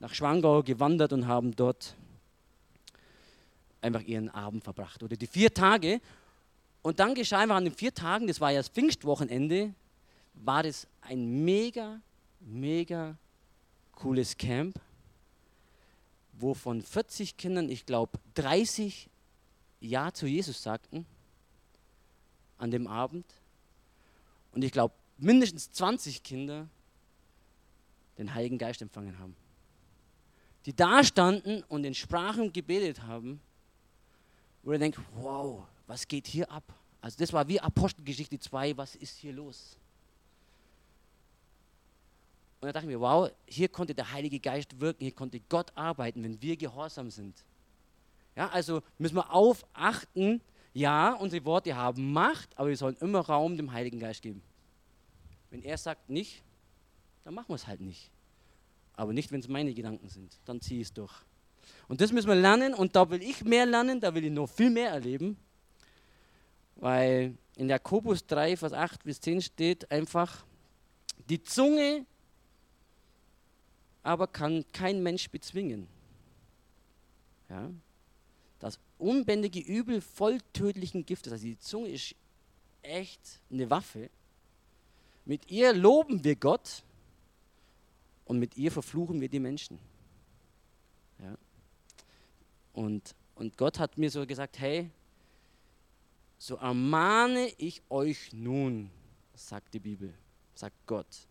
nach 0.00 0.14
Schwangau 0.14 0.62
gewandert 0.62 1.12
und 1.12 1.26
haben 1.26 1.54
dort 1.54 1.94
einfach 3.82 4.02
ihren 4.02 4.30
Abend 4.30 4.64
verbracht. 4.64 5.02
Oder 5.02 5.16
die 5.16 5.26
vier 5.26 5.52
Tage. 5.52 6.00
Und 6.80 6.98
dann 6.98 7.14
geschah 7.14 7.38
einfach 7.40 7.56
an 7.56 7.64
den 7.64 7.74
vier 7.74 7.94
Tagen, 7.94 8.26
das 8.26 8.40
war 8.40 8.50
ja 8.50 8.58
das 8.58 8.68
Pfingstwochenende, 8.68 9.74
war 10.34 10.62
das 10.62 10.86
ein 11.02 11.44
mega, 11.44 12.00
mega 12.40 13.16
cooles 13.92 14.36
Camp, 14.36 14.74
wo 16.32 16.54
von 16.54 16.82
40 16.82 17.36
Kindern, 17.36 17.68
ich 17.68 17.86
glaube, 17.86 18.18
30 18.34 19.08
Ja 19.80 20.12
zu 20.12 20.26
Jesus 20.26 20.62
sagten 20.62 21.06
an 22.58 22.70
dem 22.70 22.86
Abend. 22.86 23.26
Und 24.52 24.62
ich 24.62 24.72
glaube, 24.72 24.94
mindestens 25.18 25.70
20 25.72 26.22
Kinder 26.22 26.68
den 28.18 28.34
Heiligen 28.34 28.58
Geist 28.58 28.82
empfangen 28.82 29.18
haben. 29.18 29.34
Die 30.66 30.74
da 30.74 31.02
standen 31.02 31.62
und 31.64 31.84
in 31.84 31.94
Sprachen 31.94 32.52
gebetet 32.52 33.02
haben 33.02 33.40
wo 34.62 34.72
ihr 34.72 34.78
denkt, 34.78 34.98
wow, 35.14 35.64
was 35.86 36.06
geht 36.06 36.26
hier 36.26 36.50
ab? 36.50 36.64
Also 37.00 37.18
das 37.18 37.32
war 37.32 37.46
wie 37.48 37.60
Apostelgeschichte 37.60 38.38
2, 38.38 38.76
was 38.76 38.94
ist 38.94 39.18
hier 39.18 39.32
los? 39.32 39.76
Und 42.62 42.68
da 42.68 42.74
dachte 42.74 42.86
ich 42.86 42.94
mir, 42.94 43.00
wow, 43.00 43.28
hier 43.44 43.68
konnte 43.68 43.92
der 43.92 44.12
Heilige 44.12 44.38
Geist 44.38 44.80
wirken, 44.80 45.02
hier 45.02 45.12
konnte 45.12 45.40
Gott 45.40 45.72
arbeiten, 45.74 46.22
wenn 46.22 46.40
wir 46.40 46.56
gehorsam 46.56 47.10
sind. 47.10 47.44
Ja, 48.36 48.50
also 48.50 48.82
müssen 48.98 49.16
wir 49.16 49.32
aufachten, 49.34 50.40
ja, 50.72 51.12
unsere 51.14 51.44
Worte 51.44 51.74
haben 51.74 52.12
Macht, 52.12 52.56
aber 52.56 52.68
wir 52.68 52.76
sollen 52.76 52.96
immer 53.00 53.18
Raum 53.18 53.56
dem 53.56 53.72
Heiligen 53.72 53.98
Geist 53.98 54.22
geben. 54.22 54.42
Wenn 55.50 55.64
er 55.64 55.76
sagt 55.76 56.08
nicht, 56.08 56.44
dann 57.24 57.34
machen 57.34 57.48
wir 57.48 57.56
es 57.56 57.66
halt 57.66 57.80
nicht. 57.80 58.12
Aber 58.94 59.12
nicht, 59.12 59.32
wenn 59.32 59.40
es 59.40 59.48
meine 59.48 59.74
Gedanken 59.74 60.08
sind, 60.08 60.38
dann 60.44 60.60
ziehe 60.60 60.82
ich 60.82 60.86
es 60.86 60.92
durch. 60.92 61.14
Und 61.88 62.00
das 62.00 62.12
müssen 62.12 62.28
wir 62.28 62.36
lernen 62.36 62.74
und 62.74 62.94
da 62.94 63.10
will 63.10 63.24
ich 63.24 63.42
mehr 63.42 63.66
lernen, 63.66 63.98
da 63.98 64.14
will 64.14 64.24
ich 64.24 64.30
noch 64.30 64.48
viel 64.48 64.70
mehr 64.70 64.90
erleben. 64.90 65.36
Weil 66.76 67.36
in 67.56 67.68
Jakobus 67.68 68.24
3, 68.24 68.56
Vers 68.56 68.72
8 68.72 69.02
bis 69.02 69.20
10 69.20 69.42
steht 69.42 69.90
einfach, 69.90 70.44
die 71.28 71.42
Zunge 71.42 72.06
aber 74.02 74.26
kann 74.26 74.64
kein 74.72 75.02
Mensch 75.02 75.30
bezwingen. 75.30 75.86
Ja? 77.48 77.70
Das 78.58 78.78
unbändige 78.98 79.60
Übel 79.60 80.00
voll 80.00 80.38
tödlichen 80.52 81.04
Giftes, 81.04 81.32
also 81.32 81.44
die 81.44 81.58
Zunge 81.58 81.88
ist 81.88 82.14
echt 82.82 83.40
eine 83.50 83.68
Waffe. 83.70 84.10
Mit 85.24 85.50
ihr 85.50 85.72
loben 85.72 86.24
wir 86.24 86.36
Gott 86.36 86.82
und 88.24 88.38
mit 88.38 88.56
ihr 88.56 88.72
verfluchen 88.72 89.20
wir 89.20 89.28
die 89.28 89.40
Menschen. 89.40 89.78
Ja? 91.18 91.36
Und, 92.72 93.14
und 93.34 93.56
Gott 93.56 93.78
hat 93.78 93.98
mir 93.98 94.10
so 94.10 94.26
gesagt, 94.26 94.58
hey, 94.58 94.90
so 96.38 96.56
ermahne 96.56 97.52
ich 97.58 97.82
euch 97.88 98.32
nun, 98.32 98.90
sagt 99.34 99.74
die 99.74 99.78
Bibel, 99.78 100.12
sagt 100.54 100.76
Gott, 100.86 101.28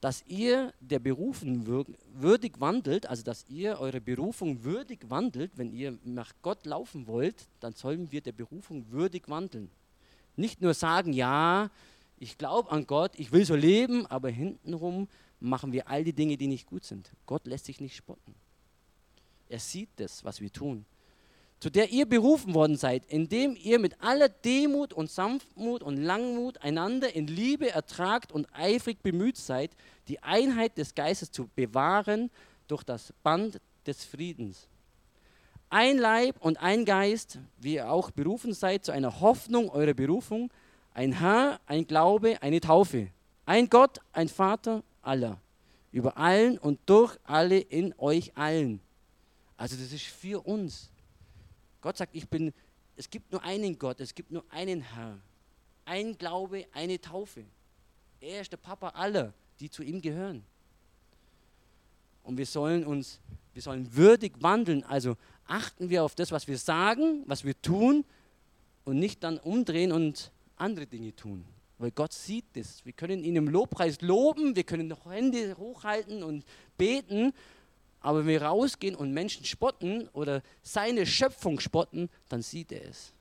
dass 0.00 0.24
ihr 0.26 0.72
der 0.80 1.00
Berufung 1.00 1.66
würdig 2.14 2.60
wandelt, 2.60 3.06
also 3.06 3.24
dass 3.24 3.44
ihr 3.48 3.80
eure 3.80 4.00
Berufung 4.00 4.62
würdig 4.62 5.00
wandelt, 5.08 5.50
wenn 5.56 5.72
ihr 5.72 5.98
nach 6.04 6.32
Gott 6.42 6.66
laufen 6.66 7.06
wollt, 7.06 7.48
dann 7.60 7.72
sollen 7.72 8.10
wir 8.12 8.20
der 8.20 8.32
Berufung 8.32 8.90
würdig 8.90 9.28
wandeln. 9.28 9.70
Nicht 10.36 10.60
nur 10.60 10.74
sagen, 10.74 11.12
ja, 11.12 11.70
ich 12.18 12.38
glaube 12.38 12.70
an 12.70 12.86
Gott, 12.86 13.12
ich 13.16 13.32
will 13.32 13.44
so 13.44 13.56
leben, 13.56 14.06
aber 14.06 14.30
hintenrum 14.30 15.08
machen 15.40 15.72
wir 15.72 15.88
all 15.88 16.04
die 16.04 16.12
Dinge, 16.12 16.36
die 16.36 16.46
nicht 16.46 16.66
gut 16.66 16.84
sind. 16.84 17.10
Gott 17.26 17.46
lässt 17.46 17.66
sich 17.66 17.80
nicht 17.80 17.96
spotten. 17.96 18.34
Er 19.48 19.58
sieht 19.58 19.88
das, 19.96 20.24
was 20.24 20.40
wir 20.40 20.52
tun. 20.52 20.84
Zu 21.60 21.70
der 21.70 21.90
ihr 21.90 22.06
berufen 22.06 22.54
worden 22.54 22.76
seid, 22.76 23.04
indem 23.06 23.56
ihr 23.56 23.80
mit 23.80 24.00
aller 24.00 24.28
Demut 24.28 24.92
und 24.92 25.10
Sanftmut 25.10 25.82
und 25.82 25.96
Langmut 25.96 26.62
einander 26.62 27.14
in 27.14 27.26
Liebe 27.26 27.70
ertragt 27.70 28.30
und 28.30 28.46
eifrig 28.52 29.02
bemüht 29.02 29.36
seid, 29.36 29.72
die 30.06 30.22
Einheit 30.22 30.78
des 30.78 30.94
Geistes 30.94 31.32
zu 31.32 31.48
bewahren 31.56 32.30
durch 32.68 32.84
das 32.84 33.12
Band 33.24 33.60
des 33.86 34.04
Friedens. 34.04 34.68
Ein 35.68 35.98
Leib 35.98 36.36
und 36.40 36.58
ein 36.62 36.84
Geist, 36.84 37.40
wie 37.58 37.74
ihr 37.74 37.90
auch 37.90 38.10
berufen 38.12 38.54
seid 38.54 38.84
zu 38.84 38.92
einer 38.92 39.20
Hoffnung 39.20 39.68
eurer 39.68 39.94
Berufung, 39.94 40.50
ein 40.94 41.12
Herr, 41.12 41.60
ein 41.66 41.86
Glaube, 41.86 42.40
eine 42.40 42.60
Taufe, 42.60 43.08
ein 43.46 43.68
Gott, 43.68 43.98
ein 44.12 44.28
Vater 44.28 44.82
aller, 45.02 45.38
über 45.90 46.16
allen 46.16 46.56
und 46.56 46.78
durch 46.86 47.18
alle 47.24 47.58
in 47.58 47.94
euch 47.98 48.36
allen 48.36 48.80
also 49.58 49.76
das 49.76 49.92
ist 49.92 50.04
für 50.04 50.40
uns. 50.46 50.88
Gott 51.80 51.96
sagt, 51.96 52.14
ich 52.14 52.28
bin, 52.28 52.52
es 52.96 53.08
gibt 53.08 53.30
nur 53.32 53.42
einen 53.42 53.78
Gott, 53.78 54.00
es 54.00 54.14
gibt 54.14 54.30
nur 54.30 54.44
einen 54.50 54.80
Herr. 54.80 55.18
Ein 55.84 56.18
Glaube, 56.18 56.66
eine 56.72 57.00
Taufe. 57.00 57.44
Er 58.20 58.40
ist 58.40 58.52
der 58.52 58.56
Papa 58.58 58.90
aller, 58.90 59.32
die 59.60 59.70
zu 59.70 59.82
ihm 59.82 60.00
gehören. 60.00 60.44
Und 62.24 62.36
wir 62.36 62.46
sollen 62.46 62.84
uns, 62.84 63.20
wir 63.54 63.62
sollen 63.62 63.94
würdig 63.96 64.34
wandeln. 64.40 64.84
Also 64.84 65.16
achten 65.46 65.88
wir 65.88 66.04
auf 66.04 66.14
das, 66.14 66.30
was 66.30 66.46
wir 66.46 66.58
sagen, 66.58 67.22
was 67.26 67.44
wir 67.44 67.60
tun 67.62 68.04
und 68.84 68.98
nicht 68.98 69.22
dann 69.22 69.38
umdrehen 69.38 69.92
und 69.92 70.30
andere 70.56 70.86
Dinge 70.86 71.14
tun. 71.14 71.44
Weil 71.78 71.92
Gott 71.92 72.12
sieht 72.12 72.44
das. 72.54 72.84
Wir 72.84 72.92
können 72.92 73.22
ihn 73.22 73.36
im 73.36 73.48
Lobpreis 73.48 74.00
loben, 74.00 74.56
wir 74.56 74.64
können 74.64 74.88
noch 74.88 75.10
Hände 75.10 75.56
hochhalten 75.56 76.22
und 76.22 76.44
beten, 76.76 77.32
aber 78.08 78.20
wenn 78.20 78.28
wir 78.28 78.42
rausgehen 78.42 78.94
und 78.94 79.12
Menschen 79.12 79.44
spotten 79.44 80.08
oder 80.14 80.42
seine 80.62 81.04
Schöpfung 81.04 81.60
spotten, 81.60 82.08
dann 82.30 82.40
sieht 82.40 82.72
er 82.72 82.88
es. 82.88 83.12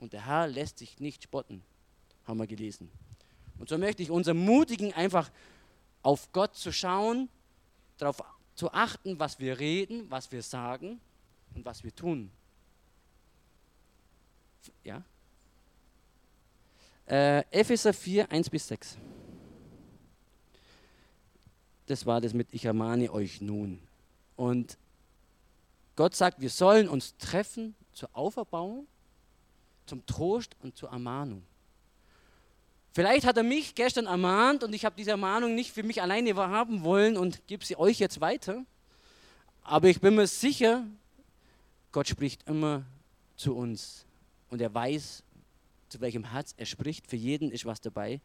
Und 0.00 0.12
der 0.12 0.26
Herr 0.26 0.48
lässt 0.48 0.78
sich 0.78 0.98
nicht 0.98 1.22
spotten, 1.22 1.62
haben 2.24 2.40
wir 2.40 2.48
gelesen. 2.48 2.90
Und 3.60 3.68
so 3.68 3.78
möchte 3.78 4.02
ich 4.02 4.10
uns 4.10 4.26
ermutigen, 4.26 4.92
einfach 4.94 5.30
auf 6.02 6.32
Gott 6.32 6.56
zu 6.56 6.72
schauen, 6.72 7.28
darauf 7.98 8.20
zu 8.56 8.72
achten, 8.72 9.20
was 9.20 9.38
wir 9.38 9.60
reden, 9.60 10.10
was 10.10 10.32
wir 10.32 10.42
sagen 10.42 11.00
und 11.54 11.64
was 11.64 11.84
wir 11.84 11.94
tun. 11.94 12.28
Ja? 14.82 15.04
Äh, 17.06 17.44
Epheser 17.52 17.92
4, 17.92 18.28
1 18.28 18.50
bis 18.50 18.66
6. 18.66 18.96
Das 21.86 22.04
war 22.06 22.20
das 22.20 22.34
mit 22.34 22.48
Ich 22.50 22.64
ermahne 22.64 23.08
euch 23.12 23.40
nun. 23.40 23.78
Und 24.36 24.78
Gott 25.96 26.14
sagt, 26.14 26.40
wir 26.40 26.50
sollen 26.50 26.88
uns 26.88 27.16
treffen 27.16 27.74
zur 27.92 28.08
Auferbauung, 28.12 28.86
zum 29.86 30.04
Trost 30.06 30.56
und 30.62 30.76
zur 30.76 30.90
Ermahnung. 30.90 31.42
Vielleicht 32.92 33.24
hat 33.24 33.36
er 33.36 33.42
mich 33.42 33.74
gestern 33.74 34.06
ermahnt 34.06 34.64
und 34.64 34.74
ich 34.74 34.84
habe 34.84 34.94
diese 34.96 35.12
Ermahnung 35.12 35.54
nicht 35.54 35.72
für 35.72 35.82
mich 35.82 36.02
alleine 36.02 36.34
haben 36.34 36.84
wollen 36.84 37.16
und 37.16 37.46
gebe 37.46 37.64
sie 37.64 37.76
euch 37.76 37.98
jetzt 37.98 38.20
weiter. 38.20 38.64
Aber 39.62 39.88
ich 39.88 40.00
bin 40.00 40.14
mir 40.14 40.26
sicher, 40.26 40.84
Gott 41.90 42.08
spricht 42.08 42.46
immer 42.48 42.84
zu 43.36 43.54
uns 43.54 44.04
und 44.50 44.60
er 44.60 44.74
weiß, 44.74 45.22
zu 45.88 46.00
welchem 46.00 46.24
Herz 46.24 46.54
er 46.56 46.66
spricht. 46.66 47.06
Für 47.06 47.16
jeden 47.16 47.50
ist 47.50 47.64
was 47.64 47.80
dabei. 47.80 48.20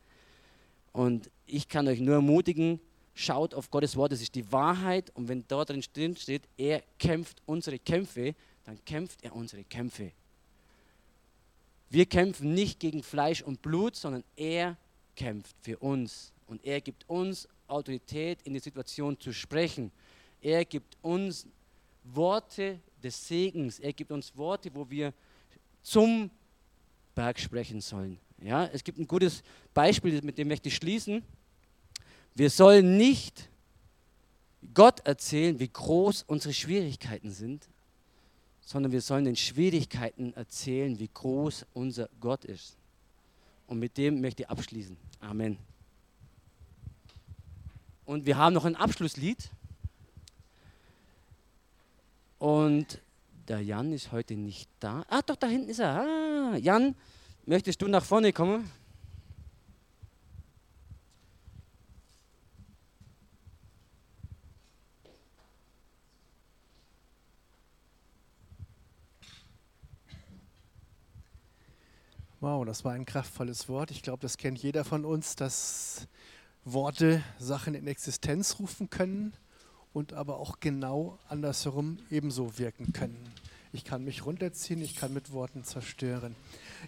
Und 0.91 1.29
ich 1.45 1.69
kann 1.69 1.87
euch 1.87 1.99
nur 1.99 2.15
ermutigen, 2.15 2.79
schaut 3.17 3.53
auf 3.53 3.69
Gottes 3.71 3.95
Wort, 3.95 4.11
das 4.11 4.21
ist 4.21 4.35
die 4.35 4.49
Wahrheit. 4.51 5.09
Und 5.15 5.27
wenn 5.27 5.43
dort 5.47 5.69
drin 5.69 5.81
steht, 6.15 6.43
er 6.55 6.83
kämpft 6.99 7.41
unsere 7.45 7.79
Kämpfe, 7.79 8.35
dann 8.63 8.83
kämpft 8.85 9.23
er 9.23 9.35
unsere 9.35 9.63
Kämpfe. 9.63 10.11
Wir 11.89 12.05
kämpfen 12.05 12.53
nicht 12.53 12.79
gegen 12.79 13.01
Fleisch 13.01 13.41
und 13.41 13.61
Blut, 13.61 13.95
sondern 13.95 14.23
er 14.35 14.77
kämpft 15.15 15.55
für 15.61 15.77
uns. 15.79 16.31
Und 16.45 16.63
er 16.63 16.79
gibt 16.79 17.09
uns 17.09 17.47
Autorität, 17.67 18.41
in 18.43 18.53
die 18.53 18.59
Situation 18.59 19.19
zu 19.19 19.33
sprechen. 19.33 19.91
Er 20.41 20.63
gibt 20.63 20.97
uns 21.01 21.47
Worte 22.03 22.79
des 23.01 23.27
Segens. 23.27 23.79
Er 23.79 23.93
gibt 23.93 24.11
uns 24.11 24.35
Worte, 24.37 24.73
wo 24.73 24.89
wir 24.89 25.13
zum 25.81 26.29
Berg 27.15 27.39
sprechen 27.39 27.81
sollen. 27.81 28.19
Ja, 28.41 28.67
es 28.67 28.83
gibt 28.83 28.99
ein 28.99 29.07
gutes 29.07 29.41
Beispiel, 29.73 30.21
mit 30.21 30.37
dem 30.37 30.47
möchte 30.47 30.69
ich 30.69 30.75
schließen. 30.75 31.23
Wir 32.37 32.51
sollen 32.51 32.97
nicht 32.97 33.49
Gott 34.75 34.99
erzählen, 35.07 35.59
wie 35.59 35.69
groß 35.69 36.21
unsere 36.27 36.53
Schwierigkeiten 36.53 37.31
sind, 37.31 37.67
sondern 38.61 38.91
wir 38.91 39.01
sollen 39.01 39.25
den 39.25 39.35
Schwierigkeiten 39.35 40.35
erzählen, 40.35 40.99
wie 40.99 41.09
groß 41.11 41.65
unser 41.73 42.09
Gott 42.21 42.45
ist. 42.45 42.77
Und 43.65 43.79
mit 43.79 43.97
dem 43.97 44.21
möchte 44.21 44.43
ich 44.43 44.49
abschließen. 44.51 44.95
Amen. 45.19 45.57
Und 48.05 48.27
wir 48.27 48.37
haben 48.37 48.53
noch 48.53 48.65
ein 48.65 48.75
Abschlusslied. 48.75 49.49
Und 52.37 53.01
der 53.47 53.61
Jan 53.61 53.91
ist 53.91 54.11
heute 54.11 54.35
nicht 54.35 54.69
da. 54.79 55.03
Ah, 55.09 55.23
doch, 55.23 55.37
da 55.37 55.47
hinten 55.47 55.69
ist 55.69 55.79
er. 55.79 56.01
Ah, 56.03 56.55
Jan, 56.57 56.93
möchtest 57.47 57.81
du 57.81 57.87
nach 57.87 58.05
vorne 58.05 58.31
kommen? 58.31 58.69
Wow, 72.39 72.63
das 72.65 72.85
war 72.85 72.91
ein 72.91 73.07
kraftvolles 73.07 73.67
Wort. 73.67 73.89
Ich 73.89 74.03
glaube, 74.03 74.21
das 74.21 74.37
kennt 74.37 74.59
jeder 74.59 74.83
von 74.83 75.05
uns, 75.05 75.35
dass 75.35 76.07
Worte 76.65 77.23
Sachen 77.39 77.73
in 77.73 77.87
Existenz 77.87 78.59
rufen 78.59 78.91
können 78.91 79.33
und 79.91 80.13
aber 80.13 80.37
auch 80.37 80.59
genau 80.59 81.17
andersherum 81.29 81.97
ebenso 82.11 82.59
wirken 82.59 82.93
können. 82.93 83.17
Ich 83.73 83.83
kann 83.83 84.03
mich 84.03 84.23
runterziehen, 84.23 84.83
ich 84.83 84.95
kann 84.95 85.15
mit 85.15 85.31
Worten 85.31 85.63
zerstören. 85.63 86.35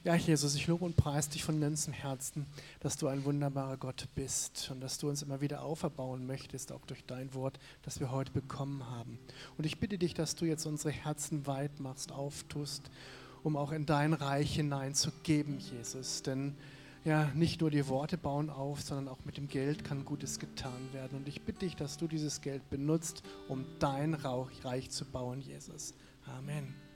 Ja, 0.04 0.14
Jesus, 0.14 0.54
ich 0.54 0.68
lobe 0.68 0.86
und 0.86 0.95
preise 0.95 1.32
dich 1.32 1.43
von 1.43 1.60
ganzem 1.60 1.93
Herzen, 1.93 2.45
dass 2.80 2.97
du 2.97 3.08
ein 3.08 3.26
wunderbarer 3.26 3.78
Gott 3.78 4.08
bist 4.14 4.70
und 4.70 4.82
dass 4.82 5.00
du 5.00 5.10
uns 5.10 5.24
immer 5.24 5.41
wieder 5.41 5.64
auferbauen 5.64 6.28
möchtest, 6.28 6.72
auch 6.72 6.86
durch 6.86 7.04
dein 7.06 7.34
Wort, 7.34 7.58
das 7.82 8.00
wir 8.00 8.12
heute 8.12 8.32
bekommen 8.32 8.88
haben. 8.88 9.18
Und 9.58 9.66
ich 9.66 9.80
bitte 9.80 9.97
dich, 9.97 10.14
dass 10.14 10.36
du 10.36 10.45
jetzt 10.45 10.68
unsere 10.68 10.91
Herzen 10.91 11.47
weit 11.47 11.80
machst, 11.80 12.12
auftust 12.12 12.91
um 13.44 13.56
auch 13.56 13.72
in 13.72 13.86
dein 13.86 14.14
Reich 14.14 14.56
hineinzugeben, 14.56 15.60
Jesus. 15.60 16.22
Denn 16.24 16.56
ja, 17.06 17.32
nicht 17.34 17.62
nur 17.62 17.72
die 17.72 17.88
Worte 17.88 18.18
bauen 18.18 18.50
auf, 18.50 18.82
sondern 18.82 19.08
auch 19.08 19.24
mit 19.26 19.38
dem 19.38 19.48
Geld 19.48 19.84
kann 19.84 20.06
Gutes 20.06 20.40
getan 20.40 20.94
werden. 20.94 21.18
Und 21.18 21.28
ich 21.28 21.42
bitte 21.42 21.60
dich, 21.60 21.76
dass 21.76 21.98
du 21.98 22.08
dieses 22.08 22.42
Geld 22.42 22.70
benutzt, 22.70 23.24
um 23.48 23.66
dein 23.80 24.14
Reich 24.14 24.90
zu 24.90 25.06
bauen, 25.06 25.42
Jesus. 25.42 25.94
Amen. 26.26 26.89